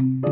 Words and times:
Herkese 0.00 0.22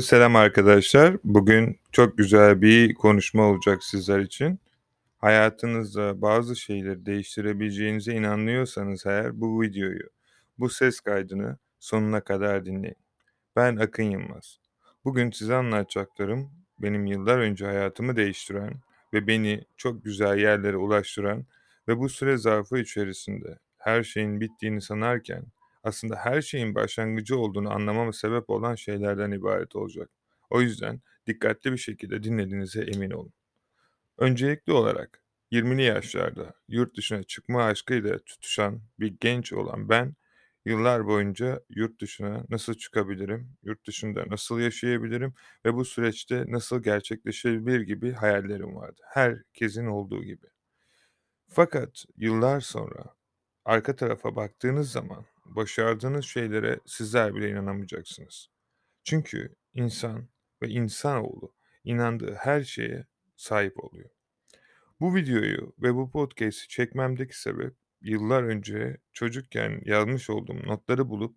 selam 0.00 0.36
arkadaşlar. 0.36 1.16
Bugün 1.24 1.80
çok 1.92 2.18
güzel 2.18 2.62
bir 2.62 2.94
konuşma 2.94 3.42
olacak 3.42 3.84
sizler 3.84 4.18
için. 4.18 4.60
Hayatınızda 5.16 6.22
bazı 6.22 6.56
şeyleri 6.56 7.06
değiştirebileceğinize 7.06 8.12
inanıyorsanız 8.12 9.06
eğer 9.06 9.40
bu 9.40 9.62
videoyu, 9.62 10.08
bu 10.58 10.68
ses 10.68 11.00
kaydını 11.00 11.56
sonuna 11.78 12.20
kadar 12.20 12.66
dinleyin. 12.66 12.96
Ben 13.56 13.76
Akın 13.76 14.02
Yılmaz. 14.02 14.58
Bugün 15.04 15.30
size 15.30 15.54
anlatacaklarım 15.54 16.57
benim 16.78 17.06
yıllar 17.06 17.38
önce 17.38 17.66
hayatımı 17.66 18.16
değiştiren 18.16 18.80
ve 19.12 19.26
beni 19.26 19.64
çok 19.76 20.04
güzel 20.04 20.38
yerlere 20.38 20.76
ulaştıran 20.76 21.46
ve 21.88 21.98
bu 21.98 22.08
süre 22.08 22.36
zarfı 22.36 22.78
içerisinde 22.78 23.58
her 23.78 24.02
şeyin 24.02 24.40
bittiğini 24.40 24.80
sanarken 24.80 25.44
aslında 25.84 26.16
her 26.16 26.42
şeyin 26.42 26.74
başlangıcı 26.74 27.38
olduğunu 27.38 27.72
anlamama 27.72 28.12
sebep 28.12 28.50
olan 28.50 28.74
şeylerden 28.74 29.30
ibaret 29.30 29.76
olacak. 29.76 30.10
O 30.50 30.60
yüzden 30.60 31.00
dikkatli 31.26 31.72
bir 31.72 31.78
şekilde 31.78 32.22
dinlediğinize 32.22 32.82
emin 32.82 33.10
olun. 33.10 33.32
Öncelikli 34.18 34.72
olarak 34.72 35.22
20'li 35.52 35.82
yaşlarda 35.82 36.54
yurt 36.68 36.96
dışına 36.96 37.22
çıkma 37.22 37.64
aşkıyla 37.64 38.18
tutuşan 38.18 38.80
bir 39.00 39.16
genç 39.20 39.52
olan 39.52 39.88
ben 39.88 40.14
yıllar 40.64 41.06
boyunca 41.06 41.60
yurt 41.70 42.00
dışına 42.00 42.44
nasıl 42.48 42.74
çıkabilirim, 42.74 43.56
yurt 43.62 43.86
dışında 43.86 44.24
nasıl 44.28 44.60
yaşayabilirim 44.60 45.34
ve 45.64 45.74
bu 45.74 45.84
süreçte 45.84 46.44
nasıl 46.48 46.82
gerçekleşebilir 46.82 47.80
gibi 47.80 48.12
hayallerim 48.12 48.76
vardı. 48.76 49.02
Herkesin 49.04 49.86
olduğu 49.86 50.24
gibi. 50.24 50.46
Fakat 51.48 52.04
yıllar 52.16 52.60
sonra 52.60 53.04
arka 53.64 53.96
tarafa 53.96 54.36
baktığınız 54.36 54.90
zaman 54.90 55.24
başardığınız 55.44 56.24
şeylere 56.24 56.80
sizler 56.86 57.34
bile 57.34 57.50
inanamayacaksınız. 57.50 58.48
Çünkü 59.04 59.54
insan 59.74 60.28
ve 60.62 60.68
insanoğlu 60.68 61.54
inandığı 61.84 62.34
her 62.34 62.62
şeye 62.62 63.06
sahip 63.36 63.84
oluyor. 63.84 64.10
Bu 65.00 65.14
videoyu 65.14 65.74
ve 65.78 65.94
bu 65.94 66.10
podcast'i 66.10 66.68
çekmemdeki 66.68 67.40
sebep 67.40 67.74
yıllar 68.00 68.42
önce 68.42 68.96
çocukken 69.12 69.80
yazmış 69.84 70.30
olduğum 70.30 70.66
notları 70.66 71.08
bulup 71.08 71.36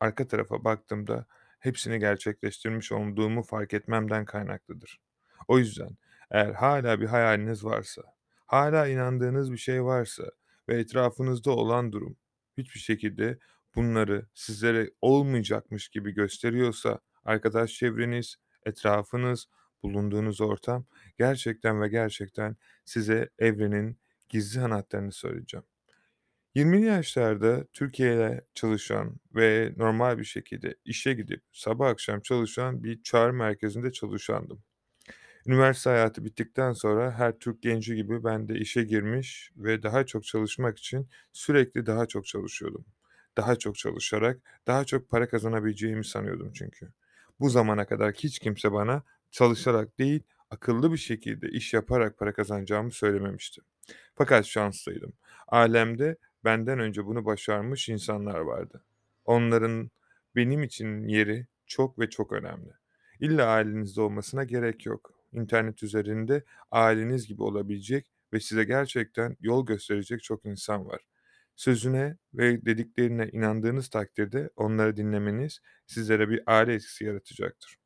arka 0.00 0.28
tarafa 0.28 0.64
baktığımda 0.64 1.26
hepsini 1.60 1.98
gerçekleştirmiş 1.98 2.92
olduğumu 2.92 3.42
fark 3.42 3.74
etmemden 3.74 4.24
kaynaklıdır. 4.24 5.00
O 5.48 5.58
yüzden 5.58 5.96
eğer 6.30 6.52
hala 6.52 7.00
bir 7.00 7.06
hayaliniz 7.06 7.64
varsa, 7.64 8.02
hala 8.46 8.86
inandığınız 8.86 9.52
bir 9.52 9.56
şey 9.56 9.84
varsa 9.84 10.24
ve 10.68 10.80
etrafınızda 10.80 11.50
olan 11.50 11.92
durum 11.92 12.16
hiçbir 12.58 12.80
şekilde 12.80 13.38
bunları 13.74 14.26
sizlere 14.34 14.90
olmayacakmış 15.00 15.88
gibi 15.88 16.12
gösteriyorsa 16.14 17.00
arkadaş 17.24 17.72
çevreniz, 17.72 18.36
etrafınız, 18.66 19.46
bulunduğunuz 19.82 20.40
ortam 20.40 20.84
gerçekten 21.18 21.82
ve 21.82 21.88
gerçekten 21.88 22.56
size 22.84 23.28
evrenin 23.38 23.98
gizli 24.28 24.60
anahtarını 24.60 25.12
söyleyeceğim. 25.12 25.64
20'li 26.54 26.84
yaşlarda 26.86 27.64
Türkiye'de 27.72 28.46
çalışan 28.54 29.20
ve 29.34 29.72
normal 29.76 30.18
bir 30.18 30.24
şekilde 30.24 30.74
işe 30.84 31.14
gidip 31.14 31.42
sabah 31.52 31.88
akşam 31.88 32.20
çalışan 32.20 32.84
bir 32.84 33.02
çağrı 33.02 33.32
merkezinde 33.32 33.92
çalışandım. 33.92 34.62
Üniversite 35.46 35.90
hayatı 35.90 36.24
bittikten 36.24 36.72
sonra 36.72 37.18
her 37.18 37.38
Türk 37.38 37.62
genci 37.62 37.96
gibi 37.96 38.24
ben 38.24 38.48
de 38.48 38.54
işe 38.54 38.82
girmiş 38.84 39.52
ve 39.56 39.82
daha 39.82 40.06
çok 40.06 40.24
çalışmak 40.24 40.78
için 40.78 41.08
sürekli 41.32 41.86
daha 41.86 42.06
çok 42.06 42.26
çalışıyordum. 42.26 42.84
Daha 43.36 43.56
çok 43.56 43.76
çalışarak 43.76 44.40
daha 44.66 44.84
çok 44.84 45.10
para 45.10 45.28
kazanabileceğimi 45.28 46.04
sanıyordum 46.04 46.52
çünkü. 46.52 46.88
Bu 47.40 47.50
zamana 47.50 47.86
kadar 47.86 48.12
hiç 48.12 48.38
kimse 48.38 48.72
bana 48.72 49.02
çalışarak 49.30 49.98
değil, 49.98 50.22
akıllı 50.50 50.92
bir 50.92 50.96
şekilde 50.96 51.48
iş 51.48 51.74
yaparak 51.74 52.18
para 52.18 52.32
kazanacağımı 52.32 52.90
söylememişti. 52.90 53.60
Fakat 54.14 54.46
şanslıydım. 54.46 55.12
Alemde 55.48 56.16
benden 56.44 56.78
önce 56.78 57.06
bunu 57.06 57.24
başarmış 57.24 57.88
insanlar 57.88 58.38
vardı. 58.40 58.84
Onların 59.24 59.90
benim 60.36 60.62
için 60.62 61.08
yeri 61.08 61.46
çok 61.66 61.98
ve 61.98 62.10
çok 62.10 62.32
önemli. 62.32 62.70
İlla 63.20 63.46
ailenizde 63.46 64.00
olmasına 64.00 64.44
gerek 64.44 64.86
yok. 64.86 65.14
İnternet 65.32 65.82
üzerinde 65.82 66.44
aileniz 66.70 67.26
gibi 67.26 67.42
olabilecek 67.42 68.06
ve 68.32 68.40
size 68.40 68.64
gerçekten 68.64 69.36
yol 69.40 69.66
gösterecek 69.66 70.22
çok 70.22 70.46
insan 70.46 70.86
var. 70.86 71.00
Sözüne 71.56 72.16
ve 72.34 72.66
dediklerine 72.66 73.28
inandığınız 73.32 73.88
takdirde 73.90 74.50
onları 74.56 74.96
dinlemeniz 74.96 75.60
sizlere 75.86 76.28
bir 76.28 76.42
aile 76.46 76.74
etkisi 76.74 77.04
yaratacaktır. 77.04 77.81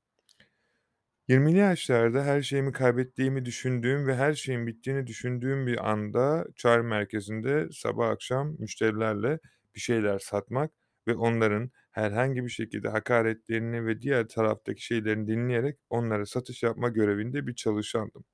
20'li 1.29 1.59
yaşlarda 1.59 2.25
her 2.25 2.43
şeyimi 2.43 2.73
kaybettiğimi 2.73 3.45
düşündüğüm 3.45 4.07
ve 4.07 4.17
her 4.17 4.35
şeyin 4.35 4.67
bittiğini 4.67 5.07
düşündüğüm 5.07 5.67
bir 5.67 5.91
anda 5.91 6.47
çağrı 6.57 6.85
merkezinde 6.85 7.69
sabah 7.73 8.09
akşam 8.09 8.57
müşterilerle 8.59 9.39
bir 9.75 9.81
şeyler 9.81 10.19
satmak 10.19 10.71
ve 11.09 11.15
onların 11.15 11.71
herhangi 11.91 12.45
bir 12.45 12.51
şekilde 12.51 12.89
hakaretlerini 12.89 13.87
ve 13.87 14.01
diğer 14.03 14.29
taraftaki 14.29 14.85
şeylerini 14.85 15.27
dinleyerek 15.29 15.79
onlara 15.91 16.27
satış 16.27 16.63
yapma 16.63 16.89
görevinde 16.89 17.47
bir 17.47 17.55
çalışandım. 17.55 18.25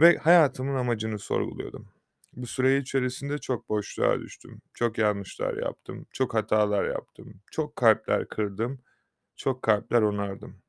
Ve 0.00 0.16
hayatımın 0.18 0.74
amacını 0.74 1.18
sorguluyordum. 1.18 1.88
Bu 2.36 2.46
süre 2.46 2.78
içerisinde 2.78 3.38
çok 3.38 3.68
boşluğa 3.68 4.20
düştüm. 4.20 4.62
Çok 4.74 4.98
yanlışlar 4.98 5.54
yaptım. 5.56 6.06
Çok 6.12 6.34
hatalar 6.34 6.84
yaptım. 6.84 7.34
Çok 7.52 7.76
kalpler 7.76 8.28
kırdım. 8.28 8.80
Çok 9.36 9.62
kalpler 9.62 10.02
onardım. 10.02 10.62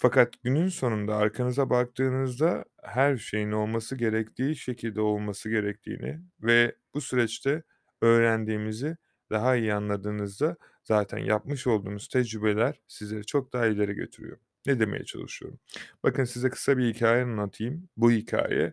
Fakat 0.00 0.42
günün 0.42 0.68
sonunda 0.68 1.16
arkanıza 1.16 1.70
baktığınızda 1.70 2.64
her 2.82 3.16
şeyin 3.16 3.52
olması 3.52 3.96
gerektiği 3.96 4.56
şekilde 4.56 5.00
olması 5.00 5.50
gerektiğini 5.50 6.20
ve 6.42 6.76
bu 6.94 7.00
süreçte 7.00 7.62
öğrendiğimizi 8.02 8.96
daha 9.30 9.56
iyi 9.56 9.74
anladığınızda 9.74 10.56
zaten 10.84 11.18
yapmış 11.18 11.66
olduğunuz 11.66 12.08
tecrübeler 12.08 12.80
sizleri 12.88 13.26
çok 13.26 13.52
daha 13.52 13.66
ileri 13.66 13.94
götürüyor. 13.94 14.38
Ne 14.66 14.80
demeye 14.80 15.04
çalışıyorum? 15.04 15.60
Bakın 16.02 16.24
size 16.24 16.50
kısa 16.50 16.78
bir 16.78 16.94
hikaye 16.94 17.22
anlatayım. 17.24 17.88
Bu 17.96 18.10
hikaye 18.10 18.72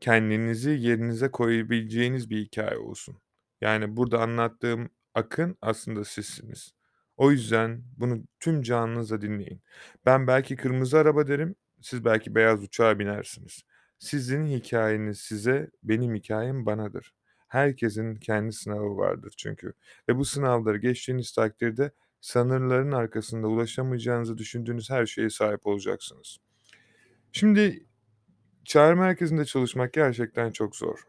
kendinizi 0.00 0.70
yerinize 0.70 1.30
koyabileceğiniz 1.30 2.30
bir 2.30 2.38
hikaye 2.38 2.78
olsun. 2.78 3.18
Yani 3.60 3.96
burada 3.96 4.20
anlattığım 4.22 4.90
akın 5.14 5.58
aslında 5.62 6.04
sizsiniz. 6.04 6.79
O 7.20 7.30
yüzden 7.30 7.82
bunu 7.96 8.22
tüm 8.40 8.62
canınızla 8.62 9.20
dinleyin. 9.20 9.62
Ben 10.06 10.26
belki 10.26 10.56
kırmızı 10.56 10.98
araba 10.98 11.28
derim, 11.28 11.54
siz 11.80 12.04
belki 12.04 12.34
beyaz 12.34 12.62
uçağa 12.62 12.98
binersiniz. 12.98 13.62
Sizin 13.98 14.46
hikayeniz 14.46 15.20
size, 15.20 15.70
benim 15.82 16.14
hikayem 16.14 16.66
banadır. 16.66 17.14
Herkesin 17.48 18.16
kendi 18.16 18.52
sınavı 18.52 18.96
vardır 18.96 19.34
çünkü. 19.36 19.72
Ve 20.08 20.16
bu 20.16 20.24
sınavları 20.24 20.78
geçtiğiniz 20.78 21.32
takdirde 21.32 21.92
sınırların 22.20 22.92
arkasında 22.92 23.46
ulaşamayacağınızı 23.48 24.38
düşündüğünüz 24.38 24.90
her 24.90 25.06
şeye 25.06 25.30
sahip 25.30 25.66
olacaksınız. 25.66 26.38
Şimdi 27.32 27.86
çağrı 28.64 28.96
merkezinde 28.96 29.44
çalışmak 29.44 29.92
gerçekten 29.92 30.50
çok 30.50 30.76
zor. 30.76 31.04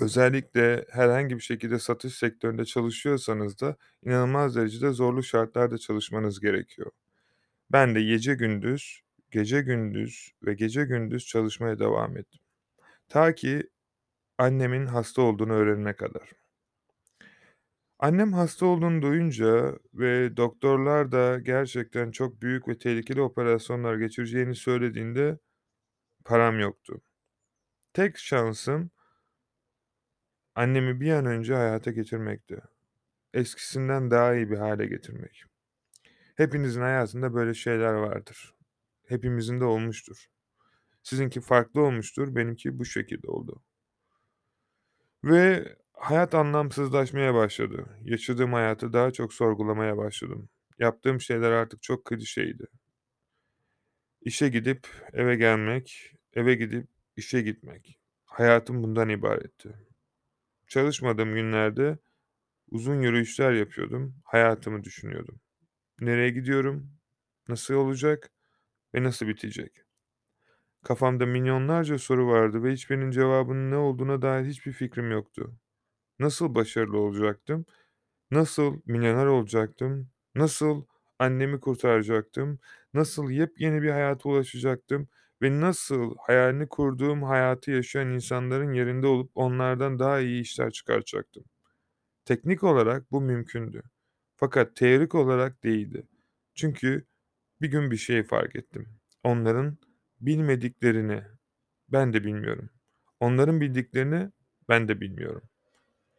Özellikle 0.00 0.84
herhangi 0.90 1.36
bir 1.36 1.42
şekilde 1.42 1.78
satış 1.78 2.14
sektöründe 2.14 2.64
çalışıyorsanız 2.64 3.60
da 3.60 3.76
inanılmaz 4.04 4.56
derecede 4.56 4.90
zorlu 4.90 5.22
şartlarda 5.22 5.78
çalışmanız 5.78 6.40
gerekiyor. 6.40 6.90
Ben 7.72 7.94
de 7.94 8.02
gece 8.02 8.34
gündüz, 8.34 9.00
gece 9.30 9.60
gündüz 9.62 10.32
ve 10.46 10.54
gece 10.54 10.84
gündüz 10.84 11.26
çalışmaya 11.26 11.78
devam 11.78 12.16
ettim. 12.16 12.40
Ta 13.08 13.34
ki 13.34 13.70
annemin 14.38 14.86
hasta 14.86 15.22
olduğunu 15.22 15.52
öğrenene 15.52 15.96
kadar. 15.96 16.32
Annem 17.98 18.32
hasta 18.32 18.66
olduğunu 18.66 19.02
duyunca 19.02 19.78
ve 19.94 20.36
doktorlar 20.36 21.12
da 21.12 21.38
gerçekten 21.38 22.10
çok 22.10 22.42
büyük 22.42 22.68
ve 22.68 22.78
tehlikeli 22.78 23.22
operasyonlar 23.22 23.96
geçireceğini 23.96 24.54
söylediğinde 24.54 25.38
param 26.24 26.60
yoktu. 26.60 27.00
Tek 27.92 28.18
şansım 28.18 28.90
annemi 30.56 31.00
bir 31.00 31.12
an 31.12 31.26
önce 31.26 31.54
hayata 31.54 31.90
geçirmekti. 31.90 32.60
Eskisinden 33.34 34.10
daha 34.10 34.34
iyi 34.34 34.50
bir 34.50 34.58
hale 34.58 34.86
getirmek. 34.86 35.44
Hepinizin 36.36 36.80
hayatında 36.80 37.34
böyle 37.34 37.54
şeyler 37.54 37.92
vardır. 37.92 38.54
Hepimizin 39.08 39.60
de 39.60 39.64
olmuştur. 39.64 40.26
Sizinki 41.02 41.40
farklı 41.40 41.80
olmuştur, 41.80 42.34
benimki 42.36 42.78
bu 42.78 42.84
şekilde 42.84 43.28
oldu. 43.28 43.62
Ve 45.24 45.76
hayat 45.92 46.34
anlamsızlaşmaya 46.34 47.34
başladı. 47.34 47.86
Yaşadığım 48.04 48.52
hayatı 48.52 48.92
daha 48.92 49.10
çok 49.10 49.32
sorgulamaya 49.34 49.96
başladım. 49.96 50.48
Yaptığım 50.78 51.20
şeyler 51.20 51.50
artık 51.50 51.82
çok 51.82 52.04
klişeydi. 52.04 52.66
İşe 54.22 54.48
gidip 54.48 54.88
eve 55.12 55.36
gelmek, 55.36 56.12
eve 56.32 56.54
gidip 56.54 56.88
işe 57.16 57.42
gitmek. 57.42 57.98
Hayatım 58.24 58.82
bundan 58.82 59.08
ibaretti. 59.08 59.85
Çalışmadığım 60.68 61.34
günlerde 61.34 61.98
uzun 62.70 63.00
yürüyüşler 63.02 63.52
yapıyordum, 63.52 64.16
hayatımı 64.24 64.84
düşünüyordum. 64.84 65.40
Nereye 66.00 66.30
gidiyorum, 66.30 66.92
nasıl 67.48 67.74
olacak 67.74 68.32
ve 68.94 69.02
nasıl 69.04 69.28
bitecek? 69.28 69.84
Kafamda 70.84 71.26
milyonlarca 71.26 71.98
soru 71.98 72.26
vardı 72.28 72.62
ve 72.62 72.72
hiçbirinin 72.72 73.10
cevabının 73.10 73.70
ne 73.70 73.76
olduğuna 73.76 74.22
dair 74.22 74.44
hiçbir 74.46 74.72
fikrim 74.72 75.10
yoktu. 75.10 75.54
Nasıl 76.18 76.54
başarılı 76.54 76.98
olacaktım? 76.98 77.66
Nasıl 78.30 78.80
milyoner 78.86 79.26
olacaktım? 79.26 80.10
Nasıl 80.34 80.84
annemi 81.18 81.60
kurtaracaktım? 81.60 82.60
Nasıl 82.94 83.30
yepyeni 83.30 83.82
bir 83.82 83.90
hayata 83.90 84.28
ulaşacaktım? 84.28 85.08
Ve 85.42 85.60
nasıl 85.60 86.14
hayalini 86.18 86.68
kurduğum 86.68 87.22
hayatı 87.22 87.70
yaşayan 87.70 88.08
insanların 88.10 88.72
yerinde 88.72 89.06
olup 89.06 89.30
onlardan 89.34 89.98
daha 89.98 90.20
iyi 90.20 90.42
işler 90.42 90.70
çıkaracaktım? 90.70 91.44
Teknik 92.24 92.64
olarak 92.64 93.12
bu 93.12 93.20
mümkündü. 93.20 93.82
Fakat 94.36 94.76
teorik 94.76 95.14
olarak 95.14 95.64
değildi. 95.64 96.08
Çünkü 96.54 97.06
bir 97.60 97.68
gün 97.70 97.90
bir 97.90 97.96
şey 97.96 98.22
fark 98.24 98.56
ettim. 98.56 98.88
Onların 99.24 99.78
bilmediklerini 100.20 101.22
ben 101.88 102.12
de 102.12 102.24
bilmiyorum. 102.24 102.70
Onların 103.20 103.60
bildiklerini 103.60 104.30
ben 104.68 104.88
de 104.88 105.00
bilmiyorum. 105.00 105.42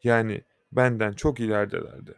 Yani 0.03 0.43
benden 0.71 1.13
çok 1.13 1.39
ileridelerdi. 1.39 2.15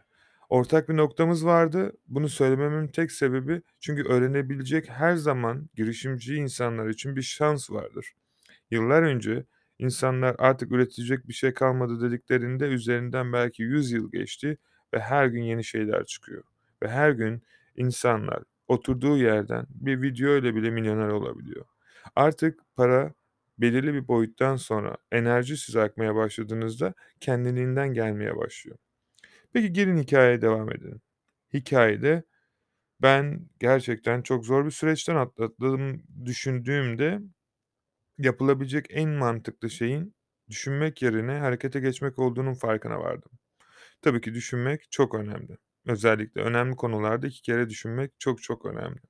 Ortak 0.50 0.88
bir 0.88 0.96
noktamız 0.96 1.46
vardı. 1.46 1.92
Bunu 2.08 2.28
söylememin 2.28 2.88
tek 2.88 3.12
sebebi 3.12 3.62
çünkü 3.80 4.02
öğrenebilecek 4.02 4.88
her 4.90 5.16
zaman 5.16 5.68
girişimci 5.74 6.34
insanlar 6.34 6.88
için 6.88 7.16
bir 7.16 7.22
şans 7.22 7.70
vardır. 7.70 8.12
Yıllar 8.70 9.02
önce 9.02 9.44
insanlar 9.78 10.36
artık 10.38 10.72
üretecek 10.72 11.28
bir 11.28 11.32
şey 11.32 11.54
kalmadı 11.54 12.00
dediklerinde 12.00 12.64
üzerinden 12.66 13.32
belki 13.32 13.62
100 13.62 13.92
yıl 13.92 14.12
geçti 14.12 14.58
ve 14.94 15.00
her 15.00 15.26
gün 15.26 15.42
yeni 15.42 15.64
şeyler 15.64 16.04
çıkıyor. 16.04 16.42
Ve 16.82 16.88
her 16.88 17.10
gün 17.10 17.42
insanlar 17.76 18.42
oturduğu 18.68 19.18
yerden 19.18 19.66
bir 19.70 20.02
video 20.02 20.36
ile 20.36 20.54
bile 20.54 20.70
milyoner 20.70 21.08
olabiliyor. 21.08 21.64
Artık 22.16 22.60
para 22.76 23.12
belirli 23.58 23.94
bir 23.94 24.08
boyuttan 24.08 24.56
sonra 24.56 24.96
enerji 25.12 25.56
size 25.56 25.80
akmaya 25.82 26.14
başladığınızda 26.14 26.94
kendiliğinden 27.20 27.94
gelmeye 27.94 28.36
başlıyor. 28.36 28.78
Peki 29.52 29.72
gelin 29.72 29.98
hikayeye 29.98 30.42
devam 30.42 30.70
edelim. 30.72 31.00
Hikayede 31.54 32.22
ben 33.02 33.50
gerçekten 33.60 34.22
çok 34.22 34.46
zor 34.46 34.66
bir 34.66 34.70
süreçten 34.70 35.16
atlattığım 35.16 36.02
düşündüğümde 36.26 37.20
yapılabilecek 38.18 38.86
en 38.90 39.10
mantıklı 39.10 39.70
şeyin 39.70 40.14
düşünmek 40.50 41.02
yerine 41.02 41.32
harekete 41.32 41.80
geçmek 41.80 42.18
olduğunun 42.18 42.54
farkına 42.54 43.00
vardım. 43.00 43.32
Tabii 44.02 44.20
ki 44.20 44.34
düşünmek 44.34 44.92
çok 44.92 45.14
önemli. 45.14 45.58
Özellikle 45.86 46.42
önemli 46.42 46.76
konularda 46.76 47.26
iki 47.26 47.42
kere 47.42 47.70
düşünmek 47.70 48.12
çok 48.20 48.42
çok 48.42 48.66
önemli. 48.66 49.00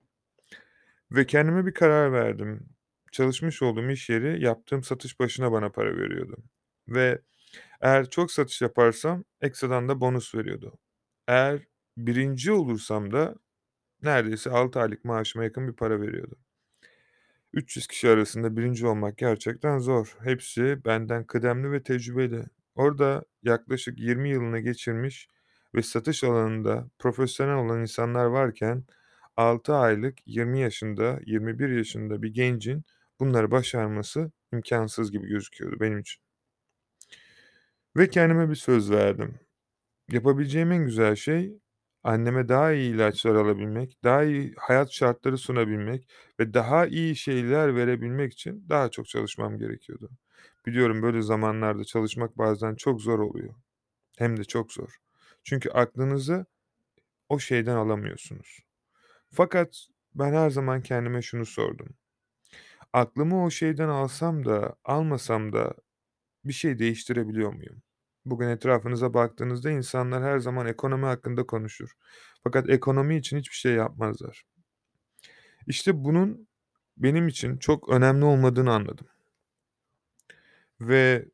Ve 1.11 1.27
kendime 1.27 1.67
bir 1.67 1.75
karar 1.75 2.13
verdim. 2.13 2.69
Çalışmış 3.13 3.63
olduğum 3.63 3.91
iş 3.91 4.11
yeri 4.11 4.45
yaptığım 4.45 4.83
satış 4.83 5.21
başına 5.21 5.53
bana 5.53 5.71
para 5.71 5.97
veriyordu. 5.97 6.37
Ve 6.89 7.23
eğer 7.81 8.11
çok 8.11 8.33
satış 8.33 8.63
yaparsam 8.63 9.25
ekstradan 9.41 9.89
da 9.89 10.01
bonus 10.01 10.35
veriyordu. 10.35 10.79
Eğer 11.29 11.61
birinci 11.97 12.53
olursam 12.53 13.13
da 13.13 13.35
neredeyse 14.03 14.51
6 14.51 14.81
aylık 14.81 15.05
maaşıma 15.05 15.45
yakın 15.45 15.69
bir 15.69 15.73
para 15.77 16.01
veriyordu. 16.01 16.37
300 17.53 17.87
kişi 17.87 18.09
arasında 18.09 18.57
birinci 18.57 18.87
olmak 18.87 19.19
gerçekten 19.19 19.79
zor. 19.79 20.17
Hepsi 20.23 20.85
benden 20.85 21.25
kıdemli 21.27 21.73
ve 21.73 21.83
tecrübeli. 21.83 22.45
Orada 22.75 23.25
yaklaşık 23.43 23.99
20 23.99 24.31
yılını 24.31 24.59
geçirmiş 24.61 25.29
ve 25.75 25.83
satış 25.83 26.25
alanında 26.25 26.91
profesyonel 26.99 27.55
olan 27.57 27.81
insanlar 27.81 28.25
varken 28.25 28.85
6 29.37 29.75
aylık 29.75 30.19
20 30.27 30.61
yaşında, 30.61 31.21
21 31.27 31.69
yaşında 31.69 32.23
bir 32.23 32.35
gencin 32.35 32.85
bunları 33.21 33.51
başarması 33.51 34.33
imkansız 34.53 35.13
gibi 35.13 35.29
gözüküyordu 35.29 35.81
benim 35.81 35.99
için. 35.99 36.30
Ve 37.97 38.11
kendime 38.11 38.51
bir 38.51 38.55
söz 38.55 38.91
verdim. 38.91 39.41
Yapabileceğim 40.13 40.73
en 40.73 40.85
güzel 40.85 41.17
şey 41.17 41.59
anneme 42.03 42.49
daha 42.49 42.73
iyi 42.73 42.95
ilaçlar 42.95 43.35
alabilmek, 43.35 43.99
daha 44.05 44.25
iyi 44.25 44.55
hayat 44.59 44.93
şartları 44.93 45.39
sunabilmek 45.39 46.09
ve 46.41 46.55
daha 46.55 46.87
iyi 46.87 47.17
şeyler 47.17 47.77
verebilmek 47.77 48.33
için 48.33 48.67
daha 48.69 48.91
çok 48.91 49.09
çalışmam 49.09 49.59
gerekiyordu. 49.59 50.11
Biliyorum 50.67 51.03
böyle 51.03 51.23
zamanlarda 51.23 51.85
çalışmak 51.85 52.39
bazen 52.39 52.75
çok 52.75 53.01
zor 53.01 53.19
oluyor. 53.19 53.55
Hem 54.19 54.37
de 54.37 54.45
çok 54.45 54.73
zor. 54.73 54.97
Çünkü 55.45 55.71
aklınızı 55.71 56.47
o 57.29 57.39
şeyden 57.39 57.77
alamıyorsunuz. 57.77 58.61
Fakat 59.31 59.87
ben 60.15 60.33
her 60.35 60.51
zaman 60.51 60.83
kendime 60.83 61.23
şunu 61.23 61.47
sordum. 61.47 61.89
Aklımı 62.93 63.45
o 63.45 63.51
şeyden 63.51 63.89
alsam 63.89 64.45
da 64.45 64.77
almasam 64.85 65.53
da 65.53 65.75
bir 66.45 66.53
şey 66.53 66.79
değiştirebiliyor 66.79 67.53
muyum? 67.53 67.83
Bugün 68.25 68.49
etrafınıza 68.49 69.15
baktığınızda 69.15 69.71
insanlar 69.71 70.23
her 70.23 70.39
zaman 70.39 70.67
ekonomi 70.67 71.07
hakkında 71.07 71.47
konuşur. 71.47 71.93
Fakat 72.45 72.71
ekonomi 72.71 73.17
için 73.17 73.39
hiçbir 73.39 73.57
şey 73.57 73.73
yapmazlar. 73.73 74.45
İşte 75.67 76.05
bunun 76.05 76.49
benim 76.97 77.29
için 77.29 77.57
çok 77.57 77.89
önemli 77.89 78.25
olmadığını 78.25 78.73
anladım. 78.73 79.07
Ve 80.81 81.29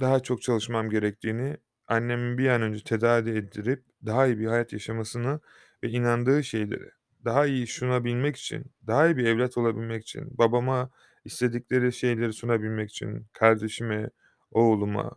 daha 0.00 0.20
çok 0.20 0.42
çalışmam 0.42 0.90
gerektiğini, 0.90 1.56
annemin 1.86 2.38
bir 2.38 2.48
an 2.48 2.62
önce 2.62 2.84
tedavi 2.84 3.30
edilip 3.30 3.84
daha 4.06 4.26
iyi 4.26 4.38
bir 4.38 4.46
hayat 4.46 4.72
yaşamasını 4.72 5.40
ve 5.84 5.88
inandığı 5.90 6.44
şeyleri 6.44 6.90
daha 7.24 7.46
iyi 7.46 7.66
sunabilmek 7.66 8.36
için, 8.36 8.64
daha 8.86 9.06
iyi 9.06 9.16
bir 9.16 9.26
evlat 9.26 9.58
olabilmek 9.58 10.02
için, 10.02 10.38
babama 10.38 10.90
istedikleri 11.28 11.92
şeyleri 11.92 12.32
sunabilmek 12.32 12.90
için, 12.90 13.26
kardeşime, 13.32 14.10
oğluma 14.50 15.12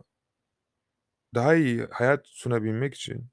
daha 1.34 1.54
iyi 1.54 1.86
hayat 1.90 2.26
sunabilmek 2.26 2.94
için 2.94 3.26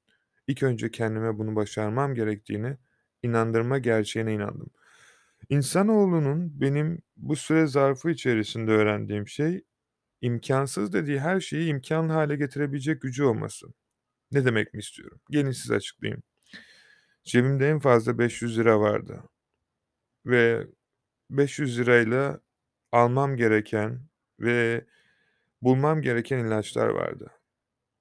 ilk 0.48 0.64
önce 0.64 0.92
kendime 0.92 1.38
bunu 1.38 1.56
başarmam 1.56 2.16
gerektiğini 2.16 2.78
inandırma 3.24 3.78
gerçeğine 3.78 4.34
inandım. 4.34 4.70
İnsanoğlunun 5.50 6.62
benim 6.62 7.02
bu 7.18 7.36
süre 7.36 7.68
zarfı 7.68 8.10
içerisinde 8.10 8.72
öğrendiğim 8.72 9.28
şey 9.28 9.64
imkansız 10.22 10.94
dediği 10.94 11.20
her 11.20 11.40
şeyi 11.40 11.70
imkânlı 11.70 12.14
hale 12.14 12.36
getirebilecek 12.36 13.02
gücü 13.02 13.24
olması. 13.24 13.68
Ne 14.32 14.46
demek 14.46 14.74
mi 14.74 14.80
istiyorum? 14.80 15.22
Gelin 15.32 15.52
size 15.52 15.76
açıklayayım. 15.76 16.24
Cebimde 17.24 17.70
en 17.70 17.80
fazla 17.80 18.18
500 18.20 18.58
lira 18.60 18.80
vardı 18.80 19.24
ve 20.26 20.68
500 21.30 21.80
lirayla 21.80 22.40
almam 22.92 23.38
gereken 23.38 24.02
ve 24.40 24.86
bulmam 25.62 26.02
gereken 26.02 26.40
ilaçlar 26.46 26.88
vardı. 26.90 27.32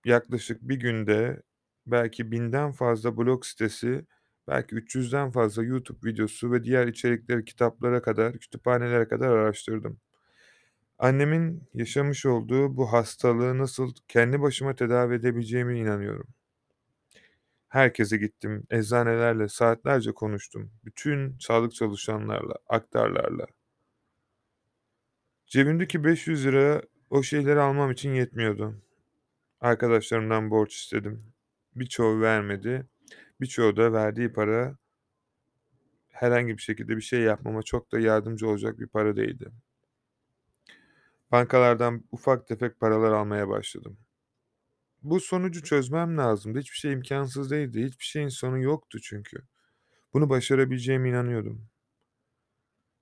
Yaklaşık 0.05 0.63
bir 0.63 0.77
günde 0.81 1.43
belki 1.87 2.33
binden 2.33 2.73
fazla 2.73 3.17
blog 3.17 3.45
sitesi, 3.45 4.07
belki 4.49 4.77
300'den 4.77 5.31
fazla 5.31 5.65
YouTube 5.65 6.11
videosu 6.11 6.53
ve 6.53 6.65
diğer 6.65 6.87
içerikleri 6.87 7.45
kitaplara 7.45 8.03
kadar, 8.03 8.39
kütüphanelere 8.39 9.09
kadar 9.09 9.29
araştırdım. 9.29 10.01
Annemin 10.99 11.69
yaşamış 11.75 12.27
olduğu 12.27 12.77
bu 12.77 12.93
hastalığı 12.93 13.59
nasıl 13.59 13.95
kendi 14.09 14.43
başıma 14.43 14.75
tedavi 14.75 15.15
edebileceğime 15.15 15.79
inanıyorum. 15.79 16.29
Herkese 17.69 18.17
gittim, 18.17 18.67
eczanelerle 18.71 19.49
saatlerce 19.49 20.13
konuştum. 20.13 20.71
Bütün 20.85 21.39
sağlık 21.39 21.75
çalışanlarla, 21.75 22.55
aktarlarla. 22.69 23.47
Cebimdeki 25.49 26.05
500 26.05 26.45
lira 26.47 26.83
o 27.11 27.23
şeyleri 27.23 27.61
almam 27.61 27.91
için 27.91 28.15
yetmiyordu. 28.15 28.83
Arkadaşlarımdan 29.61 30.51
borç 30.51 30.75
istedim. 30.77 31.33
Birçoğu 31.77 32.21
vermedi. 32.21 32.87
Birçoğu 33.41 33.77
da 33.77 33.93
verdiği 33.93 34.33
para 34.33 34.79
herhangi 36.09 36.57
bir 36.57 36.63
şekilde 36.63 36.97
bir 36.97 37.03
şey 37.03 37.21
yapmama 37.21 37.63
çok 37.63 37.93
da 37.93 37.99
yardımcı 38.01 38.49
olacak 38.49 38.79
bir 38.79 38.87
para 38.87 39.17
değildi. 39.17 39.53
Bankalardan 41.33 42.05
ufak 42.13 42.49
tefek 42.49 42.81
paralar 42.81 43.13
almaya 43.13 43.49
başladım. 43.49 43.99
Bu 45.03 45.21
sonucu 45.21 45.63
çözmem 45.63 46.19
lazımdı. 46.19 46.59
Hiçbir 46.59 46.77
şey 46.77 46.93
imkansız 46.93 47.51
değildi. 47.51 47.85
Hiçbir 47.85 48.05
şeyin 48.05 48.29
sonu 48.29 48.63
yoktu 48.63 48.99
çünkü. 49.03 49.39
Bunu 50.13 50.29
başarabileceğime 50.31 51.09
inanıyordum. 51.09 51.69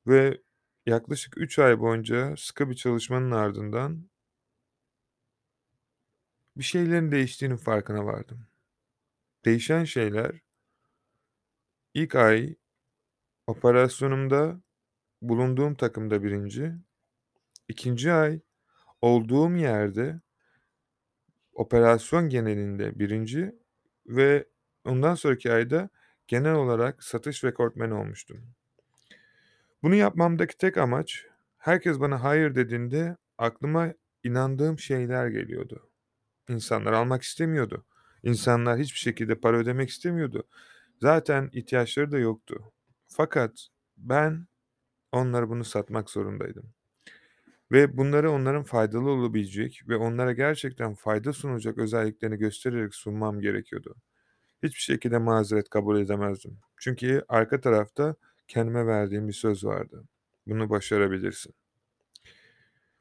Ve 0.07 0.41
yaklaşık 0.87 1.39
3 1.39 1.59
ay 1.59 1.81
boyunca 1.81 2.35
sıkı 2.37 2.71
bir 2.71 2.75
çalışmanın 2.75 3.31
ardından 3.31 4.09
bir 6.57 6.65
şeylerin 6.65 7.13
değiştiğinin 7.13 7.57
farkına 7.57 8.07
vardım. 8.07 8.47
Değişen 9.45 9.85
şeyler 9.85 10.41
ilk 11.95 12.15
ay 12.15 12.57
operasyonumda 13.47 14.61
bulunduğum 15.23 15.77
takımda 15.77 16.25
1'inci, 16.25 16.75
2'nci 17.69 18.13
ay 18.13 18.41
olduğum 19.03 19.57
yerde 19.57 20.21
operasyon 21.55 22.29
genelinde 22.29 22.99
1'inci 22.99 23.55
ve 24.07 24.49
ondan 24.85 25.15
sonraki 25.15 25.53
ayda 25.53 25.91
genel 26.29 26.55
olarak 26.55 27.05
satış 27.05 27.45
rekortmeni 27.45 27.95
olmuştum. 27.95 28.56
Bunu 29.83 29.95
yapmamdaki 29.95 30.59
tek 30.59 30.79
amaç, 30.79 31.27
herkes 31.59 32.01
bana 32.01 32.25
hayır 32.25 32.55
dediğinde 32.55 33.17
aklıma 33.39 33.95
inandığım 34.25 34.79
şeyler 34.79 35.29
geliyordu. 35.29 35.91
İnsanlar 36.49 36.93
almak 36.93 37.23
istemiyordu. 37.23 37.85
İnsanlar 38.23 38.79
hiçbir 38.79 38.99
şekilde 38.99 39.35
para 39.35 39.57
ödemek 39.57 39.89
istemiyordu. 39.89 40.45
Zaten 41.01 41.51
ihtiyaçları 41.53 42.13
da 42.13 42.19
yoktu. 42.19 42.73
Fakat 43.09 43.69
ben 43.97 44.47
onlara 45.13 45.49
bunu 45.49 45.65
satmak 45.65 46.11
zorundaydım. 46.11 46.73
Ve 47.73 47.97
bunları 47.97 48.31
onların 48.31 48.63
faydalı 48.63 49.11
olabilecek 49.11 49.83
ve 49.89 49.97
onlara 49.97 50.33
gerçekten 50.33 50.95
fayda 50.95 51.33
sunacak 51.33 51.79
özelliklerini 51.79 52.39
göstererek 52.39 52.95
sunmam 52.95 53.41
gerekiyordu. 53.41 53.95
Hiçbir 54.63 54.81
şekilde 54.81 55.19
mazeret 55.19 55.69
kabul 55.71 56.01
edemezdim. 56.01 56.59
Çünkü 56.77 57.25
arka 57.29 57.61
tarafta 57.61 58.17
kendime 58.49 58.87
verdiğim 58.87 59.29
bir 59.29 59.33
söz 59.33 59.65
vardı. 59.65 60.05
Bunu 60.47 60.71
başarabilirsin. 60.71 61.55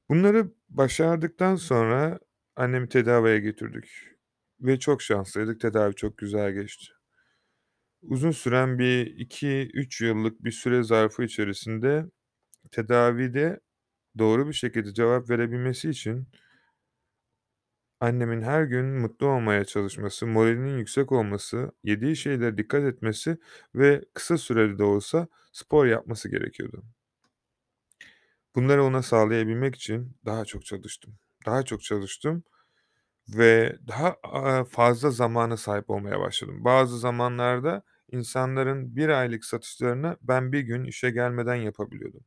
Bunları 0.10 0.52
başardıktan 0.70 1.56
sonra 1.56 2.20
annemi 2.56 2.90
tedaviye 2.90 3.40
götürdük 3.40 4.18
ve 4.60 4.80
çok 4.80 5.02
şanslıydık. 5.02 5.62
Tedavi 5.62 5.96
çok 5.96 6.18
güzel 6.18 6.54
geçti. 6.54 6.94
Uzun 8.02 8.32
süren 8.32 8.80
bir 8.80 9.06
2-3 9.20 10.06
yıllık 10.06 10.44
bir 10.44 10.52
süre 10.52 10.84
zarfı 10.84 11.24
içerisinde 11.24 12.06
tedavide 12.72 13.60
doğru 14.18 14.48
bir 14.48 14.54
şekilde 14.54 14.94
cevap 14.94 15.30
verebilmesi 15.30 15.90
için 15.90 16.28
annemin 18.00 18.42
her 18.42 18.64
gün 18.64 18.86
mutlu 18.86 19.28
olmaya 19.28 19.66
çalışması, 19.66 20.28
moralinin 20.28 20.78
yüksek 20.78 21.12
olması, 21.12 21.72
yediği 21.84 22.16
şeylere 22.16 22.58
dikkat 22.58 22.84
etmesi 22.84 23.38
ve 23.76 24.02
kısa 24.14 24.38
süreli 24.38 24.78
de 24.80 24.84
olsa 24.84 25.28
spor 25.52 25.86
yapması 25.86 26.30
gerekiyordu. 26.30 26.84
Bunları 28.56 28.84
ona 28.84 29.02
sağlayabilmek 29.02 29.76
için 29.76 30.18
daha 30.26 30.46
çok 30.46 30.66
çalıştım. 30.66 31.16
Daha 31.46 31.64
çok 31.64 31.84
çalıştım 31.84 32.44
ve 33.30 33.78
daha, 33.88 34.16
fazla 34.66 35.12
zamana 35.12 35.58
sahip 35.58 35.90
olmaya 35.90 36.20
başladım. 36.20 36.66
Bazı 36.66 37.00
zamanlarda 37.00 37.84
insanların 38.12 38.96
1 38.96 39.10
aylık 39.10 39.46
satışlarını 39.46 40.18
ben 40.22 40.52
1 40.52 40.62
gün 40.62 40.86
işe 40.86 41.12
gelmeden 41.12 41.56
yapabiliyordum. 41.56 42.22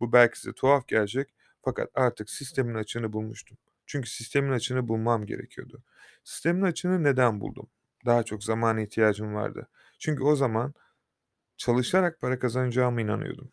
Bu 0.00 0.12
belki 0.12 0.40
size 0.40 0.52
tuhaf 0.54 0.88
gelecek 0.88 1.34
fakat 1.62 1.90
artık 1.94 2.30
sistemin 2.30 2.74
açığını 2.74 3.12
bulmuştum. 3.12 3.58
Çünkü 3.86 4.10
sistemin 4.10 4.52
açığını 4.52 4.88
bulmam 4.88 5.26
gerekiyordu. 5.26 5.82
Sistemin 6.24 6.62
açığını 6.62 7.04
neden 7.04 7.40
buldum? 7.40 7.70
Daha 8.06 8.22
çok 8.22 8.44
zamana 8.44 8.80
ihtiyacım 8.80 9.34
vardı. 9.34 9.68
Çünkü 9.98 10.22
o 10.22 10.36
zaman 10.36 10.74
çalışarak 11.56 12.20
para 12.20 12.38
kazanacağıma 12.38 13.00
inanıyordum. 13.00 13.52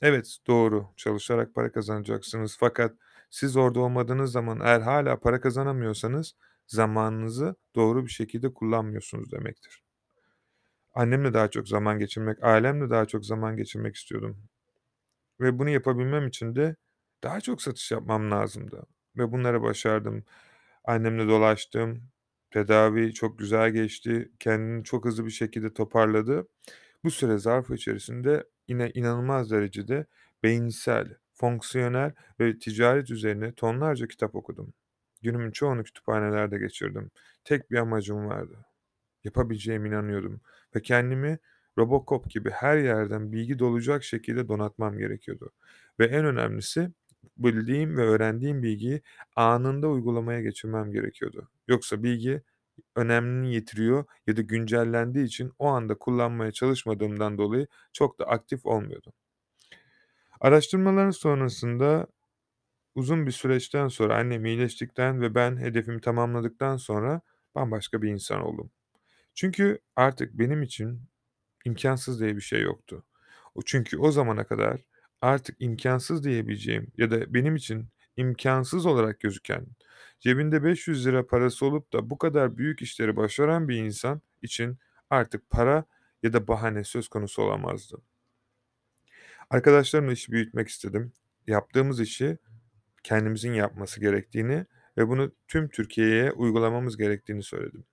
Evet, 0.00 0.38
doğru, 0.46 0.88
çalışarak 0.96 1.54
para 1.54 1.72
kazanacaksınız 1.72 2.56
fakat 2.60 2.94
siz 3.30 3.56
orada 3.56 3.80
olmadığınız 3.80 4.32
zaman 4.32 4.60
eğer 4.60 4.80
hâlâ 4.80 5.20
para 5.20 5.40
kazanamıyorsanız 5.40 6.34
zamanınızı 6.66 7.56
doğru 7.74 8.04
bir 8.04 8.10
şekilde 8.10 8.54
kullanmıyorsunuz 8.54 9.32
demektir. 9.32 9.82
Annemle 10.94 11.34
daha 11.34 11.50
çok 11.50 11.68
zaman 11.68 11.98
geçirmek, 11.98 12.44
ailemle 12.44 12.90
daha 12.90 13.06
çok 13.06 13.26
zaman 13.26 13.56
geçirmek 13.56 13.96
istiyordum. 13.96 14.44
Ve 15.40 15.58
bunu 15.58 15.70
yapabilmem 15.70 16.26
için 16.28 16.56
de 16.56 16.76
daha 17.22 17.40
çok 17.40 17.62
satış 17.62 17.90
yapmam 17.92 18.30
lazımdı 18.30 18.86
ve 19.16 19.32
bunları 19.32 19.62
başardım. 19.62 20.24
Annemle 20.84 21.28
dolaştım, 21.28 22.02
tedavi 22.50 23.14
çok 23.14 23.38
güzel 23.38 23.70
geçti, 23.70 24.32
kendini 24.40 24.84
çok 24.84 25.04
hızlı 25.04 25.26
bir 25.26 25.30
şekilde 25.30 25.74
toparladı. 25.74 26.48
Bu 27.04 27.10
süre 27.10 27.38
zarfı 27.38 27.74
içerisinde 27.74 28.44
yine 28.68 28.90
inanılmaz 28.94 29.50
derecede 29.50 30.06
beyinsel, 30.42 31.16
fonksiyonel 31.32 32.12
ve 32.40 32.58
ticaret 32.58 33.10
üzerine 33.10 33.52
tonlarca 33.52 34.06
kitap 34.06 34.34
okudum. 34.34 34.74
Günümün 35.22 35.50
çoğunu 35.50 35.84
kütüphanelerde 35.84 36.58
geçirdim. 36.58 37.10
Tek 37.44 37.70
bir 37.70 37.76
amacım 37.76 38.26
vardı. 38.28 38.66
Yapabileceğime 39.24 39.88
inanıyordum 39.88 40.40
ve 40.76 40.82
kendimi 40.82 41.38
Robocop 41.78 42.30
gibi 42.30 42.50
her 42.50 42.78
yerden 42.78 43.32
bilgi 43.32 43.58
dolacak 43.58 44.04
şekilde 44.04 44.48
donatmam 44.48 44.98
gerekiyordu 44.98 45.52
ve 46.00 46.06
en 46.06 46.24
önemlisi 46.24 46.90
bildiğim 47.36 47.96
ve 47.96 48.02
öğrendiğim 48.02 48.62
bilgiyi 48.62 49.02
anında 49.36 49.88
uygulamaya 49.88 50.40
geçirmem 50.40 50.92
gerekiyordu. 50.92 51.48
Yoksa 51.68 52.02
bilgi 52.02 52.42
önemini 52.96 53.54
yitiriyor 53.54 54.04
ya 54.26 54.36
da 54.36 54.40
güncellendiği 54.40 55.24
için 55.26 55.52
o 55.58 55.66
anda 55.66 55.94
kullanmaya 55.94 56.52
çalışmadığımdan 56.52 57.38
dolayı 57.38 57.66
çok 57.92 58.18
da 58.18 58.24
aktif 58.24 58.66
olmuyordu. 58.66 59.12
Araştırmaların 60.40 61.10
sonrasında 61.10 62.06
uzun 62.94 63.26
bir 63.26 63.32
süreçten 63.32 63.88
sonra 63.88 64.16
annem 64.16 64.46
iyileştikten 64.46 65.20
ve 65.20 65.34
ben 65.34 65.56
hedefimi 65.56 66.00
tamamladıktan 66.00 66.76
sonra 66.76 67.20
bambaşka 67.54 68.02
bir 68.02 68.10
insan 68.10 68.40
oldum. 68.40 68.70
Çünkü 69.34 69.78
artık 69.96 70.38
benim 70.38 70.62
için 70.62 71.02
imkânsız 71.64 72.20
diye 72.20 72.36
bir 72.36 72.40
şey 72.40 72.62
yoktu. 72.62 73.04
Çünkü 73.66 73.98
o 73.98 74.10
zamana 74.10 74.44
kadar 74.44 74.80
artık 75.24 75.56
imkânsız 75.60 76.24
diyebileceğim 76.24 76.92
ya 76.96 77.10
da 77.10 77.34
benim 77.34 77.56
için 77.56 77.88
imkânsız 78.16 78.86
olarak 78.86 79.20
gözüken, 79.20 79.66
cebinde 80.20 80.56
₺500 80.56 81.26
parası 81.26 81.66
olup 81.66 81.92
da 81.92 82.10
bu 82.10 82.18
kadar 82.18 82.56
büyük 82.58 82.82
işleri 82.82 83.16
başaran 83.16 83.68
bir 83.68 83.76
insan 83.76 84.22
için 84.42 84.78
artık 85.10 85.50
para 85.50 85.84
ya 86.22 86.32
da 86.32 86.48
bahane 86.48 86.84
söz 86.84 87.08
konusu 87.08 87.42
olamazdı. 87.42 88.02
Arkadaşlarımla 89.50 90.12
işi 90.12 90.32
büyütmek 90.32 90.68
istedim. 90.68 91.12
Yaptığımız 91.46 92.00
işi 92.00 92.38
kendimizin 93.02 93.52
yapması 93.52 94.00
gerektiğini 94.00 94.66
ve 94.98 95.08
bunu 95.08 95.32
tüm 95.48 95.68
Türkiye'ye 95.68 96.32
uygulamamız 96.32 96.96
gerektiğini 96.96 97.42
söyledim. 97.42 97.84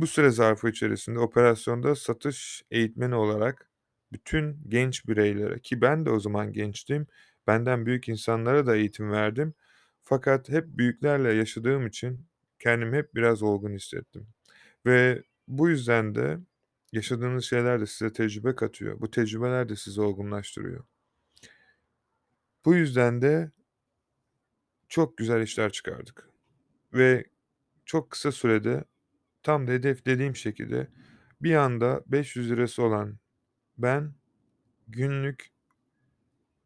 Bu 0.00 0.06
süre 0.06 0.30
zarfı 0.30 0.68
içerisinde 0.68 1.18
operasyonda 1.18 1.94
satış 1.94 2.62
eğitmeni 2.70 3.14
olarak 3.14 3.67
bütün 4.12 4.60
genç 4.68 5.08
bireylere 5.08 5.60
ki 5.60 5.80
ben 5.80 6.06
de 6.06 6.10
o 6.10 6.20
zaman 6.20 6.52
gençtim, 6.52 7.06
benden 7.46 7.86
büyük 7.86 8.08
insanlara 8.08 8.66
da 8.66 8.76
eğitim 8.76 9.10
verdim 9.10 9.54
fakat 10.04 10.48
hep 10.48 10.66
büyüklerle 10.68 11.32
yaşadığım 11.34 11.86
için 11.86 12.26
kendimi 12.58 12.96
hep 12.96 13.14
biraz 13.14 13.42
olgun 13.42 13.74
hissettim 13.74 14.26
ve 14.86 15.22
bu 15.48 15.68
yüzden 15.68 16.14
de 16.14 16.38
yaşadığınız 16.92 17.44
şeyler 17.44 17.80
de 17.80 17.86
size 17.86 18.12
tecrübe 18.12 18.54
katıyor. 18.54 19.00
Bu 19.00 19.10
tecrübeler 19.10 19.68
de 19.68 19.76
sizi 19.76 20.00
olgunlaştırıyor. 20.00 20.84
Bu 22.64 22.74
yüzden 22.74 23.22
de 23.22 23.50
çok 24.88 25.16
güzel 25.16 25.42
işler 25.42 25.72
çıkardık 25.72 26.28
ve 26.94 27.24
çok 27.86 28.10
kısa 28.10 28.32
sürede 28.32 28.84
tam 29.42 29.66
da 29.66 29.72
hedeflediğim 29.72 30.36
şekilde 30.36 30.88
bir 31.42 31.54
anda 31.54 32.04
₺500'sı 32.10 32.82
olan 32.82 33.18
ben 33.78 34.14
günlük 34.88 35.50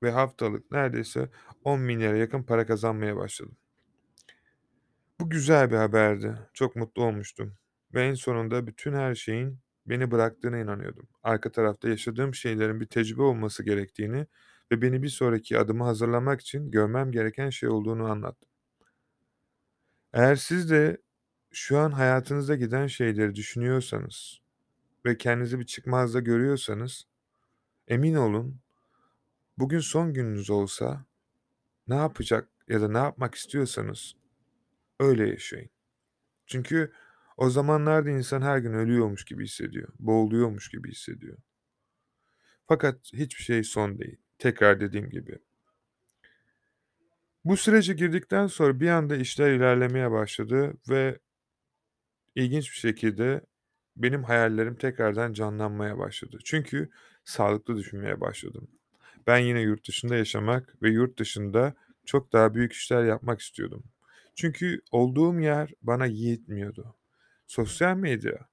ve 0.02 0.10
haftalık 0.10 0.70
neredeyse 0.72 1.30
₺10.000'ya 1.64 2.16
yakın 2.16 2.42
para 2.42 2.66
kazanmaya 2.66 3.16
başladım. 3.16 3.56
Bu 5.20 5.30
güzel 5.30 5.70
bir 5.70 5.76
haberdi. 5.76 6.38
Çok 6.54 6.76
mutlu 6.76 7.04
olmuştum 7.04 7.54
ve 7.94 8.06
en 8.06 8.14
sonunda 8.14 8.66
bütün 8.66 8.92
her 8.92 9.14
şeyin 9.14 9.58
beni 9.86 10.10
bıraktığına 10.10 10.58
inanıyordum. 10.58 11.08
Arka 11.22 11.52
tarafta 11.52 11.88
yaşadığım 11.88 12.34
şeylerin 12.34 12.80
bir 12.80 12.86
tecrübe 12.86 13.22
olması 13.22 13.62
gerektiğini 13.64 14.26
ve 14.72 14.82
beni 14.82 15.02
bir 15.02 15.08
sonraki 15.08 15.58
adıma 15.58 15.86
hazırlamak 15.86 16.40
için 16.40 16.70
görmem 16.70 17.12
gereken 17.12 17.50
şey 17.50 17.68
olduğunu 17.68 18.10
anlattım. 18.10 18.48
Eğer 20.12 20.36
siz 20.36 20.70
de 20.70 20.96
şu 21.52 21.78
an 21.78 21.90
hayatınızda 21.90 22.56
giden 22.56 22.86
şeyleri 22.86 23.34
düşünüyorsanız 23.34 24.41
ve 25.06 25.18
kendinizi 25.18 25.60
bir 25.60 25.66
çıkmazda 25.66 26.20
görüyorsanız 26.20 27.06
emin 27.88 28.14
olun 28.14 28.60
bugün 29.58 29.80
son 29.80 30.14
gününüz 30.14 30.50
olsa 30.50 31.04
ne 31.88 31.94
yapacak 31.94 32.48
ya 32.68 32.80
da 32.80 32.88
ne 32.88 32.98
yapmak 32.98 33.34
istiyorsanız 33.34 34.14
öyle 35.00 35.28
yaşayın. 35.28 35.70
Çünkü 36.46 36.92
o 37.36 37.50
zamanlarda 37.50 38.10
insan 38.10 38.42
her 38.42 38.58
gün 38.58 38.72
ölüyormuş 38.72 39.24
gibi 39.24 39.44
hissediyor, 39.44 39.88
boğuluyormuş 39.98 40.68
gibi 40.68 40.90
hissediyor. 40.90 41.38
Fakat 42.68 43.12
hiçbir 43.12 43.42
şey 43.42 43.64
son 43.64 43.98
değil. 43.98 44.16
Tekrar 44.38 44.80
dediğim 44.80 45.10
gibi. 45.10 45.38
Bu 47.44 47.56
sürece 47.56 47.94
girdikten 47.94 48.46
sonra 48.46 48.80
bir 48.80 48.88
anda 48.88 49.16
işler 49.16 49.52
ilerlemeye 49.52 50.10
başladı 50.10 50.74
ve 50.88 51.18
ilginç 52.34 52.70
bir 52.70 52.76
şekilde 52.76 53.40
benim 53.96 54.24
hayallerim 54.24 54.74
tekrardan 54.76 55.32
canlanmaya 55.32 55.98
başladı. 55.98 56.38
Çünkü 56.44 56.90
sağlıklı 57.24 57.76
düşünmeye 57.76 58.20
başladım. 58.20 58.68
Ben 59.26 59.38
yine 59.38 59.60
yurt 59.60 59.88
dışında 59.88 60.16
yaşamak 60.16 60.82
ve 60.82 60.90
yurt 60.90 61.18
dışında 61.18 61.74
çok 62.06 62.32
daha 62.32 62.54
büyük 62.54 62.72
işler 62.72 63.04
yapmak 63.04 63.40
istiyordum. 63.40 63.84
Çünkü 64.34 64.80
olduğum 64.90 65.40
yer 65.40 65.70
bana 65.82 66.06
yetmiyordu. 66.06 66.96
Sosyal 67.46 67.96
medya 67.96 68.48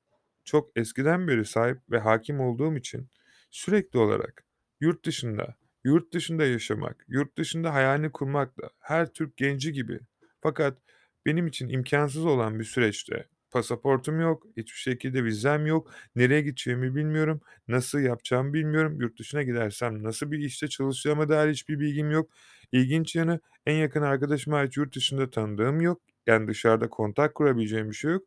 çok 0.45 0.71
eskiden 0.75 1.27
beri 1.27 1.45
sahip 1.45 1.77
ve 1.91 1.99
hakim 1.99 2.39
olduğum 2.39 2.75
için 2.75 3.09
sürekli 3.51 3.99
olarak 3.99 4.43
yurt 4.81 5.05
dışında, 5.05 5.55
yurt 5.83 6.13
dışında 6.13 6.45
yaşamak, 6.45 7.05
yurt 7.07 7.37
dışında 7.37 7.73
hayalini 7.73 8.11
kurmak 8.11 8.57
da 8.57 8.69
her 8.79 9.13
Türk 9.13 9.37
genci 9.37 9.73
gibi. 9.73 9.99
Fakat 10.41 10.77
benim 11.25 11.47
için 11.47 11.69
imkansız 11.69 12.25
olan 12.25 12.59
bir 12.59 12.63
süreçte 12.63 13.27
pasaportum 13.51 14.21
yok, 14.21 14.43
hiçbir 14.57 14.77
şekilde 14.77 15.23
vizem 15.23 15.65
yok, 15.65 15.91
nereye 16.15 16.41
gideceğimi 16.41 16.95
bilmiyorum, 16.95 17.41
nasıl 17.67 17.99
yapacağımı 17.99 18.53
bilmiyorum, 18.53 19.01
yurt 19.01 19.19
dışına 19.19 19.43
gidersem 19.43 20.03
nasıl 20.03 20.31
bir 20.31 20.39
işte 20.39 20.67
çalışacağıma 20.67 21.29
dair 21.29 21.51
hiçbir 21.51 21.79
bilgim 21.79 22.11
yok. 22.11 22.31
İlginç 22.71 23.15
yanı 23.15 23.39
en 23.65 23.75
yakın 23.75 24.01
arkadaşıma 24.01 24.57
ait 24.57 24.77
yurt 24.77 24.95
dışında 24.95 25.29
tanıdığım 25.29 25.81
yok. 25.81 26.01
Yani 26.27 26.47
dışarıda 26.47 26.89
kontak 26.89 27.35
kurabileceğim 27.35 27.89
bir 27.89 27.95
şey 27.95 28.11
yok. 28.11 28.23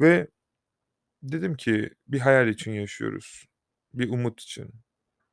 Ve 0.00 0.28
dedim 1.22 1.54
ki 1.56 1.90
bir 2.08 2.20
hayal 2.20 2.48
için 2.48 2.72
yaşıyoruz, 2.72 3.46
bir 3.94 4.10
umut 4.10 4.40
için 4.42 4.70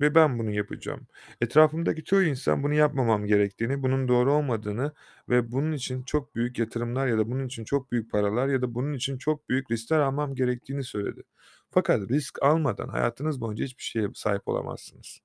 ve 0.01 0.16
ben 0.16 0.39
bunu 0.39 0.51
yapacağım. 0.51 1.08
Etrafımdaki 1.42 2.04
çoğu 2.04 2.24
insan 2.24 2.63
bunu 2.63 2.74
yapmamam 2.74 3.25
gerektiğini, 3.25 3.84
bunun 3.84 4.08
doğru 4.08 4.34
olmadığını 4.34 4.94
ve 5.30 5.51
bunun 5.51 5.72
için 5.72 6.04
çok 6.04 6.36
büyük 6.36 6.60
yatırımlar 6.60 7.08
ya 7.08 7.18
da 7.18 7.30
bunun 7.32 7.46
için 7.46 7.63
çok 7.63 7.92
büyük 7.92 8.12
paralar 8.12 8.48
ya 8.48 8.62
da 8.62 8.74
bunun 8.75 8.94
için 8.94 9.18
çok 9.18 9.50
büyük 9.50 9.72
riskler 9.72 10.00
almam 10.00 10.36
gerektiğini 10.36 10.84
söyledi. 10.84 11.24
Fakat 11.72 12.12
risk 12.12 12.44
almadan 12.44 12.88
hayatınız 12.89 13.42
boyunca 13.42 13.66
hiçbir 13.66 13.84
şeye 13.84 14.08
sahip 14.13 14.48
olamazsınız. 14.48 15.20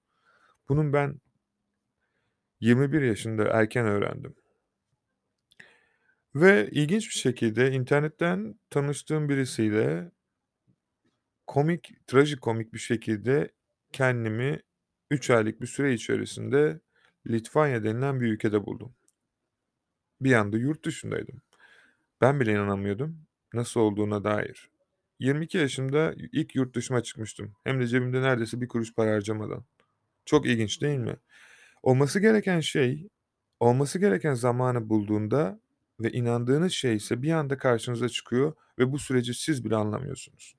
Bunun 0.69 0.93
ben 0.93 1.21
21 2.61 3.02
yaşında 3.02 3.45
erken 3.45 3.87
öğrendim. 3.87 4.35
Ve 6.35 6.69
ilginç 6.71 7.09
bir 7.09 7.14
şekilde 7.14 7.73
internetten 7.73 8.55
tanıştığım 8.71 9.29
birisiyle 9.29 10.11
komik, 11.47 12.07
trajikomik 12.07 12.75
bir 12.75 12.79
şekilde 12.79 13.52
kendimi 13.93 14.61
3 15.11 15.31
aylık 15.31 15.61
bir 15.61 15.67
süre 15.67 15.95
içerisinde 15.95 16.81
Litvanya 17.27 17.85
denilen 17.85 18.21
bir 18.21 18.33
ülkede 18.33 18.67
buldum. 18.67 18.95
Bir 20.21 20.33
anda 20.33 20.59
yurt 20.59 20.85
dışındaydım. 20.85 21.43
Ben 22.21 22.41
bile 22.41 22.53
inanamıyordum 22.53 23.27
nasıl 23.55 23.81
olduğuna 23.81 24.25
dair. 24.25 24.71
22 25.19 25.59
yaşımda 25.59 26.15
ilk 26.17 26.55
yurt 26.55 26.75
dışıma 26.75 27.03
çıkmıştım. 27.03 27.53
Hem 27.65 27.81
de 27.81 27.87
cebimde 27.87 28.23
neredeyse 28.23 28.61
bir 28.61 28.69
kuruş 28.69 28.95
para 28.95 29.15
harcamadan. 29.15 29.65
Çok 30.25 30.47
ilginç 30.47 30.83
değil 30.83 30.99
mi? 30.99 31.17
Olması 31.83 32.21
gereken 32.21 32.61
şey, 32.61 33.09
olması 33.61 33.99
gereken 33.99 34.35
zamanı 34.35 34.89
bulduğunda 34.89 35.61
ve 36.01 36.13
inandığınız 36.13 36.73
şey 36.73 36.97
ise 36.97 37.23
bir 37.23 37.33
anda 37.33 37.59
karşınıza 37.59 38.09
çıkıyor 38.09 38.53
ve 38.79 38.93
bu 38.93 38.99
süreci 38.99 39.35
siz 39.35 39.65
bile 39.65 39.77
anlamıyorsunuz. 39.77 40.55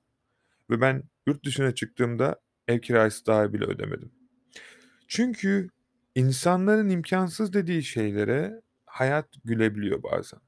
Ve 0.70 0.80
ben 0.80 1.02
yurt 1.26 1.44
dışına 1.44 1.74
çıktığımda 1.74 2.40
ev 2.68 2.80
kirası 2.80 3.26
dahi 3.26 3.52
bile 3.52 3.64
ödemedim. 3.64 4.12
Çünkü 5.08 5.68
insanların 6.14 6.88
imkansız 6.88 7.52
dediği 7.52 7.82
şeylere 7.82 8.60
hayat 8.86 9.28
gülebiliyor 9.44 10.02
bazen. 10.02 10.40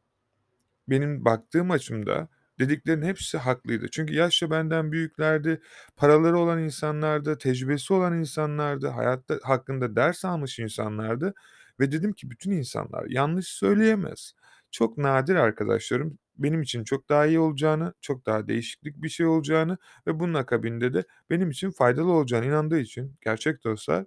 Benim 0.88 1.24
baktığım 1.24 1.70
açımda 1.70 2.28
dediklerinin 2.58 3.06
hepsi 3.06 3.38
haklıydı. 3.38 3.88
Çünkü 3.90 4.14
yaşça 4.14 4.50
benden 4.50 4.92
büyüklerdi, 4.92 5.60
paraları 5.96 6.38
olan 6.38 6.62
insanlardı, 6.62 7.38
tecrübesi 7.38 7.94
olan 7.94 8.18
insanlardı, 8.18 8.88
hayatta 8.88 9.38
hakkında 9.42 9.96
ders 9.96 10.24
almış 10.24 10.58
insanlardı 10.58 11.34
ve 11.80 11.92
dedim 11.92 12.12
ki 12.12 12.30
bütün 12.30 12.50
insanlar 12.50 13.06
yanlış 13.08 13.46
söyleyemez. 13.46 14.34
Çok 14.76 14.98
nadir 14.98 15.34
arkadaşlarım 15.36 16.18
benim 16.38 16.62
için 16.62 16.84
çok 16.84 17.08
daha 17.08 17.26
iyi 17.26 17.38
olacağını, 17.40 17.94
çok 18.00 18.26
daha 18.26 18.48
değişiklik 18.48 19.02
bir 19.02 19.08
şey 19.08 19.26
olacağını 19.26 19.78
ve 20.06 20.20
bunun 20.20 20.34
akabinde 20.34 20.94
de 20.94 21.04
benim 21.30 21.50
için 21.50 21.70
faydalı 21.70 22.12
olacağına 22.12 22.44
inandığı 22.46 22.78
için 22.78 23.16
gerçek 23.20 23.64
dostlar 23.64 24.04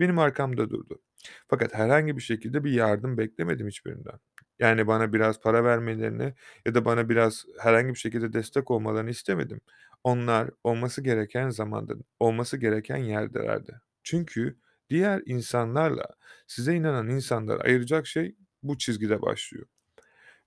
benim 0.00 0.18
arkamda 0.18 0.70
durdu. 0.70 1.02
Fakat 1.48 1.74
herhangi 1.74 2.16
bir 2.16 2.22
şekilde 2.22 2.64
bir 2.64 2.70
yardım 2.72 3.18
beklemedim 3.18 3.68
hiçbirinden. 3.68 4.18
Yani 4.58 4.86
bana 4.86 5.12
biraz 5.12 5.40
para 5.40 5.64
vermelerini 5.64 6.34
ya 6.66 6.74
da 6.74 6.84
bana 6.84 7.08
biraz 7.08 7.44
herhangi 7.60 7.88
bir 7.88 7.98
şekilde 7.98 8.32
destek 8.32 8.70
olmalarını 8.70 9.10
istemedim. 9.10 9.60
Onlar 10.04 10.50
olması 10.64 11.02
gereken 11.02 11.50
zamanda, 11.50 11.94
olması 12.20 12.56
gereken 12.56 12.96
yerdelerdi. 12.96 13.80
Çünkü 14.02 14.58
diğer 14.90 15.22
insanlarla 15.26 16.06
size 16.46 16.74
inanan 16.74 17.08
insanları 17.08 17.60
ayıracak 17.62 18.06
şey 18.06 18.36
bu 18.62 18.78
çizgide 18.78 19.22
başlıyor. 19.22 19.66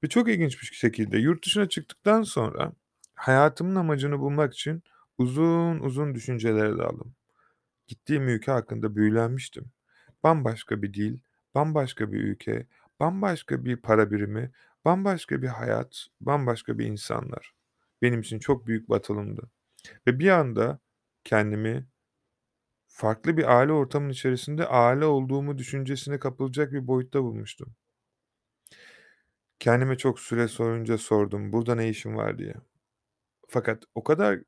Ve 0.06 0.10
çok 0.10 0.30
ilginç 0.30 0.62
bir 0.62 0.66
şekilde 0.68 1.18
yurt 1.18 1.46
dışına 1.46 1.70
çıktıktan 1.70 2.22
sonra 2.22 2.72
hayatımın 3.16 3.76
amacını 3.76 4.20
bulmak 4.20 4.54
için 4.54 4.84
uzun 5.18 5.80
uzun 5.80 6.16
düşüncelere 6.16 6.78
daldım. 6.78 7.16
Gittiğim 7.88 8.28
ülke 8.28 8.52
hakkında 8.52 8.96
büyülenmiştim. 8.96 9.66
Bambaşka 10.24 10.82
bir 10.82 10.94
dil, 10.94 11.20
bambaşka 11.56 12.12
bir 12.12 12.20
ülke, 12.20 12.68
bambaşka 13.00 13.66
bir 13.66 13.78
para 13.78 14.12
birimi, 14.12 14.52
bambaşka 14.86 15.42
bir 15.42 15.48
hayat, 15.48 16.08
bambaşka 16.22 16.80
bir 16.80 16.86
insanlar. 16.86 17.54
Benim 18.02 18.22
için 18.22 18.40
çok 18.40 18.68
büyük 18.68 18.90
bir 18.90 18.96
atılımdı. 18.96 19.50
Ve 20.08 20.20
bir 20.20 20.30
anda 20.30 20.80
kendimi 21.24 21.88
farklı 22.88 23.38
bir 23.38 23.58
aile 23.58 23.72
ortamının 23.72 24.14
içerisinde 24.14 24.68
aile 24.68 25.06
olduğumu 25.06 25.58
düşüncesine 25.58 26.20
kapılacak 26.20 26.72
bir 26.72 26.88
boyutta 26.88 27.24
bulmuştum. 27.24 27.76
Kendime 29.60 29.98
çok 29.98 30.20
süre 30.20 30.48
sorunca 30.48 30.98
sordum, 30.98 31.54
burada 31.54 31.76
ne 31.76 31.90
işim 31.90 32.16
var 32.16 32.38
diye. 32.38 32.54
Fakat 33.50 33.84
o 33.96 34.04
kadar 34.04 34.40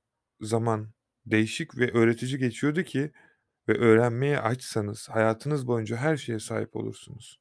zaman 0.41 0.91
değişik 1.25 1.77
ve 1.77 1.91
öğretici 1.91 2.37
geçiyordu 2.37 2.83
ki 2.83 3.11
ve 3.69 3.73
öğrenmeye 3.77 4.39
açsanız 4.39 5.09
hayatınız 5.09 5.67
boyunca 5.67 5.97
her 5.97 6.17
şeye 6.17 6.39
sahip 6.39 6.75
olursunuz. 6.75 7.39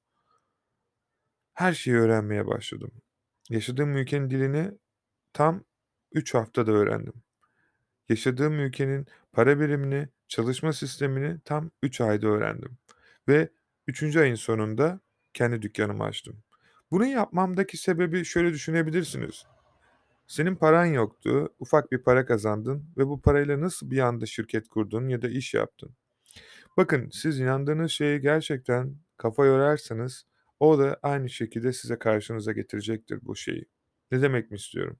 Her 1.55 1.73
şeyi 1.73 1.97
öğrenmeye 1.97 2.47
başladım. 2.47 2.93
Yaşadığım 3.51 3.97
ülkenin 3.97 4.31
dilini 4.31 4.71
tam 5.33 5.65
3 6.13 6.35
haftada 6.35 6.73
öğrendim. 6.73 7.15
Yaşadığım 8.09 8.61
ülkenin 8.61 9.07
para 9.33 9.61
birimini, 9.61 10.09
çalışma 10.29 10.73
sistemini 10.73 11.41
tam 11.45 11.71
3 11.83 12.01
ayda 12.01 12.27
öğrendim. 12.29 12.79
Ve 13.29 13.51
3. 13.87 14.17
ayın 14.17 14.35
sonunda 14.35 15.01
kendi 15.35 15.63
dükkanımı 15.63 16.05
açtım. 16.05 16.43
Bunu 16.91 17.07
yapmamdaki 17.07 17.77
sebebi 17.77 18.25
şöyle 18.25 18.53
düşünebilirsiniz. 18.53 19.45
Senin 20.27 20.57
paran 20.57 20.87
yoktu, 20.87 21.55
ufak 21.59 21.93
bir 21.93 21.99
para 21.99 22.27
kazandın 22.27 22.85
ve 22.97 23.07
bu 23.07 23.21
parayla 23.21 23.61
nasıl 23.61 23.91
bir 23.91 23.99
anda 23.99 24.27
şirket 24.27 24.69
kurdun 24.69 25.09
ya 25.09 25.23
da 25.23 25.29
iş 25.29 25.55
yaptın? 25.55 25.97
Bakın 26.77 27.11
siz 27.13 27.41
inandığınız 27.41 27.93
şeye 27.93 28.19
gerçekten 28.19 28.97
kafa 29.17 29.47
yorarsanız 29.47 30.27
o 30.61 30.79
da 30.79 30.99
aynı 31.03 31.31
şekilde 31.31 31.73
size 31.73 31.99
karşınıza 31.99 32.53
getirecektir 32.53 33.19
bu 33.23 33.37
şeyi. 33.37 33.65
Ne 34.13 34.23
demek 34.23 34.51
mi 34.51 34.57
istiyorum? 34.57 34.99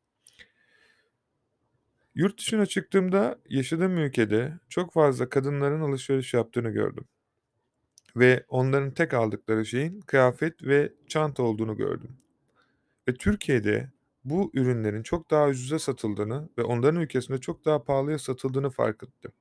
Yurt 2.15 2.39
dışına 2.39 2.67
çıktığımda 2.67 3.39
yaşadığım 3.49 3.99
ülkede 3.99 4.59
çok 4.69 4.93
fazla 4.93 5.29
kadınların 5.29 5.81
alışveriş 5.81 6.35
yaptığını 6.35 6.71
gördüm. 6.71 7.05
Ve 8.17 8.45
onların 8.49 8.91
tek 8.91 9.15
aldıkları 9.15 9.67
şeyin 9.67 10.01
kıyafet 10.01 10.63
ve 10.63 10.93
çanta 11.09 11.43
olduğunu 11.43 11.77
gördüm. 11.77 12.17
Ve 13.09 13.15
Türkiye'de 13.15 13.91
bu 14.25 14.51
ürünlerin 14.55 15.03
çok 15.03 15.31
daha 15.31 15.49
ucuza 15.49 15.79
satıldığını 15.79 16.49
ve 16.59 16.63
onların 16.63 17.03
ülkesinde 17.03 17.39
çok 17.39 17.65
daha 17.65 17.85
pahalıya 17.85 18.19
satıldığını 18.19 18.71
fark 18.71 19.03
ettim. 19.03 19.33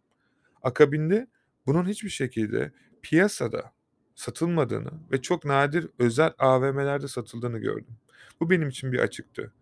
Akabinde 0.64 1.28
bunun 1.66 1.86
hiçbir 1.86 2.10
şekilde 2.10 2.72
piyasada 3.04 3.74
satılmadığını 4.16 4.92
ve 5.12 5.22
çok 5.22 5.46
nadir 5.46 5.90
özel 6.00 6.34
AVM'lerde 6.40 7.08
satıldığını 7.08 7.60
gördüm. 7.60 7.98
Bu 8.42 8.50
benim 8.50 8.70
için 8.70 8.94
bir 8.94 9.00
açıktı 9.00 9.54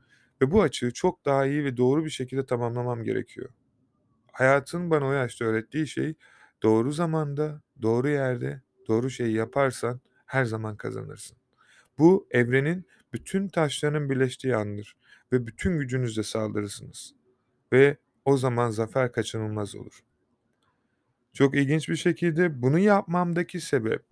ve 0.42 0.52
bu 0.52 0.62
açığı 0.62 0.94
çok 0.94 1.26
daha 1.26 1.46
iyi 1.46 1.66
ve 1.66 1.78
doğru 1.78 2.06
bir 2.06 2.12
şekilde 2.12 2.46
tamamlamam 2.46 3.04
gerekiyor. 3.04 3.50
Hayatın 4.34 4.92
bana 4.92 5.08
o 5.08 5.14
yaşta 5.14 5.46
öğrettiği 5.46 5.88
şey 5.88 6.16
doğru 6.64 6.92
zamanda, 6.92 7.62
doğru 7.84 8.10
yerde, 8.10 8.63
doğru 8.88 9.10
şeyi 9.10 9.34
yaparsan 9.34 10.02
her 10.26 10.46
zaman 10.46 10.78
kazanırsın. 10.78 11.38
Bu 11.98 12.28
evrenin 12.32 12.86
bütün 13.14 13.48
taşlarının 13.48 14.10
birleştiği 14.10 14.56
andır 14.56 14.96
ve 15.32 15.48
bütün 15.48 15.80
gücünüzle 15.80 16.24
saldırırsınız 16.24 17.14
ve 17.74 17.98
o 18.26 18.38
zaman 18.38 18.70
zafer 18.70 19.12
kaçınılmaz 19.12 19.76
olur. 19.76 20.04
Çok 21.34 21.56
ilginç 21.56 21.90
bir 21.90 21.96
şekilde 21.96 22.62
bunu 22.62 22.80
yapmamdaki 22.80 23.62
sebep 23.62 24.06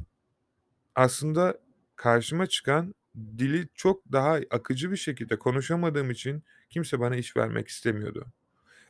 aslında 0.95 1.59
karşıma 1.95 2.47
çıkan 2.47 2.95
dili 3.37 3.67
çok 3.75 4.11
daha 4.11 4.39
akıcı 4.51 4.91
bir 4.91 4.97
şekilde 4.97 5.39
konuşamadığım 5.39 6.11
için 6.11 6.43
kimse 6.69 6.99
bana 6.99 7.15
iş 7.15 7.37
vermek 7.37 7.67
istemiyordu. 7.67 8.25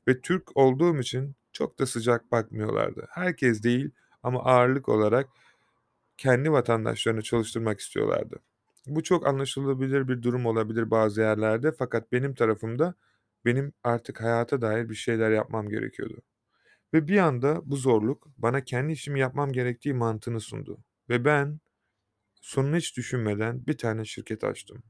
Ve 0.07 0.21
Türk 0.21 0.57
olduğum 0.57 0.99
için 0.99 1.35
çok 1.53 1.79
da 1.79 1.85
sıcak 1.85 2.31
bakmıyorlardı. 2.31 3.07
Herkes 3.09 3.63
değil 3.63 3.89
ama 4.23 4.43
ağırlık 4.43 4.89
olarak 4.89 5.29
kendi 6.21 6.51
vatandaşlarını 6.51 7.21
çalıştırmak 7.21 7.79
istiyorlardı. 7.79 8.39
Bu 8.88 9.03
çok 9.03 9.27
anlaşılabilir 9.27 10.07
bir 10.07 10.21
durum 10.21 10.45
olabilir 10.45 10.91
bazı 10.91 11.21
yerlerde 11.21 11.71
fakat 11.71 12.12
benim 12.12 12.36
tarafımda 12.36 12.95
benim 13.45 13.73
artık 13.84 14.21
hayata 14.21 14.62
dair 14.62 14.89
bir 14.89 14.95
şeyler 14.95 15.31
yapmam 15.31 15.69
gerekiyordu. 15.69 16.21
Ve 16.93 17.07
bir 17.07 17.17
anda 17.17 17.62
bu 17.65 17.75
zorluk 17.75 18.27
bana 18.38 18.63
kendi 18.63 18.93
işimi 18.93 19.19
yapmam 19.19 19.51
gerektiği 19.51 19.93
mantığını 19.93 20.39
sundu 20.39 20.77
ve 21.10 21.25
ben 21.25 21.60
sonunu 22.41 22.77
hiç 22.77 22.97
düşünmeden 22.97 23.67
bir 23.67 23.77
tane 23.77 24.05
şirket 24.05 24.43
açtım 24.43 24.84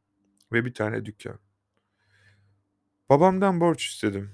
ve 0.54 0.65
bir 0.65 0.74
tane 0.74 1.06
dükkan. 1.06 1.39
Babamdan 3.10 3.60
borç 3.60 3.86
istedim. 3.88 4.32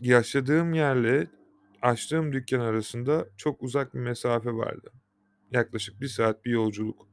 Yaşadığım 0.00 0.74
yerle 0.74 1.26
açtığım 1.82 2.32
dükkan 2.32 2.60
arasında 2.60 3.26
çok 3.36 3.62
uzak 3.62 3.94
bir 3.94 4.00
mesafe 4.00 4.52
vardı. 4.52 4.92
Yaklaşık 5.50 6.00
bir 6.00 6.08
saat 6.08 6.44
bir 6.44 6.50
yolculuk. 6.50 7.08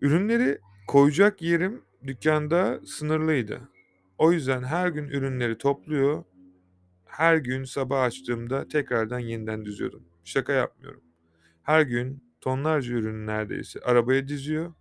Ürünleri 0.00 0.58
koyacak 0.88 1.42
yerim 1.42 1.82
dükkanda 2.06 2.80
sınırlıydı. 2.86 3.68
O 4.18 4.32
yüzden 4.32 4.62
her 4.62 4.88
gün 4.88 5.08
ürünleri 5.08 5.58
topluyor, 5.58 6.24
her 7.06 7.36
gün 7.36 7.64
sabah 7.64 8.02
açtığımda 8.02 8.68
tekrardan 8.68 9.18
yeniden 9.18 9.64
diziyordum. 9.64 10.04
Şaka 10.24 10.52
yapmıyorum. 10.52 11.02
Her 11.62 11.82
gün 11.82 12.24
tonlarca 12.40 12.94
ürünü 12.94 13.26
neredeyse 13.26 13.80
arabaya 13.80 14.28
diziyor, 14.28 14.74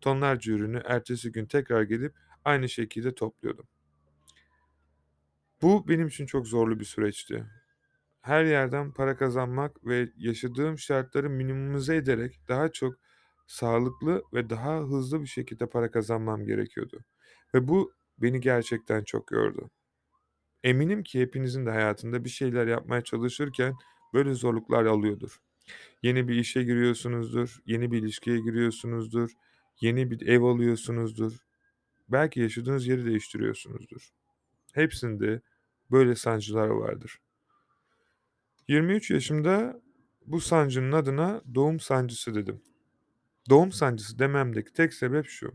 tonlarca 0.00 0.52
ürünü 0.52 0.82
ertesi 0.84 1.32
gün 1.32 1.46
tekrar 1.46 1.82
gelip 1.82 2.14
aynı 2.44 2.68
şekilde 2.68 3.14
topluyordum. 3.14 3.66
Bu 5.62 5.88
benim 5.88 6.08
için 6.08 6.26
çok 6.26 6.46
zorlu 6.46 6.80
bir 6.80 6.84
süreçti. 6.84 7.46
Her 8.20 8.44
yerden 8.44 8.92
para 8.92 9.16
kazanmak 9.16 9.86
ve 9.86 10.08
yaşadığım 10.16 10.78
şartları 10.78 11.30
minimize 11.30 11.96
ederek 11.96 12.40
daha 12.48 12.72
çok 12.72 12.94
sağlıklı 13.46 14.22
ve 14.34 14.50
daha 14.50 14.78
hızlı 14.80 15.20
bir 15.22 15.26
şekilde 15.26 15.66
para 15.66 15.90
kazanmam 15.90 16.44
gerekiyordu. 16.44 17.04
Ve 17.54 17.68
bu 17.68 17.92
beni 18.18 18.40
gerçekten 18.40 19.04
çok 19.04 19.32
yordu. 19.32 19.70
Eminim 20.64 21.02
ki 21.02 21.20
hepinizin 21.20 21.66
de 21.66 21.70
hayatında 21.70 22.24
bir 22.24 22.28
şeyler 22.30 22.66
yapmaya 22.66 23.04
çalışırken 23.04 23.74
böyle 24.14 24.34
zorluklar 24.34 24.84
alıyordur. 24.86 25.38
Yeni 26.02 26.28
bir 26.28 26.34
işe 26.34 26.62
giriyorsunuzdur, 26.62 27.58
yeni 27.66 27.92
bir 27.92 27.98
ilişkiye 27.98 28.40
giriyorsunuzdur, 28.40 29.30
yeni 29.80 30.10
bir 30.10 30.26
ev 30.26 30.42
alıyorsunuzdur. 30.42 31.38
Belki 32.08 32.40
yaşadığınız 32.40 32.86
yeri 32.86 33.06
değiştiriyorsunuzdur. 33.06 34.10
Hepsinde 34.74 35.40
böyle 35.90 36.14
sancılar 36.14 36.68
vardır. 36.68 37.18
23 38.70 39.10
yaşımda 39.10 39.82
bu 40.26 40.40
sancının 40.40 40.92
adına 40.92 41.42
doğum 41.54 41.80
sancısı 41.80 42.34
dedim. 42.34 42.62
Doğum 43.48 43.72
sancısı 43.72 44.18
dememdeki 44.18 44.72
tek 44.72 44.94
sebep 44.94 45.26
şu. 45.26 45.52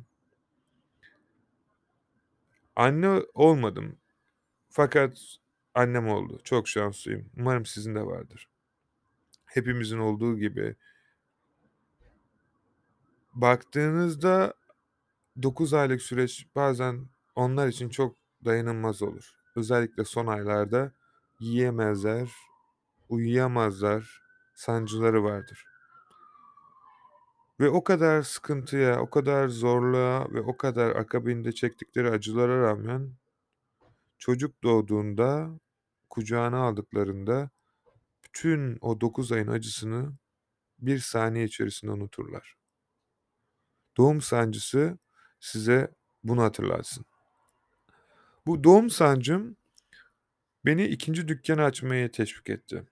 Anne 2.75 3.21
olmadım. 3.33 3.97
Fakat 4.69 5.17
annem 5.73 6.07
oldu. 6.07 6.39
Çok 6.43 6.67
şanslıyım. 6.67 7.29
Umarım 7.37 7.65
sizin 7.65 7.95
de 7.95 8.05
vardır. 8.05 8.49
Hepimizin 9.45 9.99
olduğu 9.99 10.37
gibi. 10.37 10.75
Baktığınızda 13.33 14.53
9 15.43 15.73
aylık 15.73 16.01
süreç 16.01 16.47
bazen 16.55 17.07
onlar 17.35 17.67
için 17.67 17.89
çok 17.89 18.15
dayanılmaz 18.45 19.01
olur. 19.01 19.31
Özellikle 19.55 20.05
son 20.05 20.27
aylarda 20.27 20.91
yiyemezler, 21.39 22.29
uyuyamazlar, 23.09 24.21
sancıları 24.55 25.23
vardır. 25.23 25.65
Ve 27.59 27.69
o 27.69 27.83
kadar 27.83 28.21
sıkıntıya, 28.21 29.01
o 29.01 29.09
kadar 29.09 29.47
zorluğa 29.47 30.33
ve 30.33 30.41
o 30.41 30.57
kadar 30.57 30.95
akabinde 30.95 31.51
çektikleri 31.51 32.09
acılara 32.09 32.61
rağmen 32.61 33.11
çocuk 34.17 34.63
doğduğunda, 34.63 35.49
kucağına 36.09 36.57
aldıklarında 36.57 37.49
bütün 38.23 38.77
o 38.81 39.01
9 39.01 39.31
ayın 39.31 39.47
acısını 39.47 40.13
bir 40.79 40.99
saniye 40.99 41.45
içerisinde 41.45 41.91
unuturlar. 41.91 42.55
Doğum 43.97 44.21
sancısı 44.21 44.97
size 45.39 45.91
bunu 46.23 46.43
hatırlatsın. 46.43 47.05
Bu 48.47 48.63
doğum 48.63 48.89
sancım 48.89 49.57
beni 50.65 50.85
ikinci 50.85 51.27
dükkanı 51.27 51.63
açmaya 51.63 52.11
teşvik 52.11 52.49
etti. 52.49 52.83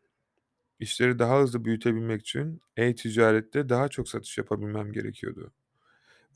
İşleri 0.79 1.19
daha 1.19 1.41
hızlı 1.41 1.65
büyütebilmek 1.65 2.21
için 2.21 2.61
e-ticarette 2.77 3.69
daha 3.69 3.87
çok 3.87 4.09
satış 4.09 4.37
yapabilmem 4.37 4.91
gerekiyordu. 4.93 5.53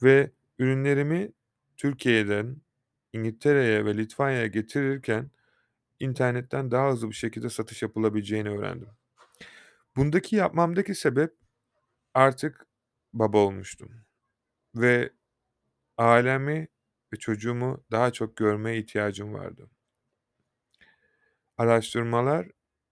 Ve 0.04 0.32
ürünlerimi 0.60 1.32
Türkiye'den 1.78 2.58
İngiltere'ye 3.14 3.86
ve 3.86 3.98
Litvanya'ya 3.98 4.48
getirirken 4.48 5.32
internetten 6.00 6.72
daha 6.72 6.92
hızlı 6.92 7.10
bir 7.10 7.16
şekilde 7.16 7.50
satış 7.50 7.82
yapılabileceğini 7.82 8.50
öğrendim. 8.50 8.90
Bundaki 9.96 10.36
yapmamdaki 10.36 10.96
sebep 10.96 11.34
artık 12.14 12.68
baba 13.14 13.38
olmuştum 13.38 13.92
ve 14.76 15.14
ailemi 15.98 16.68
ve 17.14 17.18
çocuğumu 17.18 17.84
daha 17.92 18.12
çok 18.14 18.38
görmeye 18.38 18.80
ihtiyacım 18.80 19.34
vardı. 19.34 19.70
Araştırmalar 21.58 22.48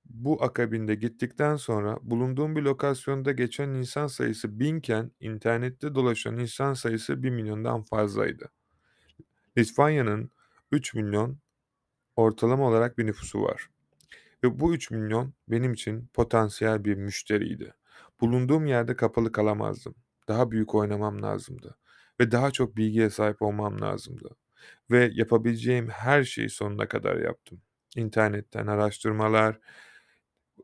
bu 0.06 0.44
akabinde 0.44 0.96
gittikten 0.96 1.56
sonra 1.56 1.98
bulunduğum 2.02 2.56
bir 2.56 2.62
lokasyonda 2.62 3.32
geçen 3.32 3.70
insan 3.70 4.08
sayısı 4.08 4.60
binken 4.60 5.12
internette 5.20 5.96
dolaşan 5.96 6.38
insan 6.38 6.74
sayısı 6.74 7.24
1 7.24 7.30
milyondan 7.30 7.84
fazlaydı. 7.84 8.50
Litvanya'nın 9.58 10.32
3 10.72 10.94
milyon 10.94 11.38
ortalama 12.16 12.68
olarak 12.68 12.98
bir 12.98 13.06
nüfusu 13.06 13.42
var. 13.42 13.70
Ve 14.44 14.60
bu 14.60 14.74
3 14.76 14.92
milyon 14.92 15.34
benim 15.48 15.74
için 15.74 16.10
potansiyel 16.14 16.86
bir 16.86 16.96
müşteriydi. 16.96 17.74
Bulunduğum 18.22 18.66
yerde 18.66 18.96
kapalı 18.96 19.32
kalamazdım. 19.32 19.96
Daha 20.28 20.52
büyük 20.52 20.76
oynamam 20.76 21.22
lazımdı. 21.22 21.78
Ve 22.20 22.32
daha 22.32 22.52
çok 22.52 22.78
bilgiye 22.78 23.10
sahip 23.10 23.42
olmam 23.42 23.82
lazımdı. 23.82 24.36
Ve 24.92 25.10
yapabileceğim 25.14 25.90
her 25.90 26.24
şeyi 26.24 26.50
sonuna 26.50 26.88
kadar 26.88 27.16
yaptım. 27.18 27.62
İnternetten 27.96 28.68
araştırmalar, 28.68 29.60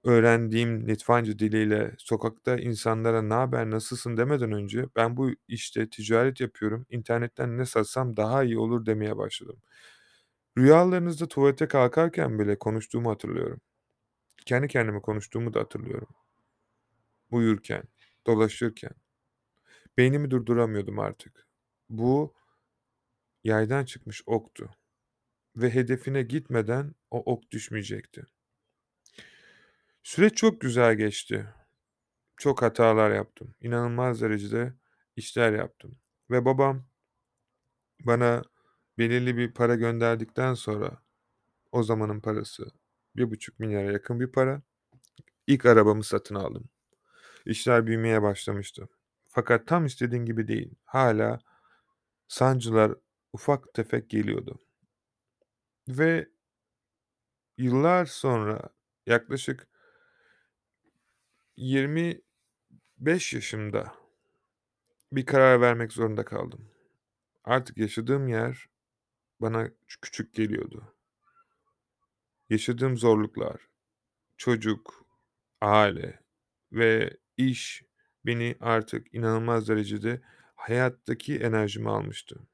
öğrendiğim 0.04 0.88
Litvanca 0.88 1.40
diliyle 1.40 1.96
sokakta 1.98 2.58
insanlara 2.58 3.22
ne 3.22 3.34
haber 3.34 3.72
nasılsın 3.72 4.18
demeden 4.18 4.52
önce 4.52 4.86
ben 4.96 5.18
bu 5.18 5.32
işte 5.48 5.90
ticaret 5.90 6.42
yapıyorum. 6.42 6.86
internetten 6.90 7.58
ne 7.58 7.66
satsam 7.66 8.18
daha 8.18 8.44
iyi 8.44 8.58
olur 8.60 8.86
demeye 8.86 9.18
başladım. 9.18 9.62
Rüyalarınızda 10.58 11.28
tuvalete 11.28 11.68
kalkarken 11.68 12.40
bile 12.40 12.60
konuştuğumu 12.60 13.10
hatırlıyorum. 13.12 13.62
Kendi 14.46 14.68
kendime 14.68 15.02
konuştuğumu 15.02 15.54
da 15.54 15.60
hatırlıyorum. 15.62 16.10
Uyurken, 17.32 17.84
dolaşırken. 18.28 18.92
Beynimi 19.98 20.32
durduramıyordum 20.32 21.00
artık. 21.00 21.48
Bu 21.90 22.34
yaydan 23.44 23.86
çıkmış 23.86 24.24
oktu 24.26 24.70
ve 25.56 25.76
hedefine 25.76 26.24
gitmeden 26.24 26.96
o 27.12 27.20
ok 27.34 27.52
düşmeyecekti. 27.52 28.26
Süreç 30.04 30.36
çok 30.36 30.62
güzel 30.62 30.96
geçti. 30.96 31.48
Çok 32.38 32.62
hatalar 32.62 33.12
yaptım. 33.12 33.56
İnanılmaz 33.62 34.22
derecede 34.22 34.74
işler 35.16 35.54
yaptım 35.54 36.00
ve 36.32 36.46
babam 36.46 36.86
bana 38.06 38.42
belirli 38.98 39.38
bir 39.38 39.54
para 39.54 39.76
gönderdikten 39.76 40.54
sonra 40.54 41.02
o 41.72 41.84
zamanın 41.84 42.20
parası 42.22 42.72
bir 43.16 43.32
buçuk 43.32 43.60
milyara 43.60 43.92
yakın 43.92 44.20
bir 44.20 44.32
para. 44.32 44.62
İlk 45.48 45.66
arabamı 45.66 46.04
satın 46.04 46.36
aldım. 46.36 46.70
İşler 47.46 47.88
büyümeye 47.88 48.22
başlamıştı. 48.22 48.90
Fakat 49.28 49.68
tam 49.68 49.86
istediğim 49.86 50.26
gibi 50.26 50.48
değil. 50.48 50.76
Hala 50.86 51.40
sancılar 52.28 52.96
ufak 53.34 53.74
tefek 53.74 54.10
geliyordu. 54.10 54.60
Ve 55.88 56.30
yıllar 57.58 58.06
sonra 58.06 58.70
yaklaşık 59.08 59.68
25 61.58 62.24
yaşımda 63.34 63.94
bir 65.12 65.26
karar 65.26 65.62
vermek 65.62 65.94
zorunda 65.94 66.26
kaldım. 66.26 66.70
Artık 67.44 67.78
yaşadığım 67.78 68.28
yer 68.28 68.70
bana 69.40 69.70
küçük 70.02 70.34
geliyordu. 70.34 70.96
Yaşadığım 72.50 72.98
zorluklar, 72.98 73.70
çocuk, 74.38 75.06
aile 75.62 76.20
ve 76.72 77.18
iş 77.38 77.84
beni 78.26 78.56
artık 78.60 79.14
inanılmaz 79.14 79.68
derecede 79.68 80.22
hayattaki 80.56 81.40
enerjimi 81.40 81.90
almıştı. 81.90 82.48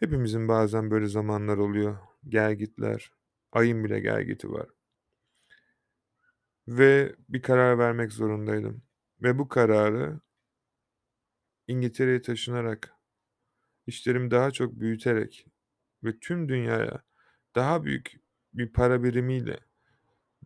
Hepimizin 0.00 0.48
bazen 0.48 0.90
böyle 0.90 1.06
zamanlar 1.06 1.58
oluyor. 1.58 1.98
Gelgitler. 2.28 3.12
Ayın 3.52 3.84
bile 3.84 4.00
gelgiti 4.00 4.52
var. 4.52 4.68
Ve 6.70 7.16
bir 7.28 7.42
karar 7.42 7.78
vermek 7.78 8.12
zorundaydım 8.12 8.82
ve 9.22 9.38
bu 9.38 9.48
kararı 9.48 10.20
İngiltere'ye 11.66 12.22
taşınarak, 12.22 12.94
işlerimi 13.86 14.30
daha 14.30 14.50
çok 14.50 14.80
büyüterek 14.80 15.46
ve 16.04 16.18
tüm 16.18 16.48
dünyaya 16.48 17.02
daha 17.54 17.84
büyük 17.84 18.20
bir 18.54 18.72
para 18.72 19.02
birimiyle 19.04 19.60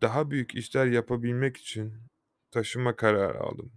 daha 0.01 0.31
büyük 0.31 0.55
işler 0.55 0.85
yapabilmek 0.85 1.57
için 1.57 1.93
taşınma 2.51 2.95
kararı 2.95 3.39
aldım. 3.39 3.71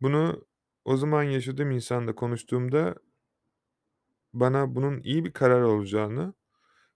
Bunu 0.00 0.46
o 0.84 0.96
zaman 0.96 1.22
yaşadığım 1.22 1.70
insanla 1.70 2.14
konuştuğumda 2.14 2.94
bana 4.32 4.74
bunun 4.74 5.00
iyi 5.00 5.24
bir 5.24 5.32
karar 5.32 5.62
olacağını 5.62 6.34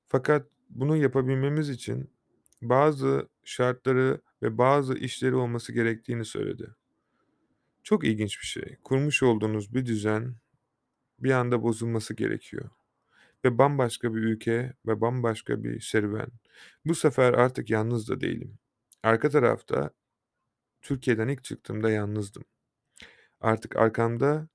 fakat 0.08 0.48
bunu 0.70 0.96
yapabilmemiz 0.96 1.70
için 1.70 2.14
bazı 2.62 3.31
şartları 3.44 4.20
ve 4.42 4.58
bazı 4.58 4.94
işleri 4.94 5.34
olması 5.34 5.72
gerektiğini 5.72 6.24
söyledi. 6.24 6.74
Çok 7.82 8.04
ilginç 8.04 8.40
bir 8.40 8.46
şey. 8.46 8.76
Kurmuş 8.84 9.22
olduğunuz 9.22 9.74
bir 9.74 9.86
düzen 9.86 10.34
bir 11.18 11.30
anda 11.30 11.62
bozulması 11.62 12.14
gerekiyor 12.14 12.70
ve 13.44 13.58
bambaşka 13.58 14.14
bir 14.14 14.20
ülke 14.20 14.72
ve 14.86 15.00
bambaşka 15.00 15.64
bir 15.64 15.80
serüven. 15.80 16.28
Bu 16.84 16.94
sefer 16.94 17.32
artık 17.32 17.70
yalnız 17.70 18.08
da 18.08 18.20
değilim. 18.20 18.58
Arka 19.02 19.30
tarafta 19.30 19.90
Türkiye'den 20.82 21.28
ilk 21.28 21.44
çıktığımda 21.44 21.90
yalnızdım. 21.90 22.44
Artık 23.40 23.76
arkamda 23.76 24.48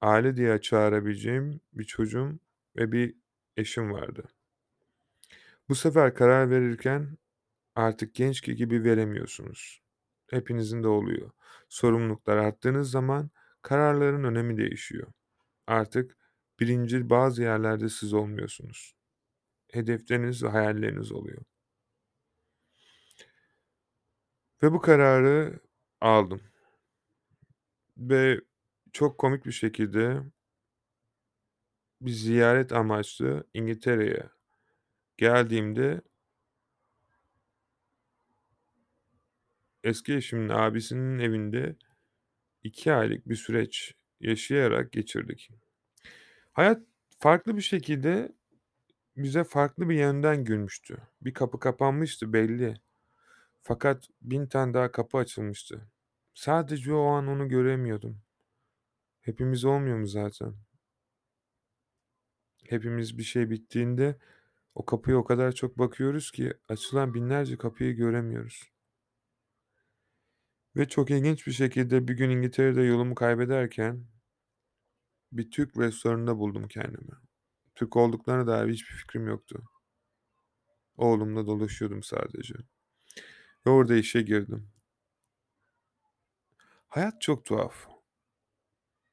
aile 0.00 0.36
diye 0.36 0.60
çağırabileceğim 0.60 1.60
bir 1.72 1.84
çocuğum 1.84 2.38
ve 2.76 2.92
bir 2.92 3.14
eşim 3.56 3.92
vardı. 3.92 4.24
Bu 5.68 5.74
sefer 5.74 6.14
karar 6.14 6.50
verirken 6.50 7.18
artık 7.76 8.14
gençki 8.14 8.56
gibi 8.56 8.84
veremiyorsunuz. 8.84 9.82
Hepinizin 10.30 10.82
de 10.82 10.88
oluyor. 10.88 11.30
Sorumluluklar 11.68 12.36
arttığınız 12.36 12.90
zaman 12.90 13.30
kararların 13.62 14.24
önemi 14.24 14.56
değişiyor. 14.56 15.12
Artık 15.66 16.16
birincil 16.60 17.10
bazı 17.10 17.42
yerlerde 17.42 17.88
siz 17.88 18.14
olmuyorsunuz. 18.14 18.96
Hedefleriniz 19.72 20.42
ve 20.42 20.48
hayalleriniz 20.48 21.12
oluyor. 21.12 21.42
Ve 24.62 24.72
bu 24.72 24.80
kararı 24.80 25.60
aldım. 26.00 26.40
Ve 27.98 28.40
çok 28.92 29.18
komik 29.18 29.46
bir 29.46 29.52
şekilde 29.52 30.22
bir 32.00 32.10
ziyaret 32.10 32.72
amaçlı 32.72 33.44
İngiltere'ye 33.54 34.22
geldiğimde 35.16 36.00
eski 39.86 40.14
eşimin 40.14 40.48
abisinin 40.48 41.18
evinde 41.18 41.76
2 42.62 42.92
aylık 42.92 43.28
bir 43.28 43.34
süreç 43.34 43.94
yaşayarak 44.20 44.92
geçirdik. 44.92 45.50
Hayat 46.52 46.82
farklı 47.18 47.56
bir 47.56 47.62
şekilde 47.62 48.32
bize 49.16 49.44
farklı 49.44 49.88
bir 49.88 49.94
yönden 49.94 50.44
gülmüştü. 50.44 50.98
Bir 51.20 51.34
kapı 51.34 51.58
kapanmıştı 51.58 52.32
belli. 52.32 52.74
Fakat 53.62 54.08
bin 54.22 54.46
tane 54.46 54.74
daha 54.74 54.92
kapı 54.92 55.18
açılmıştı. 55.18 55.88
Sadece 56.34 56.94
o 56.94 57.04
an 57.06 57.26
onu 57.26 57.48
göremiyordum. 57.48 58.22
Hepimiz 59.20 59.64
olmuyor 59.64 59.98
mu 59.98 60.06
zaten? 60.06 60.54
Hepimiz 62.64 63.18
bir 63.18 63.22
şey 63.22 63.50
bittiğinde 63.50 64.18
o 64.74 64.84
kapıya 64.84 65.16
o 65.16 65.24
kadar 65.24 65.52
çok 65.52 65.78
bakıyoruz 65.78 66.30
ki 66.30 66.52
açılan 66.68 67.14
binlerce 67.14 67.56
kapıyı 67.56 67.96
göremiyoruz. 67.96 68.75
Ve 70.76 70.88
çok 70.88 71.10
ilginç 71.10 71.46
bir 71.46 71.52
şekilde 71.52 72.08
bir 72.08 72.14
gün 72.14 72.30
İngiltere'de 72.30 72.82
yolumu 72.82 73.14
kaybederken 73.14 74.06
bir 75.32 75.50
Türk 75.50 75.78
restoranında 75.78 76.38
buldum 76.38 76.68
kendimi. 76.68 77.12
Türk 77.74 77.96
olduklarına 77.96 78.46
dair 78.46 78.72
hiçbir 78.72 78.94
fikrim 78.94 79.26
yoktu. 79.26 79.64
Oğlumla 80.96 81.46
dolaşıyordum 81.46 82.02
sadece. 82.02 82.54
Ve 83.66 83.70
orada 83.70 83.94
işe 83.96 84.22
girdim. 84.22 84.70
Hayat 86.88 87.20
çok 87.20 87.44
tuhaf. 87.44 87.88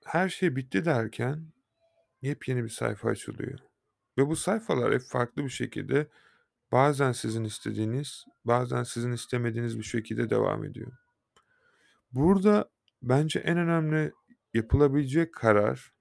Her 0.05 0.29
şey 0.29 0.55
bitti 0.55 0.85
derken 0.85 1.53
yepyeni 2.21 2.63
bir 2.63 2.69
sayfa 2.69 3.09
açılıyor. 3.09 3.59
Ve 4.17 4.27
bu 4.27 4.35
sayfalar 4.35 4.93
hep 4.93 5.01
farklı 5.01 5.43
bir 5.43 5.49
şekilde 5.49 6.07
bazen 6.71 7.11
sizin 7.11 7.43
istediğiniz, 7.43 8.25
bazen 8.45 8.83
sizin 8.83 9.11
istemediğiniz 9.11 9.77
bir 9.77 9.83
şekilde 9.83 10.29
devam 10.29 10.65
ediyor. 10.65 11.02
Burada 12.13 12.69
bence 13.01 13.39
en 13.39 13.57
önemli 13.57 14.11
yapılabilecek 14.53 15.33
karar 15.33 15.93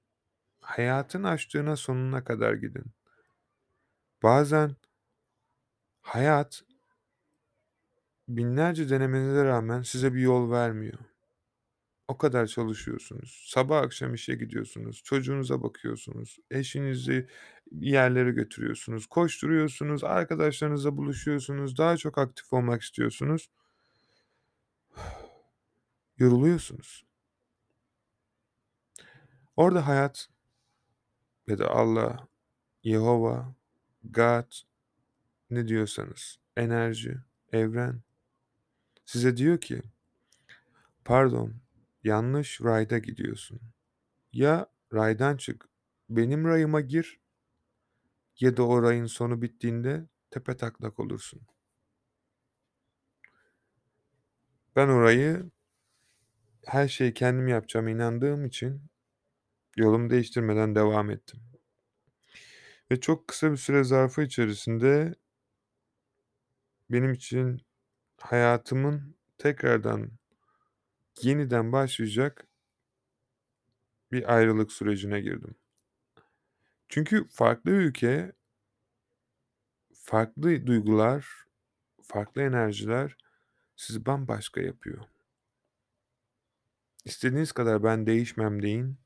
hayatın 0.61 1.23
açtığına 1.23 1.77
sonuna 1.77 2.25
kadar 2.25 2.55
gidin. 2.55 2.85
Bazen 4.23 4.77
hayat 6.01 6.63
binlerce 8.29 8.91
denemenize 8.91 9.45
rağmen 9.45 9.83
size 9.83 10.15
bir 10.15 10.21
yol 10.21 10.51
vermiyor. 10.51 10.99
O 12.09 12.19
kadar 12.19 12.47
çalışıyorsunuz. 12.47 13.45
Sabah 13.49 13.79
akşam 13.79 14.15
işe 14.15 14.35
gidiyorsunuz. 14.35 15.03
Çocuğunuza 15.05 15.63
bakıyorsunuz. 15.63 16.39
Eşinizi 16.51 17.29
yerlere 17.73 18.31
götürüyorsunuz. 18.31 19.07
Koşturuyorsunuz. 19.07 20.05
Arkadaşlarınızla 20.05 20.97
buluşuyorsunuz. 20.97 21.79
Daha 21.79 21.97
çok 21.97 22.19
aktif 22.19 22.53
olmak 22.53 22.83
istiyorsunuz. 22.83 23.51
Yoruluyorsunuz. 26.23 27.05
Orada 29.57 29.87
hayat 29.87 30.29
ya 31.47 31.59
da 31.59 31.71
Allah, 31.71 32.29
Yehova, 32.83 33.55
God 34.05 34.53
ne 35.51 35.69
diyorsanız, 35.69 36.39
enerji, 36.57 37.17
evren 37.53 38.01
size 39.05 39.37
diyor 39.37 39.59
ki 39.61 39.83
pardon 41.05 41.55
yanlış 42.05 42.61
rayda 42.61 42.99
gidiyorsun. 42.99 43.61
Ya 44.33 44.67
raydan 44.95 45.37
çık, 45.37 45.69
benim 46.11 46.45
rayıma 46.45 46.81
gir 46.81 47.21
ya 48.41 48.57
da 48.57 48.67
o 48.67 48.83
rayın 48.83 49.07
sonu 49.07 49.43
bittiğinde 49.43 50.07
tepe 50.31 50.57
taklak 50.57 51.01
olursun. 51.01 51.41
Ben 54.77 54.89
orayı 54.89 55.51
her 56.67 56.89
şeyi 56.89 57.15
kendim 57.15 57.49
yapacağıma 57.49 57.91
inandığım 57.91 58.45
için 58.45 58.83
yolumu 59.77 60.11
değiştirmeden 60.11 60.75
devam 60.75 61.11
ettim. 61.11 61.41
Ve 62.91 63.01
çok 63.01 63.29
kısa 63.29 63.53
bir 63.53 63.57
süre 63.57 63.85
zarfı 63.85 64.23
içerisinde 64.23 65.15
benim 66.91 67.13
için 67.13 67.63
hayatımın 68.21 69.17
tekrardan 69.39 70.11
yeniden 71.23 71.73
başlayacak 71.73 72.47
bir 74.13 74.35
ayrılık 74.35 74.73
sürecine 74.73 75.21
girdim. 75.21 75.55
Çünkü 76.89 77.29
farklı 77.29 77.71
ülke, 77.71 78.33
farklı 79.95 80.67
duygular, 80.67 81.47
farklı 82.03 82.43
enerjiler 82.43 83.17
sizi 83.77 84.07
bambaşka 84.07 84.61
yapıyor. 84.61 85.12
İstediğiniz 87.05 87.53
kadar 87.53 87.83
ben 87.83 88.07
değişmem 88.07 88.63
deyin. 88.63 88.99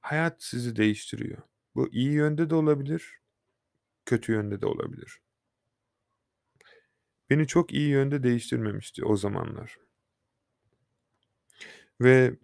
Hayat 0.00 0.42
sizi 0.42 0.76
değiştiriyor. 0.76 1.42
Bu 1.74 1.88
iyi 1.88 2.12
yönde 2.12 2.50
de 2.50 2.54
olabilir, 2.54 3.20
kötü 4.06 4.32
yönde 4.32 4.60
de 4.60 4.66
olabilir. 4.66 5.20
Beni 7.30 7.46
çok 7.46 7.72
iyi 7.72 7.88
yönde 7.88 8.22
değiştirmemişti 8.22 9.04
o 9.04 9.16
zamanlar. 9.16 9.78
Ve 12.00 12.36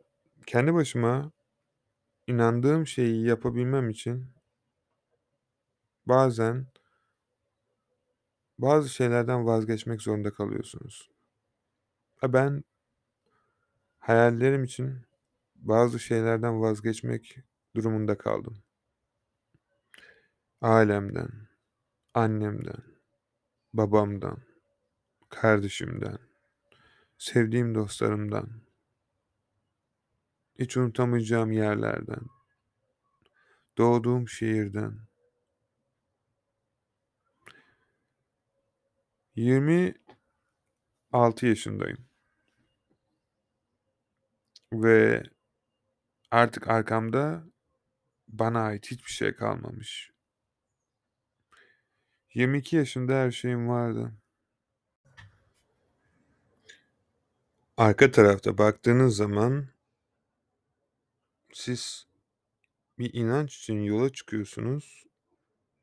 kendi 0.46 0.74
başıma 0.74 1.32
inandığım 2.26 2.86
şeyi 2.86 3.26
yapabilmem 3.26 3.90
için 3.90 4.26
bazen 6.06 6.66
bazı 8.58 8.88
şeylerden 8.88 9.46
vazgeçmek 9.46 10.02
zorunda 10.02 10.32
kalıyorsunuz. 10.32 11.10
Ben 12.22 12.64
hayallerim 14.00 14.64
için 14.64 15.06
bazı 15.54 16.00
şeylerden 16.00 16.60
vazgeçmek 16.60 17.38
durumunda 17.76 18.18
kaldım. 18.18 18.62
Ailemden, 20.60 21.30
annemden, 22.14 22.82
babamdan, 23.74 24.42
kardeşimden, 25.28 26.18
sevdiğim 27.18 27.74
dostlarımdan, 27.74 28.48
hiç 30.58 30.76
unutamayacağım 30.76 31.52
yerlerden, 31.52 32.22
doğduğum 33.78 34.28
şehirden, 34.28 35.10
20 39.36 39.94
6 41.12 41.46
yaşındayım. 41.46 42.09
Ve 44.72 45.22
artık 46.30 46.68
arkamda 46.68 47.44
bana 48.28 48.60
ait 48.60 48.90
hiçbir 48.90 49.10
şey 49.10 49.34
kalmamış. 49.34 50.10
22 52.34 52.76
yaşında 52.76 53.14
her 53.14 53.30
şeyim 53.30 53.68
vardı. 53.68 54.12
Arka 57.76 58.10
tarafta 58.10 58.58
baktığınız 58.58 59.16
zaman 59.16 59.68
siz 61.52 62.06
bir 62.98 63.14
inanç 63.14 63.56
için 63.56 63.80
yola 63.80 64.12
çıkıyorsunuz 64.12 65.04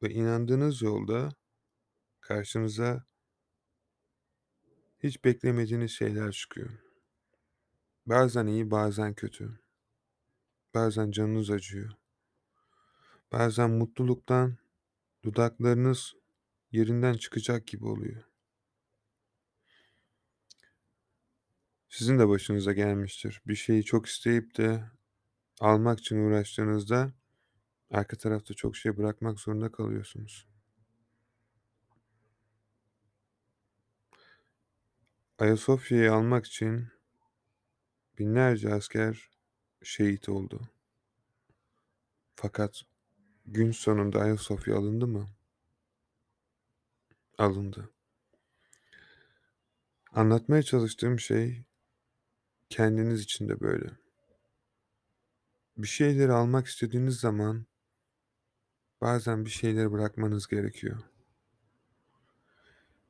ve 0.04 0.10
inandığınız 0.10 0.82
yolda 0.82 1.30
karşınıza 2.22 3.06
hiç 5.04 5.24
beklemediğiniz 5.26 5.92
şeyler 5.92 6.32
çıkıyor. 6.32 6.87
Bazen 8.08 8.48
iyi, 8.48 8.72
bazen 8.72 9.14
kötü. 9.14 9.60
Bazen 10.74 11.12
canınız 11.12 11.50
acıyor. 11.50 11.92
Bazen 13.32 13.70
mutluluktan 13.70 14.58
dudaklarınız 15.24 16.14
yerinden 16.72 17.14
çıkacak 17.14 17.68
gibi 17.68 17.86
oluyor. 17.86 18.24
Sizin 21.90 22.20
de 22.20 22.28
başınıza 22.28 22.74
gelmiştir. 22.74 23.42
Bir 23.48 23.56
şeyi 23.56 23.84
çok 23.84 24.06
isteyip 24.06 24.58
de 24.58 24.92
almak 25.60 26.00
için 26.00 26.18
uğraştığınızda 26.18 27.14
arka 27.92 28.18
tarafta 28.18 28.54
çok 28.54 28.76
şey 28.76 28.98
bırakmak 28.98 29.40
zorunda 29.40 29.72
kalıyorsunuz. 29.72 30.48
Ayasofya'yı 35.40 36.14
almak 36.14 36.46
için 36.46 36.97
binlerce 38.20 38.74
asker 38.74 39.30
şehit 39.84 40.30
oldu. 40.30 40.70
Fakat 42.36 42.82
gün 43.46 43.72
sonunda 43.72 44.20
Ayasofya 44.20 44.78
alındı 44.78 45.08
mı? 45.08 45.28
Alındı. 47.38 47.90
Anlatmaya 50.12 50.64
çalıştığım 50.64 51.20
şey 51.20 51.64
kendiniz 52.70 53.22
için 53.22 53.50
de 53.50 53.60
böyle. 53.60 53.90
Bir 55.78 55.88
şeyleri 55.88 56.32
almak 56.32 56.68
istediğiniz 56.68 57.20
zaman 57.20 57.66
bazen 59.02 59.46
bir 59.46 59.50
şeyleri 59.50 59.92
bırakmanız 59.92 60.48
gerekiyor. 60.48 60.98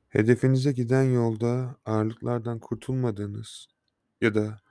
Hedefinize 0.09 0.71
giden 0.71 1.03
yolda 1.03 1.75
ağırlıklardan 1.85 2.59
kurtulmadığınız 2.59 3.67
ya 4.21 4.35
da 4.35 4.61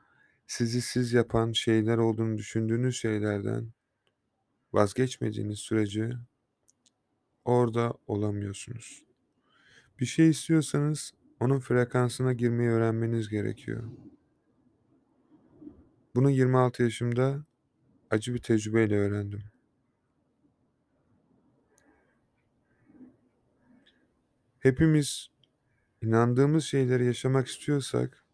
sizi 0.47 0.81
siz 0.81 1.13
yapan 1.13 1.53
şeyler 1.53 1.99
olduğunu 1.99 2.39
düşündüğünüz 2.39 2.97
şeylerden 2.97 3.73
vazgeçmediğiniz 4.73 5.59
sürece 5.59 6.11
orada 7.45 7.95
olamıyorsunuz. 8.07 9.05
Bir 10.01 10.07
şey 10.07 10.31
istiyorsanız 10.31 11.13
onun 11.41 11.61
frekansına 11.61 12.33
girmeyi 12.33 12.71
öğrenmeniz 12.71 13.29
gerekiyor. 13.29 13.85
Bunu 16.15 16.31
26 16.31 16.83
yaşımda 16.83 17.45
acı 18.11 18.35
bir 18.35 18.39
tecrübeyle 18.39 18.97
öğrendim. 18.97 19.43
Hepimiz 24.59 25.31
inandığımız 26.03 26.65
şeyleri 26.65 27.07
yaşamak 27.07 27.47
istiyorsak, 27.47 28.26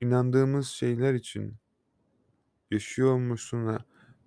inandığımız 0.00 0.68
şeyler 0.68 1.14
için 1.14 1.56
yaşıyormuşsuna, 2.70 3.84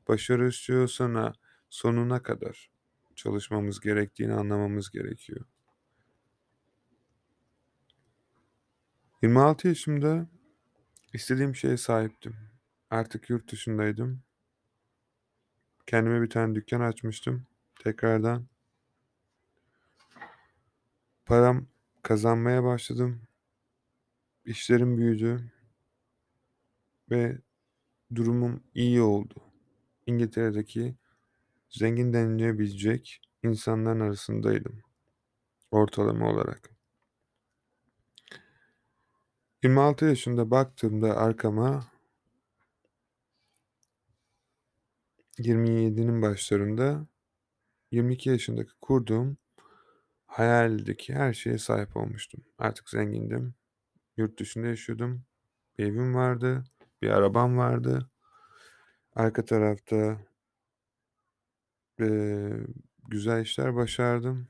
başarı 0.08 0.48
istiyorsana 0.48 1.34
sonuna 1.70 2.24
kadar 2.24 2.70
çalışmamız 3.16 3.80
gerektiğini 3.80 4.34
anlamamız 4.34 4.92
gerekiyor. 4.92 5.46
26 9.22 9.68
yaşımda 9.68 10.28
istediğim 11.14 11.56
şeye 11.56 11.78
sahiptim. 11.78 12.36
Artık 12.90 13.30
yurt 13.30 13.52
dışındaydım. 13.52 14.24
Kendime 15.88 16.22
bir 16.22 16.30
tane 16.30 16.56
dükkan 16.56 16.82
açmıştım. 16.82 17.48
Tekrardan 17.84 18.48
param 21.26 21.68
kazanmaya 22.02 22.64
başladım. 22.64 23.22
İşlerim 24.46 24.98
büyüdü 24.98 25.53
ve 27.14 27.38
durumum 28.16 28.64
iyi 28.74 29.02
oldu. 29.02 29.36
İngiltere'deki 30.06 30.96
zengin 31.70 32.14
denilebilecek 32.14 33.22
insanların 33.44 34.00
arasındaydım. 34.00 34.82
Ortalama 35.72 36.30
olarak. 36.32 36.70
26 39.64 40.06
yaşında 40.06 40.52
baktığımda 40.52 41.18
arkama 41.18 41.86
27'nin 45.40 46.22
başlarında 46.22 47.08
22 47.92 48.30
yaşındaki 48.30 48.72
kurduğum 48.82 49.38
hayaldeki 50.26 51.14
her 51.14 51.34
şeye 51.34 51.58
sahip 51.58 51.98
olmuştum. 51.98 52.44
Artık 52.58 52.90
zengindim. 52.90 53.56
Yurt 54.18 54.40
dışında 54.40 54.68
yaşıyordum. 54.68 55.24
Bir 55.78 55.86
evim 55.86 56.16
vardı. 56.16 56.64
Bir 57.04 57.10
arabam 57.10 57.58
vardı. 57.58 58.10
Arka 59.16 59.46
tarafta 59.46 60.18
e, 62.00 62.08
güzel 63.08 63.42
işler 63.42 63.76
başardım. 63.76 64.48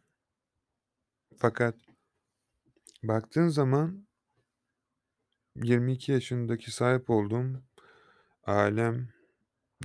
Fakat 1.38 1.76
baktığın 3.04 3.48
zaman 3.48 4.08
22 5.56 6.12
yaşındaki 6.12 6.72
sahip 6.72 7.10
olduğum 7.10 7.64
ailem, 8.46 9.10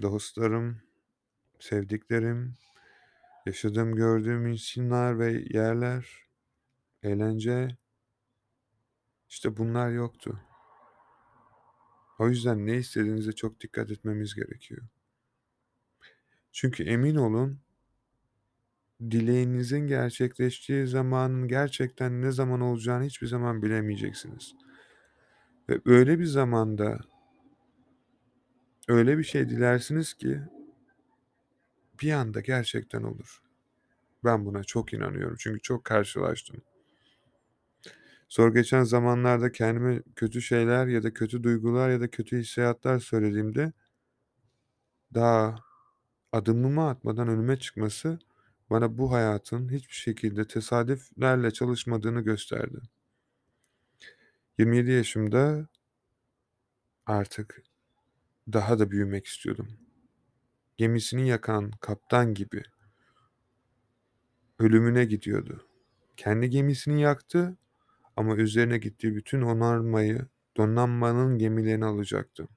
dostlarım, 0.02 0.82
sevdiklerim, 1.60 2.54
yaşadığım, 3.46 3.94
gördüğüm 3.94 4.46
insanlar 4.46 5.18
ve 5.18 5.44
yerler, 5.50 6.26
eğlence, 7.02 7.76
işte 9.28 9.56
bunlar 9.56 9.90
yoktu. 9.90 10.47
O 12.18 12.28
yüzden 12.28 12.66
ne 12.66 12.76
istediğinize 12.76 13.32
çok 13.32 13.60
dikkat 13.60 13.90
etmemiz 13.90 14.34
gerekiyor. 14.34 14.82
Çünkü 16.52 16.84
emin 16.84 17.14
olun 17.14 17.60
dileğinizin 19.10 19.86
gerçekleştiği 19.86 20.86
zamanın 20.86 21.48
gerçekten 21.48 22.22
ne 22.22 22.32
zaman 22.32 22.60
olacağını 22.60 23.04
hiçbir 23.04 23.26
zaman 23.26 23.62
bilemeyeceksiniz. 23.62 24.54
Ve 25.68 25.80
öyle 25.84 26.18
bir 26.18 26.24
zamanda 26.24 26.98
öyle 28.88 29.18
bir 29.18 29.24
şey 29.24 29.48
dilersiniz 29.48 30.14
ki 30.14 30.40
bir 32.02 32.12
anda 32.12 32.40
gerçekten 32.40 33.02
olur. 33.02 33.42
Ben 34.24 34.46
buna 34.46 34.64
çok 34.64 34.92
inanıyorum 34.92 35.36
çünkü 35.38 35.60
çok 35.60 35.84
karşılaştım. 35.84 36.62
Sonra 38.28 38.50
geçen 38.50 38.84
zamanlarda 38.84 39.52
kendime 39.52 40.02
kötü 40.16 40.42
şeyler 40.42 40.86
ya 40.86 41.02
da 41.02 41.14
kötü 41.14 41.42
duygular 41.42 41.90
ya 41.90 42.00
da 42.00 42.10
kötü 42.10 42.38
hissiyatlar 42.38 42.98
söylediğimde 42.98 43.72
daha 45.14 45.56
adımımı 46.32 46.88
atmadan 46.88 47.28
önüme 47.28 47.58
çıkması 47.58 48.18
bana 48.70 48.98
bu 48.98 49.12
hayatın 49.12 49.68
hiçbir 49.72 49.94
şekilde 49.94 50.46
tesadüflerle 50.46 51.50
çalışmadığını 51.50 52.20
gösterdi. 52.20 52.78
27 54.58 54.90
yaşımda 54.90 55.68
artık 57.06 57.62
daha 58.52 58.78
da 58.78 58.90
büyümek 58.90 59.26
istiyordum. 59.26 59.68
Gemisini 60.76 61.28
yakan 61.28 61.70
kaptan 61.70 62.34
gibi 62.34 62.62
ölümüne 64.58 65.04
gidiyordu. 65.04 65.66
Kendi 66.16 66.50
gemisini 66.50 67.00
yaktı 67.00 67.56
ama 68.18 68.36
üzerine 68.36 68.78
gittiği 68.78 69.14
bütün 69.14 69.42
onarmayı 69.42 70.26
donanmanın 70.56 71.38
gemilerini 71.38 71.84
alacaktı. 71.84 72.48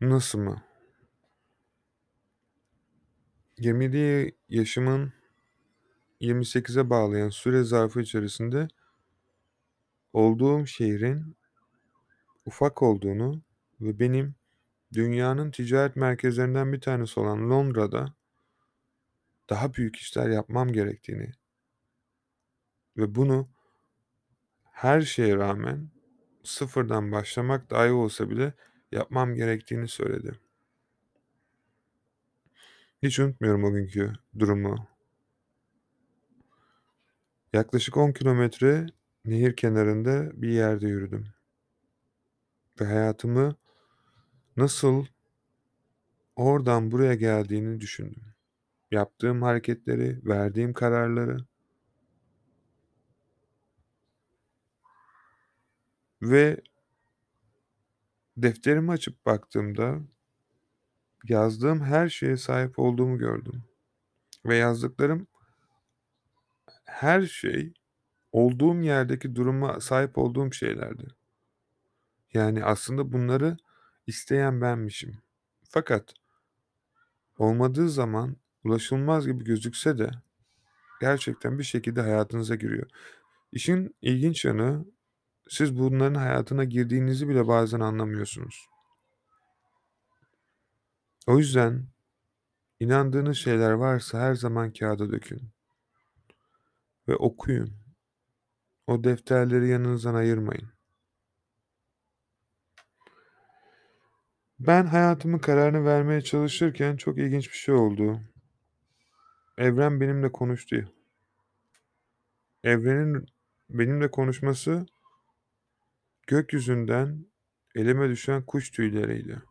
Nasıl 0.00 0.38
mı? 0.38 0.62
27 3.58 4.36
yaşımın 4.48 5.12
28'e 6.20 6.90
bağlayan 6.90 7.28
süre 7.28 7.62
zarfı 7.62 8.00
içerisinde 8.00 8.68
olduğum 10.12 10.66
şehrin 10.66 11.36
ufak 12.44 12.82
olduğunu 12.82 13.42
ve 13.80 13.98
benim 13.98 14.34
dünyanın 14.92 15.50
ticaret 15.50 15.96
merkezlerinden 15.96 16.72
bir 16.72 16.80
tanesi 16.80 17.20
olan 17.20 17.50
Londra'da 17.50 18.14
daha 19.50 19.74
büyük 19.74 19.96
işler 19.96 20.28
yapmam 20.28 20.72
gerektiğini 20.72 21.37
ve 22.98 23.14
bunu 23.14 23.48
her 24.62 25.00
şeye 25.00 25.36
rağmen 25.36 25.90
sıfırdan 26.44 27.12
başlamak 27.12 27.70
dahi 27.70 27.90
olsa 27.90 28.30
bile 28.30 28.54
yapmam 28.92 29.34
gerektiğini 29.34 29.88
söyledi. 29.88 30.38
Hiç 33.02 33.18
unutmuyorum 33.18 33.64
o 33.64 33.72
günkü 33.72 34.12
durumu. 34.38 34.88
Yaklaşık 37.52 37.96
10 37.96 38.12
kilometre 38.12 38.86
nehir 39.24 39.56
kenarında 39.56 40.42
bir 40.42 40.48
yerde 40.48 40.86
yürüdüm. 40.86 41.26
Ve 42.80 42.84
hayatımı 42.84 43.56
nasıl 44.56 45.06
oradan 46.36 46.90
buraya 46.90 47.14
geldiğini 47.14 47.80
düşündüm. 47.80 48.22
Yaptığım 48.90 49.42
hareketleri, 49.42 50.20
verdiğim 50.24 50.72
kararları 50.72 51.38
ve 56.22 56.60
defterimi 58.36 58.92
açıp 58.92 59.26
baktığımda 59.26 60.00
yazdığım 61.24 61.80
her 61.80 62.08
şeye 62.08 62.36
sahip 62.36 62.78
olduğumu 62.78 63.18
gördüm. 63.18 63.64
Ve 64.46 64.56
yazdıklarım 64.56 65.26
her 66.84 67.22
şey 67.22 67.72
olduğum 68.32 68.82
yerdeki 68.82 69.36
duruma 69.36 69.80
sahip 69.80 70.18
olduğum 70.18 70.52
şeylerdi. 70.52 71.06
Yani 72.34 72.64
aslında 72.64 73.12
bunları 73.12 73.56
isteyen 74.06 74.60
benmişim. 74.60 75.18
Fakat 75.68 76.14
olmadığı 77.38 77.88
zaman 77.88 78.36
ulaşılmaz 78.64 79.26
gibi 79.26 79.44
gözükse 79.44 79.98
de 79.98 80.10
gerçekten 81.00 81.58
bir 81.58 81.64
şekilde 81.64 82.00
hayatınıza 82.00 82.54
giriyor. 82.54 82.86
İşin 83.52 83.94
ilginç 84.02 84.44
yanı 84.44 84.84
siz 85.48 85.78
bunların 85.78 86.14
hayatına 86.14 86.64
girdiğinizi 86.64 87.28
bile 87.28 87.48
bazen 87.48 87.80
anlamıyorsunuz. 87.80 88.68
O 91.26 91.38
yüzden 91.38 91.86
inandığınız 92.80 93.36
şeyler 93.36 93.70
varsa 93.70 94.20
her 94.20 94.34
zaman 94.34 94.72
kağıda 94.72 95.12
dökün 95.12 95.50
ve 97.08 97.16
okuyun. 97.16 97.72
O 98.86 99.04
defterleri 99.04 99.68
yanınızdan 99.68 100.14
ayırmayın. 100.14 100.68
Ben 104.58 104.86
hayatımın 104.86 105.38
kararını 105.38 105.84
vermeye 105.84 106.20
çalışırken 106.20 106.96
çok 106.96 107.18
ilginç 107.18 107.50
bir 107.50 107.56
şey 107.56 107.74
oldu. 107.74 108.20
Evren 109.58 110.00
benimle 110.00 110.32
konuştu. 110.32 110.92
Evrenin 112.64 113.26
benimle 113.70 114.10
konuşması 114.10 114.86
gökyüzünden 116.28 117.26
elime 117.76 118.10
düşen 118.10 118.42
kuş 118.46 118.72
tüyleriydi. 118.72 119.42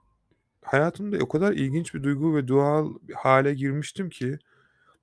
Hayatımda 0.64 1.18
o 1.18 1.30
kadar 1.30 1.54
ilginç 1.54 1.96
bir 1.96 2.04
duygu 2.04 2.36
ve 2.36 2.50
doğal 2.50 2.94
hale 3.16 3.56
girmiştim 3.56 4.10
ki 4.10 4.40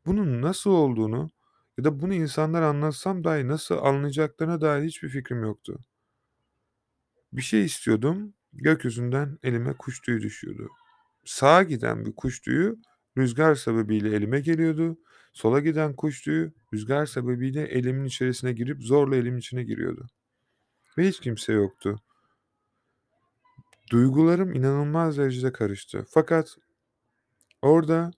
bunun 0.06 0.42
nasıl 0.42 0.70
olduğunu 0.70 1.30
ya 1.78 1.84
da 1.84 2.00
bunu 2.02 2.14
insanlara 2.14 2.68
anlatsam 2.68 3.24
dahi 3.24 3.48
nasıl 3.48 3.78
anlayacaklarına 3.78 4.60
dair 4.60 4.84
hiçbir 4.84 5.08
fikrim 5.08 5.42
yoktu. 5.42 5.80
Bir 7.32 7.42
şey 7.42 7.64
istiyordum, 7.64 8.34
gökyüzünden 8.52 9.38
elime 9.42 9.72
kuş 9.72 10.00
tüyü 10.00 10.22
düşüyordu. 10.22 10.68
Sağa 11.24 11.62
giden 11.62 12.06
bir 12.06 12.12
kuş 12.12 12.40
tüyü 12.40 12.76
rüzgar 13.18 13.54
sebebiyle 13.54 14.16
elime 14.16 14.40
geliyordu. 14.40 14.98
Sola 15.32 15.60
giden 15.60 15.96
kuş 15.96 16.22
tüyü 16.22 16.52
rüzgar 16.74 17.06
sebebiyle 17.06 17.62
elimin 17.62 18.04
içerisine 18.04 18.52
girip 18.52 18.82
zorla 18.82 19.16
elimin 19.16 19.38
içine 19.38 19.64
giriyordu. 19.64 20.06
Ve 20.98 21.08
hiç 21.08 21.20
kimse 21.20 21.52
yoktu. 21.52 22.00
Duygularım 23.90 24.54
inanılmaz 24.54 25.18
derecede 25.18 25.52
karıştı. 25.52 26.06
Fakat 26.08 26.56
orada 27.62 28.10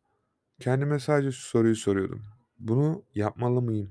kendime 0.61 1.01
sadece 1.01 1.33
şu 1.33 1.43
soruyu 1.43 1.77
soruyordum. 1.77 2.23
Bunu 2.59 3.05
yapmalı 3.15 3.63
mıyım? 3.63 3.91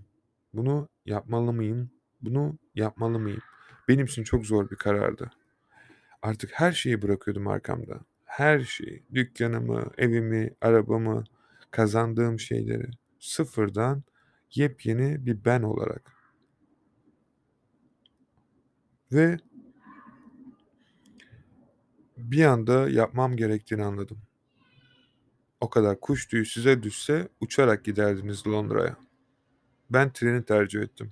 Bunu 0.53 0.89
yapmalı 1.05 1.53
mıyım? 1.53 1.91
Bunu 2.21 2.57
yapmalı 2.75 3.19
mıyım? 3.19 3.41
Benim 3.87 4.05
için 4.05 4.23
çok 4.23 4.45
zor 4.45 4.69
bir 4.69 4.75
karardı. 4.75 5.31
Artık 6.21 6.51
her 6.53 6.71
şeyi 6.71 7.01
bırakıyordum 7.01 7.47
arkamda. 7.47 7.99
Her 8.25 8.59
şeyi, 8.59 9.03
dükkanımı, 9.13 9.91
evimi, 9.97 10.53
arabamı, 10.61 11.23
kazandığım 11.71 12.39
şeyleri 12.39 12.89
sıfırdan 13.19 14.03
yepyeni 14.55 15.25
bir 15.25 15.45
ben 15.45 15.61
olarak. 15.63 16.14
Ve 19.15 19.37
bir 22.17 22.45
anda 22.45 22.89
yapmam 22.89 23.35
gerektiğini 23.37 23.83
anladım. 23.83 24.21
O 25.61 25.69
kadar 25.69 25.99
kuş 25.99 26.27
tüyü 26.27 26.45
size 26.45 26.83
düşse 26.83 27.29
uçarak 27.41 27.85
giderdiniz 27.85 28.47
Londra'ya. 28.47 28.97
Ben 29.89 30.13
treni 30.13 30.45
tercih 30.45 30.81
ettim. 30.81 31.11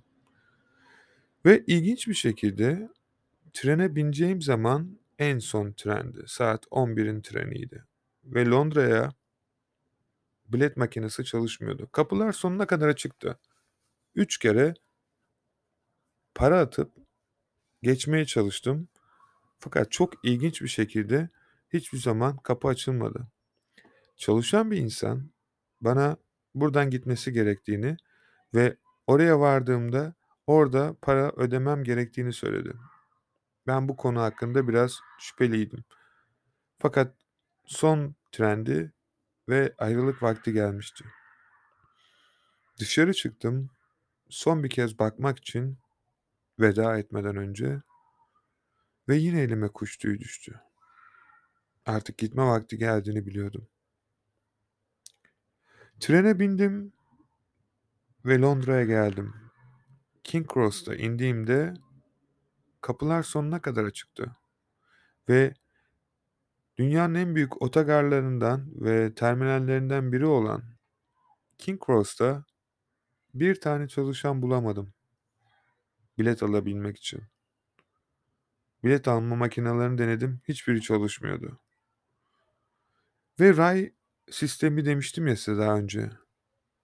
Ve 1.46 1.64
ilginç 1.68 2.08
bir 2.08 2.14
şekilde 2.14 2.90
trene 3.54 3.96
bineceğim 3.96 4.42
zaman 4.42 5.00
en 5.20 5.40
son 5.40 5.72
trendi. 5.72 6.24
Saat 6.28 6.66
11'in 6.66 7.22
treniydi. 7.22 7.84
Ve 8.24 8.46
Londra'ya 8.46 9.14
bilet 10.48 10.78
makinesi 10.78 11.24
çalışmıyordu. 11.24 11.90
Kapılar 11.92 12.32
sonuna 12.32 12.68
kadar 12.68 12.88
açıktı. 12.88 13.40
Üç 14.16 14.38
kere 14.38 14.74
para 16.36 16.60
atıp 16.60 17.03
geçmeye 17.84 18.26
çalıştım. 18.26 18.88
Fakat 19.60 19.92
çok 19.92 20.26
ilginç 20.26 20.62
bir 20.62 20.68
şekilde 20.68 21.30
hiçbir 21.74 21.98
zaman 21.98 22.38
kapı 22.38 22.68
açılmadı. 22.68 23.28
Çalışan 24.18 24.72
bir 24.72 24.78
insan 24.78 25.32
bana 25.82 26.18
buradan 26.56 26.90
gitmesi 26.90 27.34
gerektiğini 27.34 27.98
ve 28.56 28.78
oraya 29.08 29.40
vardığımda 29.40 30.14
orada 30.48 30.96
para 31.02 31.32
ödemem 31.32 31.84
gerektiğini 31.84 32.34
söyledi. 32.34 32.74
Ben 33.68 33.90
bu 33.90 33.96
konu 33.98 34.22
hakkında 34.22 34.68
biraz 34.68 35.00
şüpheliydim. 35.20 35.84
Fakat 36.80 37.16
son 37.66 38.16
trendi 38.32 38.94
ve 39.50 39.74
ayrılık 39.78 40.24
vakti 40.24 40.54
gelmişti. 40.54 41.06
Dışarı 42.80 43.14
çıktım. 43.14 43.70
Son 44.30 44.64
bir 44.64 44.70
kez 44.70 45.00
bakmak 45.00 45.38
için 45.38 45.78
veda 46.60 46.98
etmeden 46.98 47.36
önce 47.36 47.82
ve 49.10 49.16
yine 49.16 49.42
elime 49.42 49.68
kuş 49.68 49.98
tüyü 49.98 50.20
düştü. 50.20 50.62
Artık 51.86 52.18
gitme 52.18 52.44
vakti 52.44 52.78
geldiğini 52.78 53.26
biliyordum. 53.26 53.68
Trene 56.00 56.40
bindim 56.40 56.94
ve 58.26 58.40
Londra'ya 58.40 58.86
geldim. 58.86 59.34
King 60.24 60.54
Cross'ta 60.54 60.96
indiğimde 60.96 61.74
kapılar 62.82 63.24
sonuna 63.24 63.62
kadar 63.62 63.84
açıktı. 63.84 64.36
Ve 65.30 65.54
dünyanın 66.78 67.16
en 67.16 67.36
büyük 67.36 67.62
otogarlarından 67.62 68.68
ve 68.76 69.16
terminallerinden 69.16 70.12
biri 70.12 70.26
olan 70.26 70.64
King 71.58 71.86
Cross'ta 71.86 72.44
bir 73.34 73.62
tane 73.62 73.88
çalışan 73.88 74.42
bulamadım. 74.42 74.94
Bilet 76.18 76.44
alabilmek 76.44 76.98
için. 76.98 77.24
Bilet 78.84 79.08
alma 79.08 79.36
makinelerini 79.36 79.98
denedim. 79.98 80.42
Hiçbiri 80.48 80.82
çalışmıyordu. 80.82 81.60
Ve 83.40 83.58
ray 83.58 83.94
sistemi 84.32 84.86
demiştim 84.86 85.28
ya 85.28 85.36
size 85.36 85.58
daha 85.58 85.78
önce. 85.78 86.12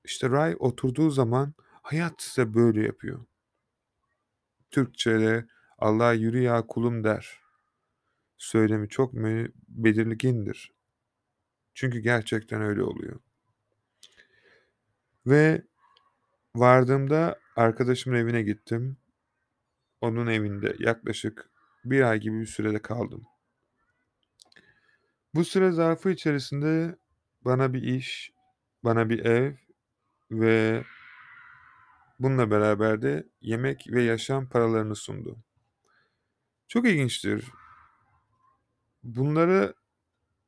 İşte 0.03 0.29
ray 0.29 0.55
oturduğu 0.59 1.09
zaman 1.09 1.53
hayat 1.81 2.21
size 2.21 2.53
böyle 2.53 2.85
yapıyor. 2.85 3.25
Türkçe'de 4.71 5.47
Allah 5.77 6.13
yürü 6.13 6.41
ya 6.41 6.67
kulum 6.67 7.03
der. 7.03 7.39
Söylemi 8.37 8.89
çok 8.89 9.13
belirgindir. 9.67 10.73
Çünkü 11.73 11.99
gerçekten 11.99 12.61
öyle 12.61 12.83
oluyor. 12.83 13.19
Ve 15.25 15.63
vardığımda 16.55 17.39
arkadaşımın 17.55 18.17
evine 18.17 18.41
gittim. 18.41 18.97
Onun 20.01 20.27
evinde 20.27 20.75
yaklaşık 20.79 21.49
bir 21.85 22.01
ay 22.01 22.19
gibi 22.19 22.41
bir 22.41 22.45
sürede 22.45 22.81
kaldım. 22.81 23.25
Bu 25.35 25.45
süre 25.45 25.71
zarfı 25.71 26.09
içerisinde 26.09 26.95
bana 27.45 27.73
bir 27.73 27.81
iş, 27.81 28.31
bana 28.83 29.09
bir 29.09 29.25
ev 29.25 29.53
ve 30.31 30.83
bununla 32.19 32.51
beraber 32.51 33.01
de 33.01 33.27
yemek 33.41 33.87
ve 33.91 34.03
yaşam 34.03 34.49
paralarını 34.49 34.95
sundu. 34.95 35.37
Çok 36.67 36.87
ilginçtir. 36.87 37.45
Bunları 39.03 39.73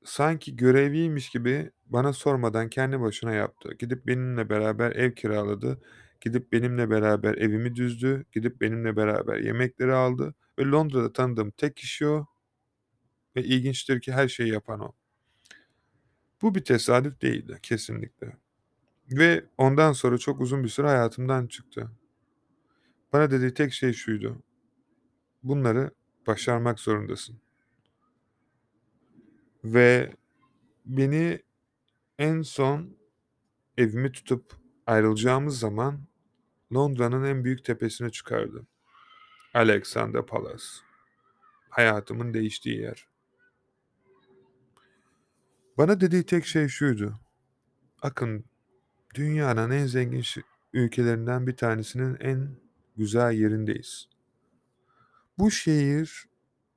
sanki 0.03 0.55
görevliymiş 0.55 1.29
gibi 1.29 1.71
bana 1.85 2.13
sormadan 2.13 2.69
kendi 2.69 3.01
başına 3.01 3.33
yaptı. 3.33 3.73
Gidip 3.79 4.07
benimle 4.07 4.49
beraber 4.49 4.91
ev 4.91 5.11
kiraladı. 5.15 5.81
Gidip 6.21 6.51
benimle 6.51 6.89
beraber 6.89 7.35
evimi 7.35 7.75
düzdü, 7.75 8.25
gidip 8.31 8.61
benimle 8.61 8.95
beraber 8.95 9.37
yemekleri 9.37 9.93
aldı 9.93 10.35
ve 10.59 10.65
Londra'da 10.65 11.13
tanıdığım 11.13 11.51
tek 11.51 11.75
kişi 11.75 12.07
o 12.07 12.25
ve 13.35 13.43
ilginçtir 13.43 14.01
ki 14.01 14.13
her 14.13 14.27
şeyi 14.27 14.51
yapan 14.51 14.79
o. 14.79 14.91
Bu 16.41 16.55
bir 16.55 16.63
tesadüf 16.63 17.21
değildi 17.21 17.59
kesinlikle 17.63 18.37
ve 19.11 19.45
ondan 19.57 19.93
sonra 19.93 20.17
çok 20.17 20.41
uzun 20.41 20.63
bir 20.63 20.69
süre 20.69 20.87
hayatımdan 20.87 21.47
çıktı. 21.47 21.91
Bana 23.13 23.31
dediği 23.31 23.53
tek 23.53 23.73
şey 23.73 23.93
şuydu: 23.93 24.43
"Bunları 25.43 25.91
başarmak 26.27 26.79
zorundasın." 26.79 27.41
Ve 29.63 30.13
beni 30.85 31.41
en 32.19 32.41
son 32.41 32.97
evimi 33.77 34.11
tutup 34.11 34.55
ayrılacağımız 34.87 35.59
zaman 35.59 36.10
Londra'nın 36.73 37.23
en 37.23 37.43
büyük 37.43 37.65
tepesine 37.65 38.09
çıkardı. 38.09 38.67
Alexandra 39.53 40.25
Palace. 40.25 40.65
Hayatımın 41.69 42.33
değiştiği 42.33 42.79
yer. 42.79 43.07
Bana 45.77 46.01
dediği 46.01 46.25
tek 46.25 46.45
şey 46.45 46.67
şuydu: 46.67 47.19
"Akın, 48.01 48.45
dünyanın 49.15 49.71
en 49.71 49.85
zengin 49.85 50.23
ülkelerinden 50.73 51.47
bir 51.47 51.55
tanesinin 51.55 52.17
en 52.19 52.55
güzel 52.97 53.33
yerindeyiz. 53.33 54.07
Bu 55.37 55.51
şehir 55.51 56.25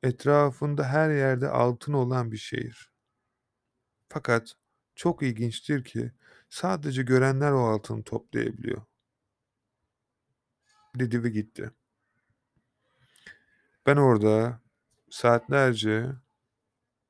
etrafında 0.02 0.84
her 0.88 1.10
yerde 1.10 1.48
altın 1.48 1.92
olan 1.92 2.32
bir 2.32 2.36
şehir. 2.36 2.90
Fakat 4.08 4.54
çok 4.94 5.22
ilginçtir 5.22 5.84
ki 5.84 6.12
sadece 6.48 7.02
görenler 7.02 7.52
o 7.52 7.60
altını 7.60 8.02
toplayabiliyor." 8.02 8.82
Dedi 10.94 11.24
ve 11.24 11.30
gitti. 11.30 11.70
Ben 13.86 13.96
orada 13.96 14.60
saatlerce 15.10 16.12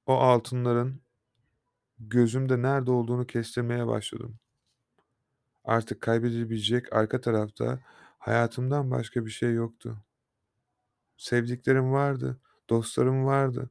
o 0.07 0.12
altınların 0.12 1.01
gözümde 1.99 2.62
nerede 2.62 2.91
olduğunu 2.91 3.26
kestirmeye 3.26 3.87
başladım. 3.87 4.39
Artık 5.64 6.01
kaybedebilecek 6.01 6.93
arka 6.93 7.20
tarafta 7.20 7.80
hayatımdan 8.18 8.91
başka 8.91 9.26
bir 9.26 9.30
şey 9.30 9.53
yoktu. 9.55 9.97
Sevdiklerim 11.16 11.93
vardı, 11.93 12.41
dostlarım 12.70 13.24
vardı. 13.24 13.70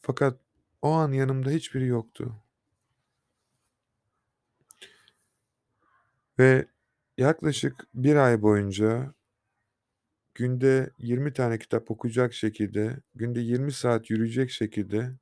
Fakat 0.00 0.40
o 0.82 0.92
an 0.92 1.12
yanımda 1.12 1.50
hiçbiri 1.50 1.86
yoktu. 1.86 2.34
Ve 6.38 6.68
yaklaşık 7.18 7.86
1 7.94 8.16
ay 8.16 8.42
boyunca 8.42 9.14
günde 10.38 10.90
20 10.98 11.32
tane 11.32 11.58
kitap 11.58 11.90
okuyacak 11.90 12.34
şekilde, 12.34 13.00
günde 13.14 13.40
20 13.40 13.72
saat 13.72 14.10
yürüyecek 14.10 14.50
şekilde 14.50 15.12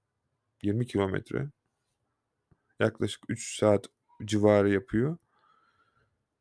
20 0.63 0.87
kilometre 0.87 1.49
yaklaşık 2.81 3.23
3 3.29 3.59
saat 3.59 3.87
civarı 4.25 4.71
yapıyor. 4.71 5.19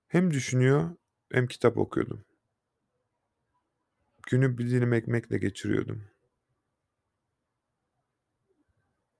Hem 0.07 0.31
düşünüyor 0.31 0.95
hem 1.31 1.47
kitap 1.47 1.77
okuyordum. 1.77 2.25
Günü 4.27 4.57
bir 4.57 4.69
dilim 4.69 4.93
ekmekle 4.93 5.37
geçiriyordum. 5.37 6.03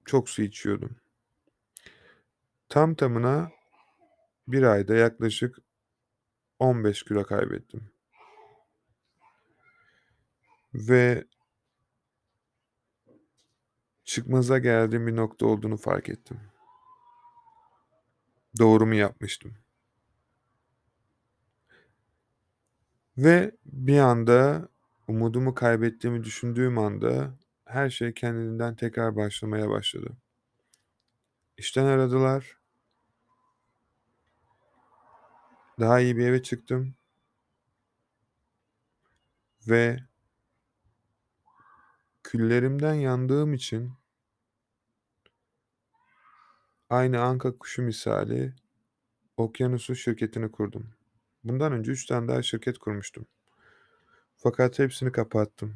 Çok 0.05 0.29
su 0.29 0.41
içiyordum. 0.41 0.95
Tam 2.69 2.95
tamına 2.95 3.51
1 4.47 4.63
ayda 4.63 4.95
yaklaşık 4.95 5.57
15 6.59 7.03
kilo 7.03 7.25
kaybettim. 7.25 7.94
Ve 10.75 11.23
çıkmaza 14.03 14.57
geldiğim 14.57 15.07
bir 15.07 15.15
nokta 15.15 15.45
olduğunu 15.45 15.77
fark 15.77 16.09
ettim. 16.09 16.39
Doğru 18.59 18.85
mu 18.85 18.95
yapmıştım? 18.95 19.53
Ve 23.17 23.51
bir 23.65 23.99
anda 23.99 24.69
umudumu 25.07 25.53
kaybettiğimi 25.53 26.23
düşündüğüm 26.23 26.77
anda 26.77 27.33
her 27.65 27.89
şey 27.89 28.13
kendiliğinden 28.13 28.75
tekrar 28.75 29.15
başlamaya 29.15 29.69
başladı. 29.69 30.17
İşten 31.57 31.85
aradılar. 31.85 32.57
Daha 35.79 35.99
iyi 35.99 36.17
bir 36.17 36.27
eve 36.27 36.43
çıktım. 36.43 36.95
Ve 39.67 39.99
küllerimden 42.25 42.93
yandığım 42.93 43.53
için 43.53 43.93
aynı 46.89 47.21
anka 47.21 47.57
kuşu 47.57 47.81
misali 47.81 48.53
Okyanusu 49.37 49.95
şirketini 49.95 50.51
kurdum. 50.51 50.89
Bundan 51.43 51.73
önce 51.73 51.91
3 51.91 52.05
tane 52.05 52.27
daha 52.27 52.41
şirket 52.41 52.77
kurmuştum. 52.77 53.25
Fakat 54.35 54.79
hepsini 54.79 55.11
kapattım. 55.11 55.75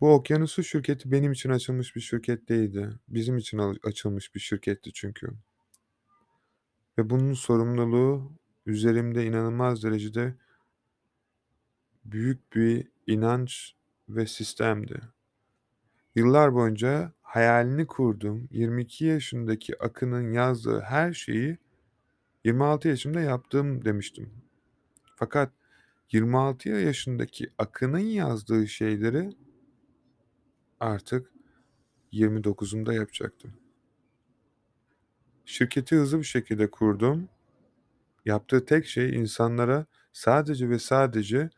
Bu 0.00 0.14
Okyanusu 0.14 0.62
şirketi 0.62 1.12
benim 1.12 1.32
için 1.32 1.50
açılmış 1.50 1.96
bir 1.96 2.00
şirket 2.00 2.48
değildi. 2.48 2.90
Bizim 3.08 3.36
için 3.36 3.58
açılmış 3.82 4.34
bir 4.34 4.40
şirketti 4.40 4.92
çünkü. 4.92 5.28
Ve 6.98 7.10
bunun 7.10 7.34
sorumluluğu 7.34 8.32
üzerimde 8.66 9.26
inanılmaz 9.26 9.82
derecede 9.82 10.34
büyük 12.04 12.54
bir 12.54 12.88
inanç 13.06 13.74
ve 14.16 14.26
sistemdi. 14.26 15.00
Yıllar 16.14 16.54
boyunca 16.54 17.12
hayalini 17.22 17.86
kurduğum 17.86 18.48
22 18.50 19.04
yaşındaki 19.04 19.78
Akın'ın 19.78 20.32
yazdığı 20.32 20.80
her 20.80 21.12
şeyi 21.12 21.58
26 22.44 22.88
yaşımda 22.88 23.20
yaptım 23.20 23.84
demiştim. 23.84 24.30
Fakat 25.16 25.52
26 26.12 26.68
yaşındaki 26.68 27.50
Akın'ın 27.58 27.98
yazdığı 27.98 28.68
şeyleri 28.68 29.30
artık 30.80 31.32
29'umda 32.12 32.94
yapacaktım. 32.94 33.52
Şirketi 35.44 35.96
hızlı 35.96 36.18
bir 36.18 36.24
şekilde 36.24 36.70
kurdum. 36.70 37.28
Yaptığı 38.24 38.64
tek 38.64 38.86
şey 38.86 39.16
insanlara 39.16 39.86
sadece 40.12 40.70
ve 40.70 40.78
sadece 40.78 41.50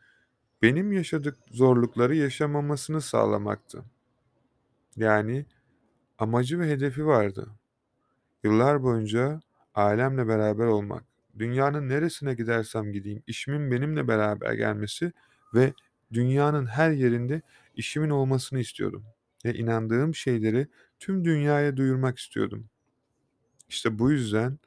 benim 0.61 0.91
yaşadık 0.91 1.37
zorlukları 1.51 2.15
yaşamamasını 2.15 3.01
sağlamaktı. 3.01 3.85
Yani 4.95 5.45
amacı 6.17 6.59
ve 6.59 6.69
hedefi 6.69 7.05
vardı. 7.05 7.47
Yıllar 8.43 8.83
boyunca 8.83 9.41
ailemle 9.75 10.27
beraber 10.27 10.65
olmak, 10.65 11.03
dünyanın 11.39 11.89
neresine 11.89 12.33
gidersem 12.33 12.93
gideyim 12.93 13.23
işimin 13.27 13.71
benimle 13.71 14.07
beraber 14.07 14.53
gelmesi 14.53 15.13
ve 15.53 15.73
dünyanın 16.13 16.65
her 16.65 16.91
yerinde 16.91 17.41
işimin 17.75 18.09
olmasını 18.09 18.59
istiyordum 18.59 19.05
ve 19.45 19.53
inandığım 19.53 20.15
şeyleri 20.15 20.67
tüm 20.99 21.25
dünyaya 21.25 21.77
duyurmak 21.77 22.17
istiyordum. 22.19 22.69
İşte 23.69 23.99
bu 23.99 24.11
yüzden 24.11 24.59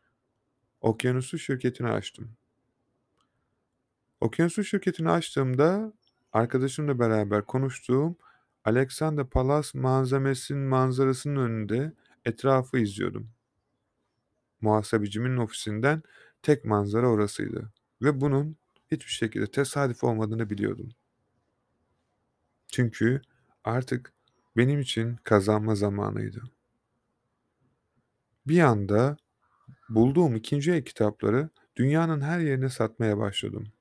Okyanusu 0.80 1.39
şirketini 1.39 1.89
açtım. 1.89 2.38
Okyanusu 4.21 4.64
şirketini 4.64 5.11
açtığımda 5.11 5.93
arkadaşımla 6.33 6.99
beraber 6.99 7.45
konuştuğum 7.45 8.16
Alexandra 8.64 9.29
Palace 9.29 9.79
malzemesinin 9.79 10.61
manzarasının 10.61 11.37
önünde 11.37 11.93
etrafı 12.25 12.79
izliyordum. 12.79 13.31
Muhasebecimin 14.61 15.37
ofisinden 15.37 16.03
tek 16.43 16.64
manzara 16.64 17.09
orasıydı 17.09 17.73
ve 18.03 18.21
bunun 18.21 18.57
hiçbir 18.91 19.11
şekilde 19.11 19.51
tesadüf 19.51 20.05
olmadığını 20.05 20.51
biliyordum. 20.51 20.89
Çünkü 22.73 23.23
artık 23.64 24.12
benim 24.57 24.81
için 24.81 25.16
kazanma 25.16 25.75
zamanıydı. 25.75 26.43
Bir 28.47 28.61
anda 28.61 29.16
bulduğum 29.89 30.37
ikinci 30.37 30.73
el 30.73 30.83
kitapları 30.85 31.49
dünyanın 31.77 32.21
her 32.21 32.41
yerine 32.41 32.69
satmaya 32.69 33.19
başladım. 33.19 33.73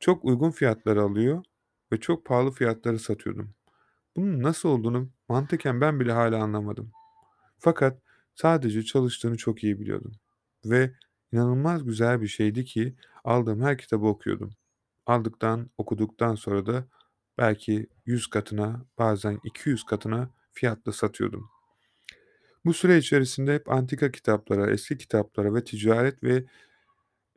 Çok 0.00 0.24
uygun 0.24 0.50
fiyatlara 0.50 1.02
alıyor 1.02 1.44
ve 1.92 2.00
çok 2.00 2.26
pahalı 2.26 2.50
fiyatlara 2.50 2.98
satıyordum. 2.98 3.54
Bunun 4.16 4.42
nasıl 4.42 4.68
olduğunu 4.68 5.10
mantıken 5.28 5.80
ben 5.80 6.00
bile 6.00 6.12
hala 6.12 6.42
anlamadım. 6.42 6.92
Fakat 7.58 7.98
sadece 8.34 8.82
çalıştığını 8.82 9.36
çok 9.36 9.64
iyi 9.64 9.80
biliyordum 9.80 10.12
ve 10.64 10.92
inanılmaz 11.32 11.84
güzel 11.84 12.22
bir 12.22 12.26
şeydi 12.28 12.64
ki 12.64 12.94
aldığım 13.24 13.62
her 13.62 13.78
kitabı 13.78 14.06
okuyordum. 14.06 14.50
Aldıktan, 15.06 15.70
okuduktan 15.78 16.34
sonra 16.34 16.66
da 16.66 16.84
belki 17.38 17.86
100 18.06 18.26
katına, 18.26 18.84
bazen 18.98 19.40
200 19.44 19.84
katına 19.84 20.30
fiyatla 20.52 20.92
satıyordum. 20.92 21.50
Bu 22.64 22.74
süre 22.74 22.98
içerisinde 22.98 23.54
hep 23.54 23.70
antika 23.70 24.10
kitaplara, 24.10 24.70
eski 24.70 24.98
kitaplara 24.98 25.54
ve 25.54 25.64
ticaret 25.64 26.22
ve 26.22 26.44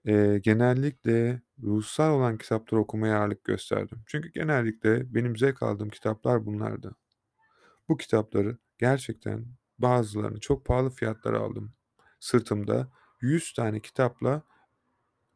Eee, 0.06 0.40
genellikle 0.40 1.42
ruhsal 1.64 2.14
olan 2.14 2.38
kitapları 2.38 2.82
okumaya 2.82 3.20
ağırlık 3.20 3.44
gösterdim. 3.44 4.04
Çünkü 4.08 4.30
genellikle 4.32 5.14
benim 5.16 5.38
zevk 5.38 5.64
aldığım 5.64 5.90
kitaplar 5.90 6.46
bunlardı. 6.46 6.96
Bu 7.90 7.98
kitapları 7.98 8.58
gerçekten 8.80 9.46
bazılarını 9.80 10.40
çok 10.40 10.66
pahalı 10.66 10.90
fiyatlara 10.90 11.40
aldım. 11.40 11.74
Sırtımda 12.20 12.90
100 13.22 13.54
tane 13.54 13.80
kitapla 13.80 14.44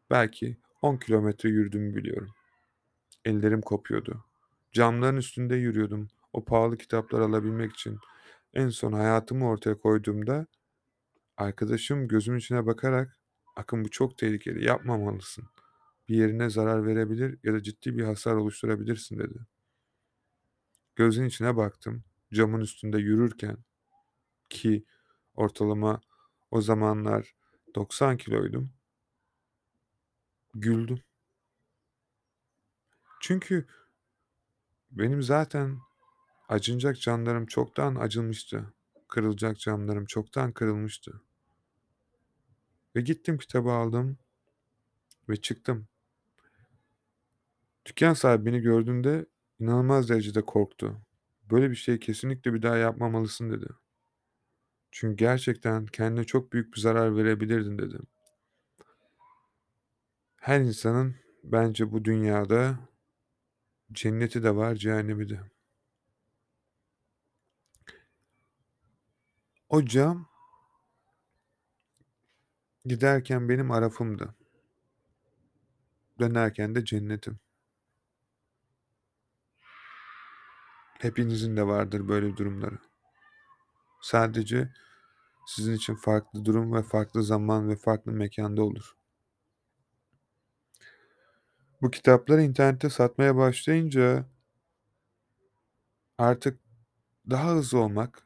belki 0.10 0.58
10 0.82 0.98
kilometre 0.98 1.50
yürüdüğümü 1.50 1.96
biliyorum. 1.96 2.30
Ellerim 3.26 3.62
kopuyordu. 3.62 4.26
Camların 4.72 5.18
üstünde 5.18 5.56
yürüyordum 5.56 6.08
o 6.34 6.46
pahalı 6.46 6.78
kitapları 6.78 7.26
alabilmek 7.26 7.74
için. 7.74 8.00
En 8.54 8.70
son 8.70 8.94
hayatımı 8.94 9.48
ortaya 9.50 9.80
koyduğumda 9.80 10.48
arkadaşım 11.38 12.08
gözümün 12.08 12.40
içine 12.40 12.66
bakarak 12.66 13.17
"Akın 13.58 13.86
bu 13.86 13.90
çok 13.92 14.18
tehlikeli, 14.18 14.66
yapmamalısın. 14.66 15.46
Bir 16.10 16.16
yerine 16.18 16.50
zarar 16.50 16.86
verebilir 16.86 17.40
ya 17.44 17.54
da 17.54 17.64
ciddi 17.64 17.98
bir 17.98 18.04
hasar 18.04 18.36
oluşturabilirsin." 18.36 19.20
dedi. 19.20 19.40
Gözünün 20.96 21.28
içine 21.28 21.58
baktım. 21.58 22.04
Camın 22.34 22.62
üstünde 22.62 22.98
yürürken 22.98 23.58
ki 24.50 24.86
ortalama 25.36 26.02
o 26.52 26.62
zamanlar 26.62 27.36
90 27.76 28.18
kiloydum. 28.18 28.74
Güldüm. 30.56 31.00
Çünkü 33.22 33.68
benim 34.92 35.22
zaten 35.24 35.80
acınacak 36.50 37.02
canlarım 37.02 37.46
çoktan 37.46 37.96
acınmıştı. 37.96 38.74
Kırılacak 39.08 39.60
camlarım 39.60 40.06
çoktan 40.06 40.52
kırılmıştı. 40.52 41.22
Ve 42.98 43.02
gittim 43.02 43.38
kitabı 43.38 43.72
aldım 43.72 44.18
ve 45.30 45.36
çıktım. 45.36 45.88
Dükkân 47.86 48.14
sahibi 48.14 48.46
beni 48.46 48.60
gördüğünde 48.60 49.26
inanılmaz 49.60 50.10
derecede 50.10 50.42
korktu. 50.42 51.02
"Böyle 51.52 51.70
bir 51.70 51.76
şeyi 51.76 52.00
kesinlikle 52.00 52.54
bir 52.54 52.62
daha 52.62 52.78
yapmamalısın." 52.78 53.52
dedi. 53.52 53.68
"Çünkü 54.92 55.18
gerçekten 55.18 55.86
kendine 55.86 56.24
çok 56.24 56.54
büyük 56.54 56.74
bir 56.74 56.80
zarar 56.80 57.18
verebilirdin." 57.18 57.78
dedi. 57.78 57.98
Her 60.36 60.60
insanın 60.60 61.16
bence 61.44 61.92
bu 61.92 62.06
dünyada 62.06 62.80
cenneti 63.92 64.44
de 64.44 64.56
var, 64.56 64.76
cehennemi 64.76 65.30
de. 65.30 65.42
O 69.70 69.86
cam 69.86 70.37
giderken 72.88 73.50
benim 73.50 73.72
Araf'ımdı. 73.72 74.36
Dönerken 76.20 76.76
de 76.76 76.86
cennetim. 76.86 77.40
Hepinizin 81.00 81.58
de 81.58 81.68
vardır 81.68 82.08
böyle 82.08 82.38
durumları. 82.38 82.78
Sadece 84.02 84.74
sizin 85.48 85.74
için 85.74 85.96
farklı 85.96 86.46
durum 86.46 86.74
ve 86.74 86.84
farklı 86.84 87.24
zaman 87.24 87.70
ve 87.70 87.76
farklı 87.76 88.12
mekânda 88.12 88.64
olur. 88.64 88.96
Bu 91.82 91.92
kitapları 91.92 92.42
internette 92.42 92.90
satmaya 92.90 93.36
başlayınca 93.36 94.26
artık 96.18 96.60
daha 97.30 97.52
hızlı 97.56 97.80
olmak 97.80 98.26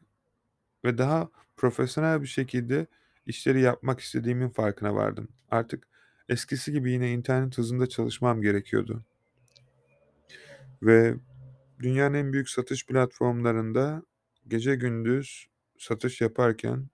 ve 0.85 0.97
daha 0.97 1.29
profesyonel 1.57 2.21
bir 2.21 2.27
şekilde 2.27 2.87
işleri 3.25 3.61
yapmak 3.61 3.99
istediğimin 3.99 4.49
farkına 4.49 4.95
vardım. 4.95 5.27
Artık 5.51 5.87
eskisi 6.29 6.71
gibi 6.71 6.91
yine 6.91 7.11
internet 7.11 7.57
hızında 7.57 7.89
çalışmam 7.89 8.41
gerekiyordu. 8.41 9.05
Ve 10.83 11.15
dünyanın 11.79 12.13
en 12.13 12.33
büyük 12.33 12.49
satış 12.49 12.85
platformlarında 12.85 14.03
gece 14.47 14.75
gündüz 14.75 15.47
satış 15.77 16.21
yaparken 16.21 16.89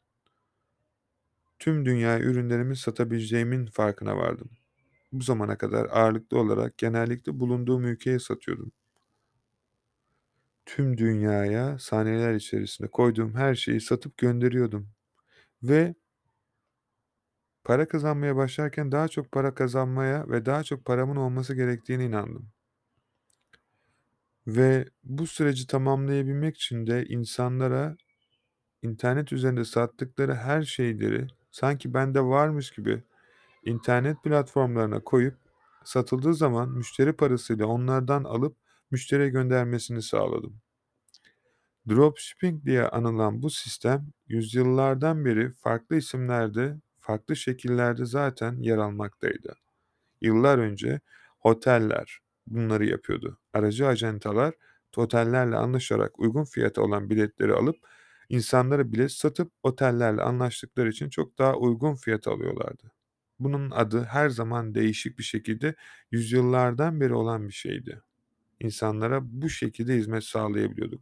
tüm 1.59 1.86
dünyaya 1.86 2.19
ürünlerimi 2.19 2.75
satabileceğimin 2.75 3.65
farkına 3.65 4.17
vardım. 4.17 4.49
Bu 5.11 5.23
zamana 5.23 5.57
kadar 5.57 5.86
ağırlıklı 5.86 6.39
olarak 6.39 6.78
genellikle 6.78 7.39
bulunduğum 7.39 7.86
ülkeye 7.86 8.19
satıyordum. 8.19 8.71
Tüm 10.65 10.97
dünyaya 10.97 11.80
saniyeler 11.80 12.34
içerisinde 12.36 12.88
koyduğum 12.88 13.36
her 13.36 13.55
şeyi 13.55 13.82
satıp 13.82 14.17
gönderiyordum 14.17 14.89
ve 15.63 15.95
para 17.68 17.89
kazanmaya 17.89 18.36
başlarken 18.36 18.91
daha 18.91 19.07
çok 19.07 19.34
para 19.34 19.55
kazanmaya 19.55 20.30
ve 20.30 20.47
daha 20.47 20.63
çok 20.63 20.86
paramın 20.86 21.15
olması 21.15 21.55
gerektiğine 21.55 22.05
inandım. 22.05 22.49
Ve 24.47 24.86
bu 25.03 25.28
süreci 25.28 25.68
tamamlayabilmek 25.68 26.55
için 26.55 26.88
de 26.88 27.05
insanlara 27.05 27.97
internet 28.84 29.34
üzerinde 29.34 29.65
sattıkları 29.65 30.36
her 30.36 30.63
şeyleri 30.63 31.28
sanki 31.51 31.93
bende 31.93 32.22
varmış 32.22 32.72
gibi 32.72 33.03
internet 33.65 34.24
platformlarına 34.24 34.99
koyup 35.03 35.38
satıldığı 35.86 36.34
zaman 36.34 36.70
müşteri 36.70 37.13
parasıyla 37.13 37.68
onlardan 37.68 38.24
alıp 38.24 38.57
müşteriye 38.91 39.30
göndermesini 39.30 40.03
sağladım. 40.03 40.61
Dropshipping 41.89 42.65
diye 42.65 42.84
anılan 42.88 43.41
bu 43.41 43.49
sistem 43.49 44.07
yüzyıllardan 44.28 45.26
beri 45.26 45.53
farklı 45.53 45.95
isimlerde, 45.95 46.78
farklı 47.08 47.36
şekillerde 47.36 48.05
zaten 48.05 48.58
yer 48.62 48.78
almaktaydı. 48.78 49.55
Yıllar 50.22 50.58
önce 50.58 50.99
oteller 51.43 52.20
bunları 52.47 52.86
yapıyordu. 52.86 53.39
Aracı 53.53 53.88
acentalar 53.88 54.53
otellerle 54.97 55.55
anlaşarak 55.55 56.20
uygun 56.20 56.43
fiyata 56.43 56.82
olan 56.82 57.10
biletleri 57.10 57.53
alıp 57.53 57.76
insanlara 58.30 58.91
bilet 58.91 59.12
satıp 59.12 59.51
otellerle 59.64 60.22
anlaştıkları 60.22 60.89
için 60.89 61.10
çok 61.10 61.38
daha 61.38 61.55
uygun 61.55 61.95
fiyata 61.95 62.32
alıyorlardı. 62.32 62.91
Bunun 63.39 63.72
adı 63.72 64.03
her 64.03 64.30
zaman 64.30 64.76
değişik 64.76 65.20
bir 65.20 65.24
şekilde 65.24 65.76
yüzyıllardan 66.12 67.01
beri 67.01 67.14
olan 67.14 67.47
bir 67.47 67.53
şeydi. 67.53 68.01
İnsanlara 68.60 69.20
bu 69.24 69.49
şekilde 69.49 69.95
hizmet 69.95 70.24
sağlayabiliyorduk. 70.24 71.01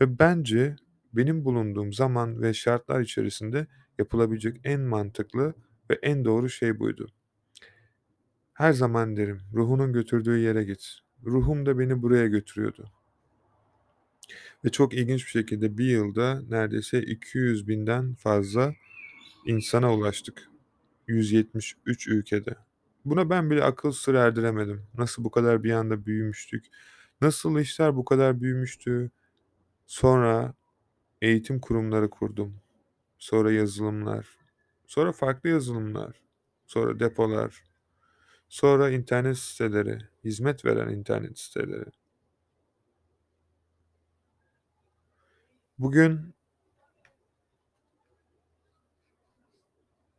Ve 0.00 0.18
bence 0.18 0.76
benim 1.12 1.44
bulunduğum 1.44 1.92
zaman 1.92 2.42
ve 2.42 2.54
şartlar 2.54 3.00
içerisinde 3.00 3.66
yapılabilecek 4.00 4.60
en 4.64 4.80
mantıklı 4.80 5.54
ve 5.90 5.98
en 6.02 6.24
doğru 6.24 6.48
şey 6.48 6.78
buydu. 6.78 7.08
Her 8.54 8.72
zaman 8.72 9.16
derim, 9.16 9.40
ruhunun 9.54 9.92
götürdüğü 9.92 10.38
yere 10.38 10.64
git. 10.64 10.98
Ruhum 11.24 11.66
da 11.66 11.78
beni 11.78 12.02
buraya 12.02 12.26
götürüyordu. 12.26 12.90
Ve 14.64 14.68
çok 14.68 14.94
ilginç 14.94 15.24
bir 15.24 15.30
şekilde 15.30 15.78
bir 15.78 15.84
yılda 15.84 16.42
neredeyse 16.48 17.02
200 17.02 17.68
binden 17.68 18.14
fazla 18.14 18.74
insana 19.46 19.94
ulaştık. 19.94 20.50
173 21.08 22.08
ülkede. 22.08 22.56
Buna 23.04 23.30
ben 23.30 23.50
bile 23.50 23.64
akıl 23.64 23.92
sır 23.92 24.14
erdiremedim. 24.14 24.86
Nasıl 24.98 25.24
bu 25.24 25.30
kadar 25.30 25.64
bir 25.64 25.72
anda 25.72 26.06
büyümüştük? 26.06 26.66
Nasıl 27.20 27.58
işler 27.60 27.96
bu 27.96 28.04
kadar 28.04 28.40
büyümüştü? 28.40 29.10
Sonra 29.86 30.54
eğitim 31.22 31.60
kurumları 31.60 32.10
kurdum. 32.10 32.54
Sonra 33.20 33.52
yazılımlar. 33.52 34.38
Sonra 34.86 35.12
farklı 35.12 35.48
yazılımlar. 35.48 36.16
Sonra 36.66 37.00
depolar. 37.00 37.64
Sonra 38.48 38.90
internet 38.90 39.38
siteleri, 39.38 39.98
hizmet 40.24 40.64
veren 40.64 40.88
internet 40.88 41.38
siteleri. 41.38 41.90
Bugün 45.78 46.34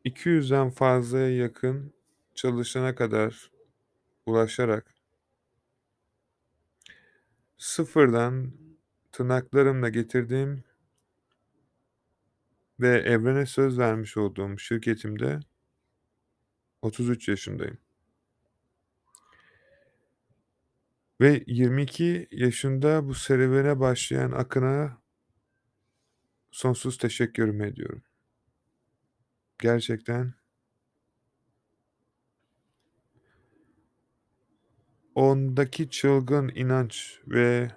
200'den 0.05 0.69
fazlaya 0.69 1.35
yakın 1.37 1.93
çalışana 2.35 2.95
kadar 2.95 3.51
ulaşarak 4.25 4.95
sıfırdan 7.57 8.51
tırnaklarımla 9.11 9.89
getirdiğim 9.89 10.63
ve 12.81 12.87
evrene 12.87 13.45
söz 13.45 13.79
vermiş 13.79 14.17
olduğum 14.17 14.57
şirketimde 14.57 15.39
33 16.81 17.27
yaşındayım. 17.27 17.77
Ve 21.21 21.43
22 21.47 22.27
yaşında 22.31 23.07
bu 23.07 23.13
serüvene 23.13 23.79
başlayan 23.79 24.31
Akın'a 24.31 25.01
sonsuz 26.51 26.97
teşekkürümü 26.97 27.67
ediyorum. 27.67 28.03
Gerçekten 29.59 30.33
ondaki 35.15 35.89
çılgın 35.89 36.51
inanç 36.55 37.19
ve 37.27 37.71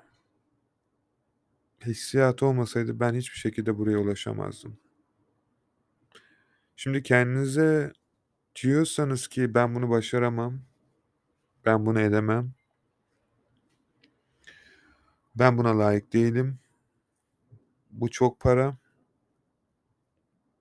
hissiyat 1.87 2.43
olmasaydı 2.43 3.01
ben 3.01 3.15
hiçbir 3.15 3.39
şekilde 3.39 3.79
buraya 3.79 3.99
ulaşamazdım. 3.99 4.84
Şimdi 6.77 7.03
kendinize 7.03 7.93
Diyorsanız 8.63 9.29
ki 9.29 9.55
ben 9.55 9.75
bunu 9.75 9.91
başaramam, 9.91 10.61
ben 11.65 11.87
bunu 11.87 12.01
edemem, 12.01 12.53
ben 15.35 15.59
buna 15.59 15.79
layık 15.79 16.13
değilim, 16.13 16.59
bu 17.91 18.11
çok 18.11 18.41
para, 18.41 18.77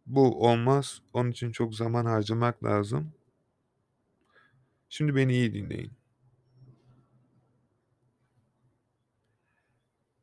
bu 0.06 0.48
olmaz, 0.48 1.02
onun 1.14 1.32
için 1.32 1.52
çok 1.52 1.76
zaman 1.76 2.06
harcamak 2.06 2.64
lazım. 2.64 3.14
Şimdi 4.90 5.16
beni 5.16 5.34
iyi 5.34 5.54
dinleyin. 5.54 5.92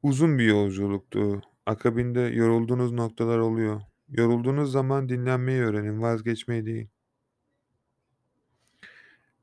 Uzun 0.02 0.38
bir 0.38 0.44
yolculuktu. 0.44 1.42
Akabinde 1.66 2.20
yorulduğunuz 2.20 2.92
noktalar 2.92 3.38
oluyor. 3.38 3.89
Yorulduğunuz 4.10 4.72
zaman 4.72 5.08
dinlenmeyi 5.08 5.62
öğrenin, 5.62 6.02
vazgeçmeyi 6.02 6.66
değil. 6.66 6.88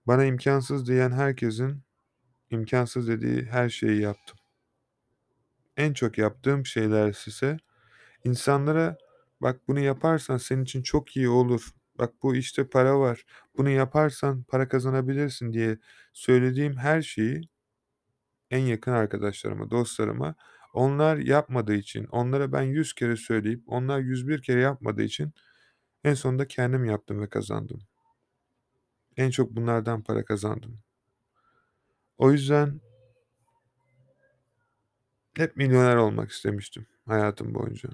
Bana 0.07 0.25
imkansız 0.25 0.87
diyen 0.87 1.11
herkesin 1.11 1.83
imkansız 2.49 3.07
dediği 3.07 3.45
her 3.45 3.69
şeyi 3.69 4.01
yaptım. 4.01 4.37
En 5.77 5.93
çok 5.93 6.17
yaptığım 6.17 6.65
şeyler 6.65 7.11
size 7.13 7.57
insanlara 8.23 8.97
bak 9.41 9.67
bunu 9.67 9.79
yaparsan 9.79 10.37
senin 10.37 10.63
için 10.63 10.83
çok 10.83 11.17
iyi 11.17 11.29
olur. 11.29 11.69
Bak 11.99 12.13
bu 12.23 12.35
işte 12.35 12.69
para 12.69 12.99
var. 12.99 13.25
Bunu 13.57 13.69
yaparsan 13.69 14.43
para 14.43 14.67
kazanabilirsin 14.67 15.53
diye 15.53 15.77
söylediğim 16.13 16.77
her 16.77 17.01
şeyi 17.01 17.41
en 18.51 18.59
yakın 18.59 18.91
arkadaşlarıma, 18.91 19.71
dostlarıma 19.71 20.35
onlar 20.77 21.17
yapmadığı 21.17 21.75
için, 21.75 22.05
onlara 22.05 22.51
ben 22.51 22.61
100 22.61 22.93
kere 22.93 23.15
söyleyip 23.15 23.63
onlar 23.67 23.99
101 23.99 24.41
kere 24.41 24.61
yapmadığı 24.61 25.03
için 25.03 25.33
en 26.03 26.13
sonunda 26.13 26.47
kendim 26.47 26.85
yaptım 26.85 27.21
ve 27.21 27.29
kazandım. 27.29 27.79
En 29.17 29.29
çok 29.29 29.51
bunlardan 29.55 30.03
para 30.03 30.25
kazandım. 30.25 30.79
O 32.17 32.31
yüzden 32.31 32.81
hep 35.37 35.55
milyoner 35.57 35.95
olmak 35.95 36.31
istemiştim 36.31 36.87
hayatım 37.05 37.53
boyunca. 37.53 37.89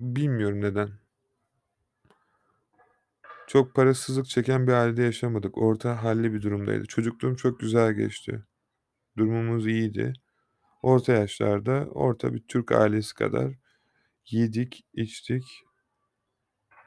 Bilmiyorum 0.00 0.60
neden. 0.60 0.90
Çok 3.46 3.74
parasızlık 3.74 4.26
çeken 4.26 4.66
bir 4.66 4.72
ailede 4.72 5.02
yaşamadık. 5.02 5.58
Orta 5.58 6.04
halli 6.04 6.32
bir 6.32 6.42
durumdaydı. 6.42 6.86
Çocukluğum 6.86 7.36
çok 7.36 7.60
güzel 7.60 7.92
geçti. 7.92 8.44
Durumumuz 9.20 9.66
iyiydi. 9.66 10.12
Orta 10.82 11.12
yaşlarda, 11.12 11.86
orta 11.90 12.34
bir 12.34 12.40
Türk 12.48 12.72
ailesi 12.72 13.14
kadar 13.14 13.54
yedik, 14.30 14.86
içtik. 14.94 15.44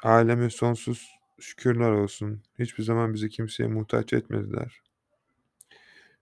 Aileme 0.03 0.49
sonsuz 0.49 1.11
şükürler 1.39 1.91
olsun. 1.91 2.43
Hiçbir 2.59 2.83
zaman 2.83 3.13
bizi 3.13 3.29
kimseye 3.29 3.67
muhtaç 3.67 4.13
etmediler. 4.13 4.81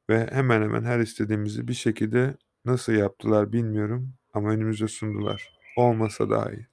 Ve 0.09 0.28
hemen 0.32 0.62
hemen 0.62 0.84
her 0.84 0.99
istediğimizi 0.99 1.68
bir 1.68 1.74
şekilde 1.74 2.38
nasıl 2.66 2.93
yaptılar 2.93 3.53
bilmiyorum 3.53 4.14
ama 4.34 4.49
önümüze 4.49 4.88
sundular. 4.88 5.59
Olmasa 5.78 6.30
dahi. 6.30 6.68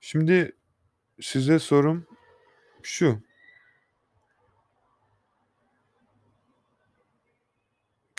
Şimdi 0.00 0.56
size 1.20 1.58
sorum 1.58 2.06
şu. 2.82 3.31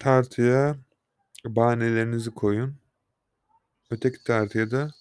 Tartıya 0.03 0.75
bahanelerinizi 1.45 2.31
koyun. 2.31 2.77
Öteki 3.91 4.23
tartıya 4.23 4.71
da 4.71 4.91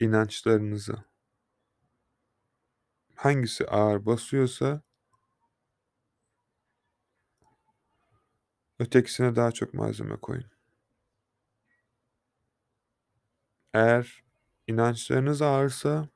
inançlarınızı. 0.00 1.04
Hangisi 3.14 3.66
ağır 3.66 4.06
basıyorsa 4.06 4.82
ötekisine 8.78 9.36
daha 9.36 9.52
çok 9.52 9.74
malzeme 9.74 10.16
koyun. 10.16 10.50
Eğer 13.74 14.22
inançlarınız 14.66 15.42
ağırsa 15.42 16.08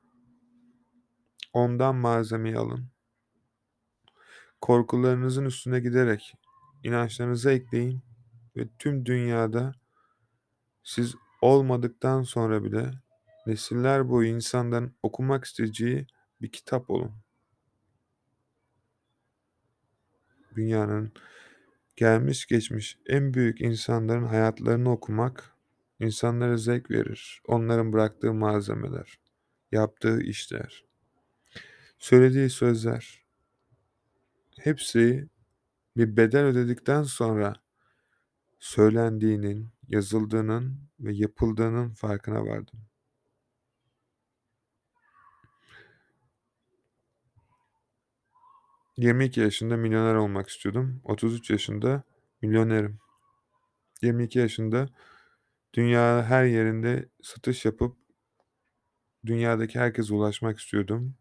ondan 1.53 1.95
malzemeyi 1.95 2.57
alın. 2.57 2.89
Korkularınızın 4.61 5.45
üstüne 5.45 5.79
giderek 5.79 6.37
inançlarınızı 6.83 7.51
ekleyin 7.51 8.01
ve 8.55 8.67
tüm 8.79 9.05
dünyada 9.05 9.73
siz 10.83 11.15
olmadıktan 11.41 12.23
sonra 12.23 12.63
bile 12.63 12.91
nesiller 13.45 14.09
boyu 14.09 14.27
insanların 14.27 14.95
okumak 15.03 15.45
isteyeceği 15.45 16.07
bir 16.41 16.51
kitap 16.51 16.89
olun. 16.89 17.11
Dünyanın 20.55 21.13
gelmiş 21.95 22.45
geçmiş 22.45 22.97
en 23.05 23.33
büyük 23.33 23.61
insanların 23.61 24.25
hayatlarını 24.25 24.91
okumak 24.91 25.55
insanlara 25.99 26.57
zevk 26.57 26.91
verir. 26.91 27.41
Onların 27.47 27.93
bıraktığı 27.93 28.33
malzemeler, 28.33 29.19
yaptığı 29.71 30.21
işler, 30.21 30.85
söylediği 31.97 32.49
sözler 32.49 33.23
hepsi 34.59 35.29
bir 35.97 36.17
bedel 36.17 36.45
ödedikten 36.45 37.03
sonra 37.03 37.55
söylendiğinin, 38.59 39.69
yazıldığının 39.87 40.79
ve 40.99 41.13
yapıldığının 41.13 41.89
farkına 41.89 42.45
vardım. 42.45 42.79
...22 48.97 49.39
yaşında 49.39 49.77
milyoner 49.77 50.15
olmak 50.15 50.49
istiyordum. 50.49 51.01
33 51.03 51.49
yaşında 51.49 52.03
milyonerim. 52.41 52.99
22 54.01 54.39
yaşında 54.39 54.89
dünya 55.73 56.23
her 56.23 56.45
yerinde 56.45 57.09
satış 57.21 57.65
yapıp 57.65 57.97
dünyadaki 59.25 59.79
herkese 59.79 60.13
ulaşmak 60.13 60.59
istiyordum. 60.59 61.15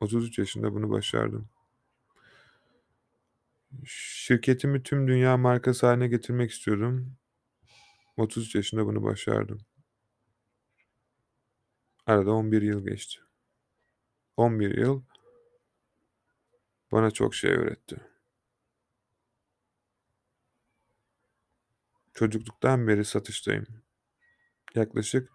33 0.00 0.38
yaşında 0.38 0.74
bunu 0.74 0.90
başardım. 0.90 1.51
Şirketimi 3.86 4.82
tüm 4.82 5.08
dünya 5.08 5.36
markası 5.36 5.86
haline 5.86 6.08
getirmek 6.08 6.50
istiyordum. 6.50 7.16
33 8.16 8.54
yaşında 8.54 8.86
bunu 8.86 9.02
başardım. 9.02 9.60
Arada 12.06 12.32
11 12.32 12.62
yıl 12.62 12.86
geçti. 12.86 13.20
11 14.36 14.78
yıl 14.78 15.02
bana 16.92 17.10
çok 17.10 17.34
şey 17.34 17.50
öğretti. 17.50 17.96
Çocukluktan 22.14 22.88
beri 22.88 23.04
satıştayım. 23.04 23.66
Yaklaşık 24.74 25.28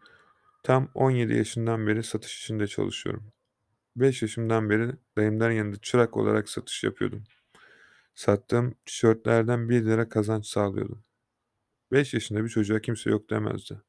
tam 0.64 0.92
17 0.94 1.34
yaşından 1.38 1.88
beri 1.88 2.04
satış 2.04 2.38
işinde 2.38 2.68
çalışıyorum. 2.68 3.34
5 3.96 4.22
yaşımdan 4.22 4.70
beri 4.70 4.92
dayımların 5.18 5.54
yanında 5.54 5.78
çırak 5.82 6.18
olarak 6.18 6.50
satış 6.50 6.84
yapıyordum. 6.84 7.24
Sattığım 8.18 8.76
tişörtlerden 8.86 9.70
1 9.70 9.86
lira 9.86 10.10
kazanç 10.10 10.46
sağlıyordum. 10.46 11.04
5 11.92 12.14
yaşında 12.14 12.44
bir 12.44 12.50
çocuğa 12.50 12.80
kimse 12.80 13.10
yok 13.10 13.30
demezdi. 13.30 13.82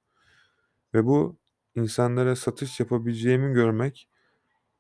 Ve 0.95 1.05
bu 1.05 1.39
insanlara 1.75 2.37
satış 2.37 2.81
yapabileceğimi 2.81 3.55
görmek 3.55 4.09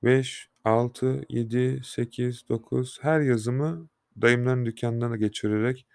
5, 0.04 0.50
6, 0.64 1.24
7, 1.28 1.80
8, 1.84 2.48
9 2.48 2.98
her 3.02 3.20
yazımı 3.20 3.88
dayımların 4.22 4.66
dükkanlarına 4.66 5.16
geçirerek 5.16 5.86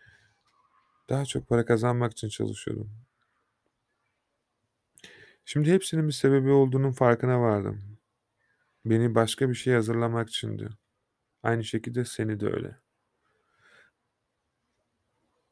daha 1.10 1.26
çok 1.26 1.50
para 1.50 1.66
kazanmak 1.66 2.12
için 2.12 2.30
çalışıyordum. 2.30 2.92
Şimdi 5.46 5.72
hepsinin 5.72 6.08
bir 6.08 6.14
sebebi 6.14 6.50
olduğunun 6.50 6.92
farkına 6.92 7.42
vardım. 7.42 7.98
Beni 8.86 9.16
başka 9.16 9.50
bir 9.50 9.56
şey 9.56 9.74
hazırlamak 9.74 10.30
içindi. 10.30 10.70
Aynı 11.44 11.64
şekilde 11.64 12.06
seni 12.06 12.40
de 12.40 12.48
öyle. 12.48 12.83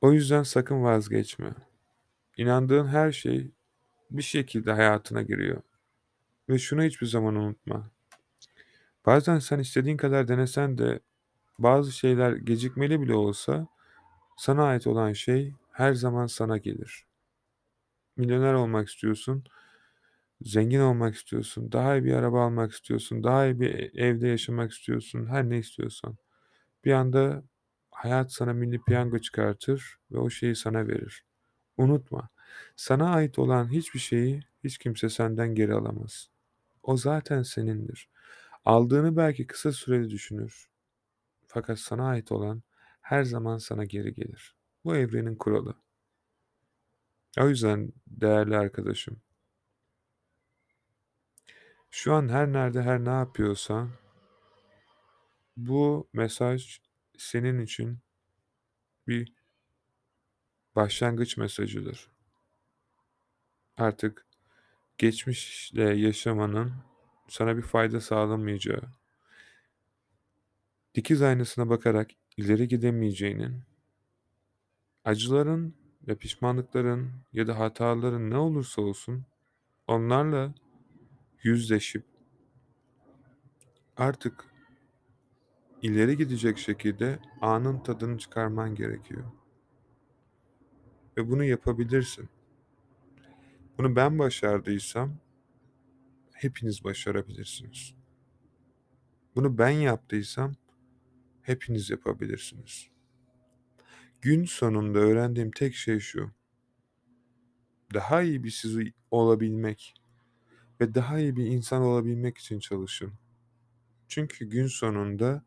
O 0.02 0.12
yüzden 0.14 0.44
sakın 0.44 0.84
vazgeçme. 0.84 1.54
İnandığın 2.38 2.88
her 2.88 3.12
şey 3.12 3.52
bir 4.12 4.22
şekilde 4.24 4.72
hayatına 4.72 5.22
giriyor. 5.22 5.62
Ve 6.50 6.60
şunu 6.60 6.84
hiçbir 6.84 7.08
zaman 7.08 7.36
unutma. 7.36 7.92
Bazen 9.06 9.40
sen 9.40 9.60
istediğin 9.60 9.98
kadar 9.98 10.28
denesen 10.28 10.78
de 10.78 11.00
bazı 11.60 11.92
şeyler 11.92 12.34
gecikmeli 12.34 13.02
bile 13.02 13.14
olsa 13.14 13.68
sana 14.38 14.64
ait 14.64 14.88
olan 14.88 15.14
şey 15.14 15.54
her 15.72 15.94
zaman 15.94 16.28
sana 16.28 16.58
gelir. 16.58 17.06
Milyoner 18.18 18.54
olmak 18.54 18.90
istiyorsun, 18.90 19.44
zengin 20.42 20.80
olmak 20.80 21.16
istiyorsun, 21.16 21.72
daha 21.72 21.96
iyi 21.98 22.04
bir 22.04 22.14
araba 22.14 22.46
almak 22.46 22.72
istiyorsun, 22.72 23.24
daha 23.24 23.46
iyi 23.46 23.60
bir 23.60 23.96
evde 24.00 24.28
yaşamak 24.28 24.72
istiyorsun, 24.72 25.26
her 25.26 25.50
ne 25.50 25.58
istiyorsan. 25.58 26.18
Bir 26.86 26.92
anda 26.92 27.44
hayat 27.92 28.34
sana 28.34 28.54
milli 28.54 28.82
piyango 28.82 29.20
çıkartır 29.20 30.00
ve 30.12 30.18
o 30.18 30.30
şeyi 30.30 30.56
sana 30.56 30.88
verir. 30.88 31.26
Unutma, 31.78 32.30
sana 32.76 33.14
ait 33.14 33.40
olan 33.40 33.72
hiçbir 33.72 34.00
şeyi 34.00 34.42
hiç 34.64 34.78
kimse 34.78 35.10
senden 35.10 35.56
geri 35.56 35.74
alamaz. 35.74 36.30
O 36.84 36.98
zaten 36.98 37.44
senindir. 37.44 38.10
Aldığını 38.66 39.18
belki 39.18 39.48
kısa 39.48 39.72
süreli 39.72 40.10
düşünür. 40.10 40.70
Fakat 41.48 41.80
sana 41.80 42.08
ait 42.08 42.32
olan 42.32 42.64
her 43.02 43.24
zaman 43.24 43.58
sana 43.58 43.86
geri 43.86 44.14
gelir. 44.14 44.56
Bu 44.86 44.96
evrenin 44.96 45.36
kuralı. 45.36 45.76
O 47.40 47.50
yüzden 47.50 47.94
değerli 48.08 48.58
arkadaşım, 48.58 49.22
şu 51.92 52.14
an 52.14 52.30
her 52.30 52.54
nerede 52.54 52.82
her 52.82 53.06
ne 53.06 53.10
yapıyorsan 53.10 53.90
bu 55.58 56.08
mesaj 56.14 56.80
senin 57.22 57.60
için 57.60 58.00
bir 59.08 59.34
başlangıç 60.76 61.38
mesajıdır. 61.38 62.12
Artık 63.78 64.26
geçmişle 64.98 65.84
yaşamanın 65.84 66.74
sana 67.28 67.58
bir 67.58 67.62
fayda 67.62 68.02
sağlamayacağı, 68.02 68.92
dikiz 70.96 71.22
aynasına 71.22 71.70
bakarak 71.70 72.12
ileri 72.38 72.68
gidemeyeceğinin, 72.68 73.64
acıların 75.06 75.76
ve 76.08 76.16
pişmanlıkların 76.16 77.12
ya 77.34 77.48
da 77.48 77.60
hataların 77.60 78.30
ne 78.30 78.38
olursa 78.38 78.82
olsun 78.82 79.26
onlarla 79.88 80.54
yüzleşip 81.44 82.06
artık 83.98 84.51
ileri 85.82 86.18
gidecek 86.18 86.58
şekilde 86.58 87.20
anın 87.42 87.84
tadını 87.84 88.18
çıkarman 88.18 88.76
gerekiyor. 88.76 89.24
Ve 91.18 91.30
bunu 91.30 91.44
yapabilirsin. 91.44 92.30
Bunu 93.78 93.96
ben 93.96 94.20
başardıysam 94.20 95.18
hepiniz 96.34 96.84
başarabilirsiniz. 96.84 97.96
Bunu 99.36 99.58
ben 99.58 99.70
yaptıysam 99.70 100.54
hepiniz 101.42 101.90
yapabilirsiniz. 101.90 102.88
Gün 104.22 104.46
sonunda 104.46 105.00
öğrendiğim 105.00 105.52
tek 105.52 105.76
şey 105.76 106.00
şu. 106.00 106.32
Daha 107.94 108.22
iyi 108.22 108.44
bir 108.44 108.50
siz 108.50 108.78
olabilmek 109.12 109.94
ve 110.82 110.96
daha 110.96 111.20
iyi 111.20 111.36
bir 111.36 111.46
insan 111.46 111.82
olabilmek 111.82 112.38
için 112.38 112.60
çalışın. 112.60 113.14
Çünkü 114.08 114.46
gün 114.46 114.68
sonunda 114.68 115.44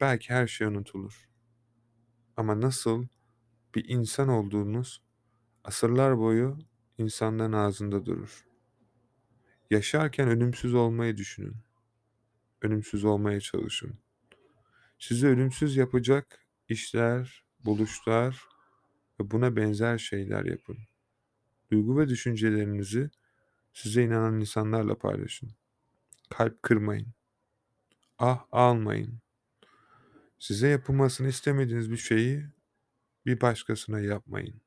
belki 0.00 0.30
her 0.30 0.46
şey 0.46 0.66
unutulur. 0.66 1.28
Ama 2.36 2.60
nasıl 2.60 3.06
bir 3.74 3.88
insan 3.88 4.28
olduğunuz 4.28 5.02
asırlar 5.64 6.18
boyu 6.18 6.58
insanların 6.98 7.52
ağzında 7.52 8.06
durur. 8.06 8.44
Yaşarken 9.70 10.28
ölümsüz 10.28 10.74
olmayı 10.74 11.16
düşünün. 11.16 11.56
Ölümsüz 12.62 13.04
olmaya 13.04 13.40
çalışın. 13.40 13.98
Sizi 14.98 15.26
ölümsüz 15.26 15.76
yapacak 15.76 16.46
işler, 16.68 17.44
buluşlar 17.64 18.42
ve 19.20 19.30
buna 19.30 19.56
benzer 19.56 19.98
şeyler 19.98 20.44
yapın. 20.44 20.78
Duygu 21.70 21.98
ve 21.98 22.08
düşüncelerinizi 22.08 23.10
size 23.72 24.02
inanan 24.02 24.40
insanlarla 24.40 24.98
paylaşın. 24.98 25.50
Kalp 26.30 26.62
kırmayın. 26.62 27.08
Ah 28.18 28.46
almayın. 28.52 29.20
Size 30.38 30.68
yapılmasını 30.68 31.28
istemediğiniz 31.28 31.90
bir 31.90 31.96
şeyi 31.96 32.46
bir 33.26 33.40
başkasına 33.40 34.00
yapmayın. 34.00 34.60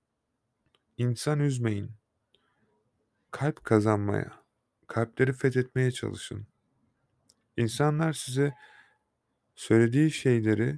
İnsan 0.98 1.40
üzmeyin. 1.40 1.92
Kalp 3.32 3.64
kazanmaya, 3.64 4.44
kalpleri 4.88 5.34
fethetmeye 5.34 5.92
çalışın. 5.92 6.48
İnsanlar 7.58 8.14
size 8.14 8.54
söylediği 9.56 10.12
şeyleri 10.12 10.78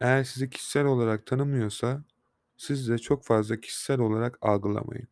eğer 0.00 0.24
sizi 0.24 0.50
kişisel 0.50 0.84
olarak 0.84 1.26
tanımıyorsa 1.26 2.04
siz 2.56 2.88
de 2.88 2.98
çok 2.98 3.24
fazla 3.24 3.60
kişisel 3.60 4.00
olarak 4.00 4.38
algılamayın. 4.40 5.08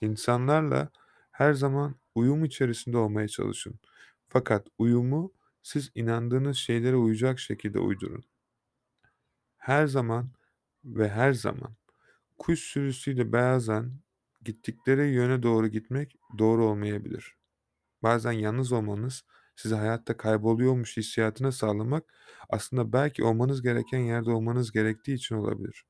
İnsanlarla 0.00 0.90
her 1.30 1.52
zaman 1.52 1.94
uyum 2.14 2.44
içerisinde 2.44 2.96
olmaya 2.98 3.28
çalışın. 3.28 3.80
Fakat 4.28 4.66
uyumu 4.78 5.32
siz 5.68 5.90
inandığınız 5.94 6.56
şeylere 6.56 6.96
uyacak 6.96 7.38
şekilde 7.38 7.78
uydurun. 7.78 8.24
Her 9.56 9.86
zaman 9.86 10.30
ve 10.84 11.08
her 11.08 11.32
zaman 11.32 11.76
kuş 12.38 12.60
sürüsüyle 12.60 13.32
bazen 13.32 14.00
gittikleri 14.44 15.08
yöne 15.08 15.42
doğru 15.42 15.68
gitmek 15.68 16.16
doğru 16.38 16.64
olmayabilir. 16.64 17.36
Bazen 18.02 18.32
yalnız 18.32 18.72
olmanız 18.72 19.24
sizi 19.56 19.74
hayatta 19.74 20.16
kayboluyormuş 20.16 20.96
hissiyatına 20.96 21.52
sağlamak 21.52 22.04
aslında 22.50 22.92
belki 22.92 23.24
olmanız 23.24 23.62
gereken 23.62 23.98
yerde 23.98 24.30
olmanız 24.30 24.72
gerektiği 24.72 25.14
için 25.14 25.34
olabilir. 25.34 25.84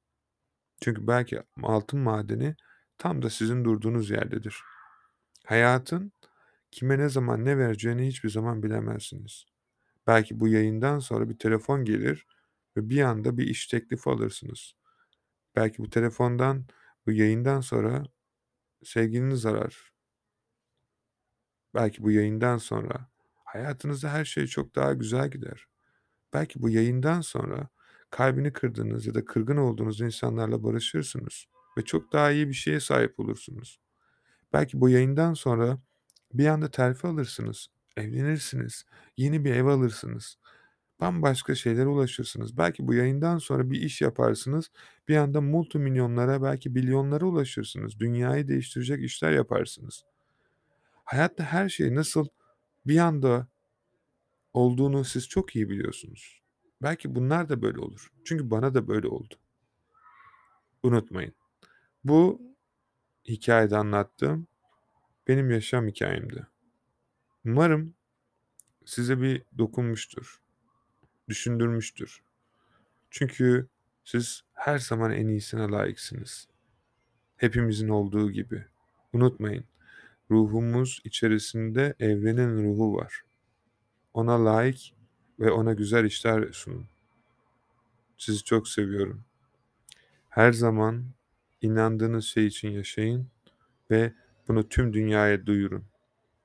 Çünkü 0.83 1.07
belki 1.07 1.43
altın 1.63 2.01
madeni 2.01 2.57
tam 2.99 3.23
da 3.23 3.31
sizin 3.31 3.65
durduğunuz 3.65 4.11
yerdedir. 4.11 4.63
Hayatın 5.47 6.13
kime 6.71 6.99
ne 6.99 7.09
zaman 7.09 7.45
ne 7.45 7.59
vereceğini 7.59 8.07
hiçbir 8.07 8.31
zaman 8.31 8.63
bilemezsiniz. 8.63 9.58
Belki 10.09 10.41
bu 10.41 10.49
yayından 10.49 10.99
sonra 10.99 11.31
bir 11.31 11.39
telefon 11.39 11.85
gelir 11.85 12.27
ve 12.77 12.91
bir 12.91 13.03
anda 13.03 13.39
bir 13.39 13.47
iş 13.47 13.67
teklifi 13.67 14.11
alırsınız. 14.11 14.75
Belki 15.57 15.79
bu 15.79 15.91
telefondan, 15.91 16.67
bu 17.07 17.13
yayından 17.13 17.61
sonra 17.61 18.05
sevgiliniz 18.85 19.47
arar. 19.47 19.93
Belki 21.75 22.03
bu 22.03 22.11
yayından 22.11 22.59
sonra 22.59 23.09
hayatınızda 23.45 24.13
her 24.13 24.25
şey 24.25 24.47
çok 24.47 24.75
daha 24.77 24.93
güzel 24.93 25.31
gider. 25.31 25.67
Belki 26.33 26.63
bu 26.63 26.71
yayından 26.71 27.21
sonra 27.21 27.69
kalbini 28.11 28.53
kırdığınız 28.53 29.07
ya 29.07 29.15
da 29.15 29.25
kırgın 29.25 29.57
olduğunuz 29.57 30.01
insanlarla 30.01 30.65
barışırsınız 30.65 31.47
ve 31.79 31.85
çok 31.85 32.13
daha 32.13 32.33
iyi 32.33 32.49
bir 32.49 32.55
şeye 32.55 32.81
sahip 32.81 33.21
olursunuz. 33.21 33.81
Belki 34.53 34.81
bu 34.81 34.89
yayından 34.89 35.35
sonra 35.35 35.79
bir 36.33 36.47
anda 36.47 36.71
terfi 36.71 37.07
alırsınız, 37.07 37.69
evlenirsiniz, 37.99 38.85
yeni 39.17 39.45
bir 39.45 39.55
ev 39.55 39.67
alırsınız. 39.67 40.39
Bambaşka 41.01 41.55
şeylere 41.55 41.87
ulaşırsınız. 41.87 42.59
Belki 42.59 42.89
bu 42.89 42.95
yayından 42.95 43.39
sonra 43.39 43.71
bir 43.71 43.81
iş 43.81 44.01
yaparsınız. 44.01 44.71
Bir 45.09 45.17
anda 45.17 45.41
multimilyonlara 45.41 46.43
belki 46.43 46.71
milyonlara 46.71 47.25
ulaşırsınız. 47.27 48.01
Dünyayı 48.01 48.49
değiştirecek 48.49 49.05
işler 49.05 49.33
yaparsınız. 49.33 50.05
Hayatta 51.05 51.45
her 51.45 51.69
şey 51.69 51.95
nasıl 51.95 52.27
bir 52.87 52.99
anda 52.99 53.47
olduğunu 54.55 55.05
siz 55.05 55.29
çok 55.29 55.57
iyi 55.57 55.69
biliyorsunuz. 55.69 56.43
Belki 56.83 57.15
bunlar 57.15 57.49
da 57.49 57.63
böyle 57.63 57.79
olur. 57.81 58.13
Çünkü 58.25 58.51
bana 58.51 58.75
da 58.75 58.89
böyle 58.89 59.09
oldu. 59.09 59.35
Unutmayın. 60.83 61.35
Bu 62.05 62.43
hikayede 63.29 63.77
anlattığım 63.77 64.47
benim 65.29 65.51
yaşam 65.51 65.89
hikayemdi. 65.89 66.47
Umarım 67.45 67.95
size 68.85 69.23
bir 69.23 69.43
dokunmuştur, 69.59 70.41
düşündürmüştür. 71.29 72.23
Çünkü 73.11 73.69
siz 74.05 74.43
her 74.55 74.79
zaman 74.79 75.13
en 75.13 75.29
iyisine 75.29 75.69
layıksınız. 75.69 76.49
Hepimizin 77.37 77.89
olduğu 77.89 78.31
gibi. 78.31 78.65
Unutmayın, 79.13 79.65
ruhumuz 80.31 81.01
içerisinde 81.05 81.95
evrenin 82.01 82.65
ruhu 82.65 82.97
var. 82.97 83.23
Ona 84.15 84.45
layık 84.45 84.79
ve 85.41 85.51
ona 85.51 85.73
güzel 85.73 86.05
işler 86.05 86.53
sunun. 86.53 86.87
Sizi 88.19 88.45
çok 88.45 88.69
seviyorum. 88.69 89.25
Her 90.29 90.53
zaman 90.53 91.05
inandığınız 91.63 92.25
şey 92.25 92.47
için 92.47 92.69
yaşayın 92.71 93.29
ve 93.91 94.13
bunu 94.49 94.69
tüm 94.69 94.93
dünyaya 94.93 95.47
duyurun. 95.47 95.85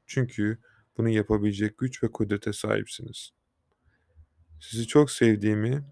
Çünkü 0.08 0.58
bunu 0.98 1.10
yapabilecek 1.10 1.78
güç 1.78 2.04
ve 2.04 2.12
kudrete 2.12 2.54
sahipsiniz. 2.54 3.32
Sizi 4.60 4.88
çok 4.88 5.12
sevdiğimi 5.12 5.84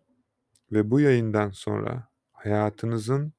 ve 0.72 0.92
bu 0.92 1.00
yayından 1.00 1.50
sonra 1.50 2.08
hayatınızın 2.32 3.34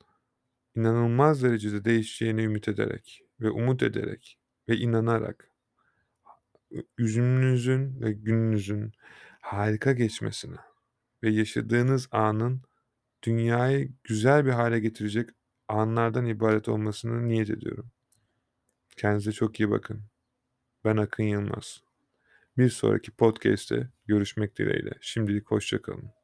inanılmaz 0.77 1.43
derecede 1.43 1.85
değişeceğini 1.85 2.43
ümit 2.43 2.69
ederek 2.69 3.23
ve 3.41 3.51
umut 3.51 3.83
ederek 3.83 4.39
ve 4.69 4.77
inanarak 4.77 5.51
üzümünüzün 6.99 8.01
ve 8.01 8.13
gününüzün 8.13 8.93
harika 9.41 9.93
geçmesini 9.93 10.57
ve 11.23 11.31
yaşadığınız 11.31 12.09
anın 12.11 12.63
dünyayı 13.23 13.93
güzel 14.05 14.47
bir 14.47 14.51
hale 14.51 14.81
getirecek 14.81 15.31
anlardan 15.69 16.27
ibaret 16.27 16.69
olmasını 16.69 17.29
niyet 17.29 17.51
ediyorum. 17.51 17.91
Kendinize 18.97 19.33
çok 19.33 19.61
iyi 19.61 19.71
bakın. 19.71 20.12
Ben 20.85 20.97
Akın 20.97 21.25
Yılmaz. 21.25 21.83
Bir 22.59 22.69
sonraki 22.69 23.11
podcast'te 23.11 23.89
görüşmek 24.07 24.59
dileğiyle. 24.59 24.93
Şimdilik 25.01 25.51
hoşçakalın. 25.51 26.22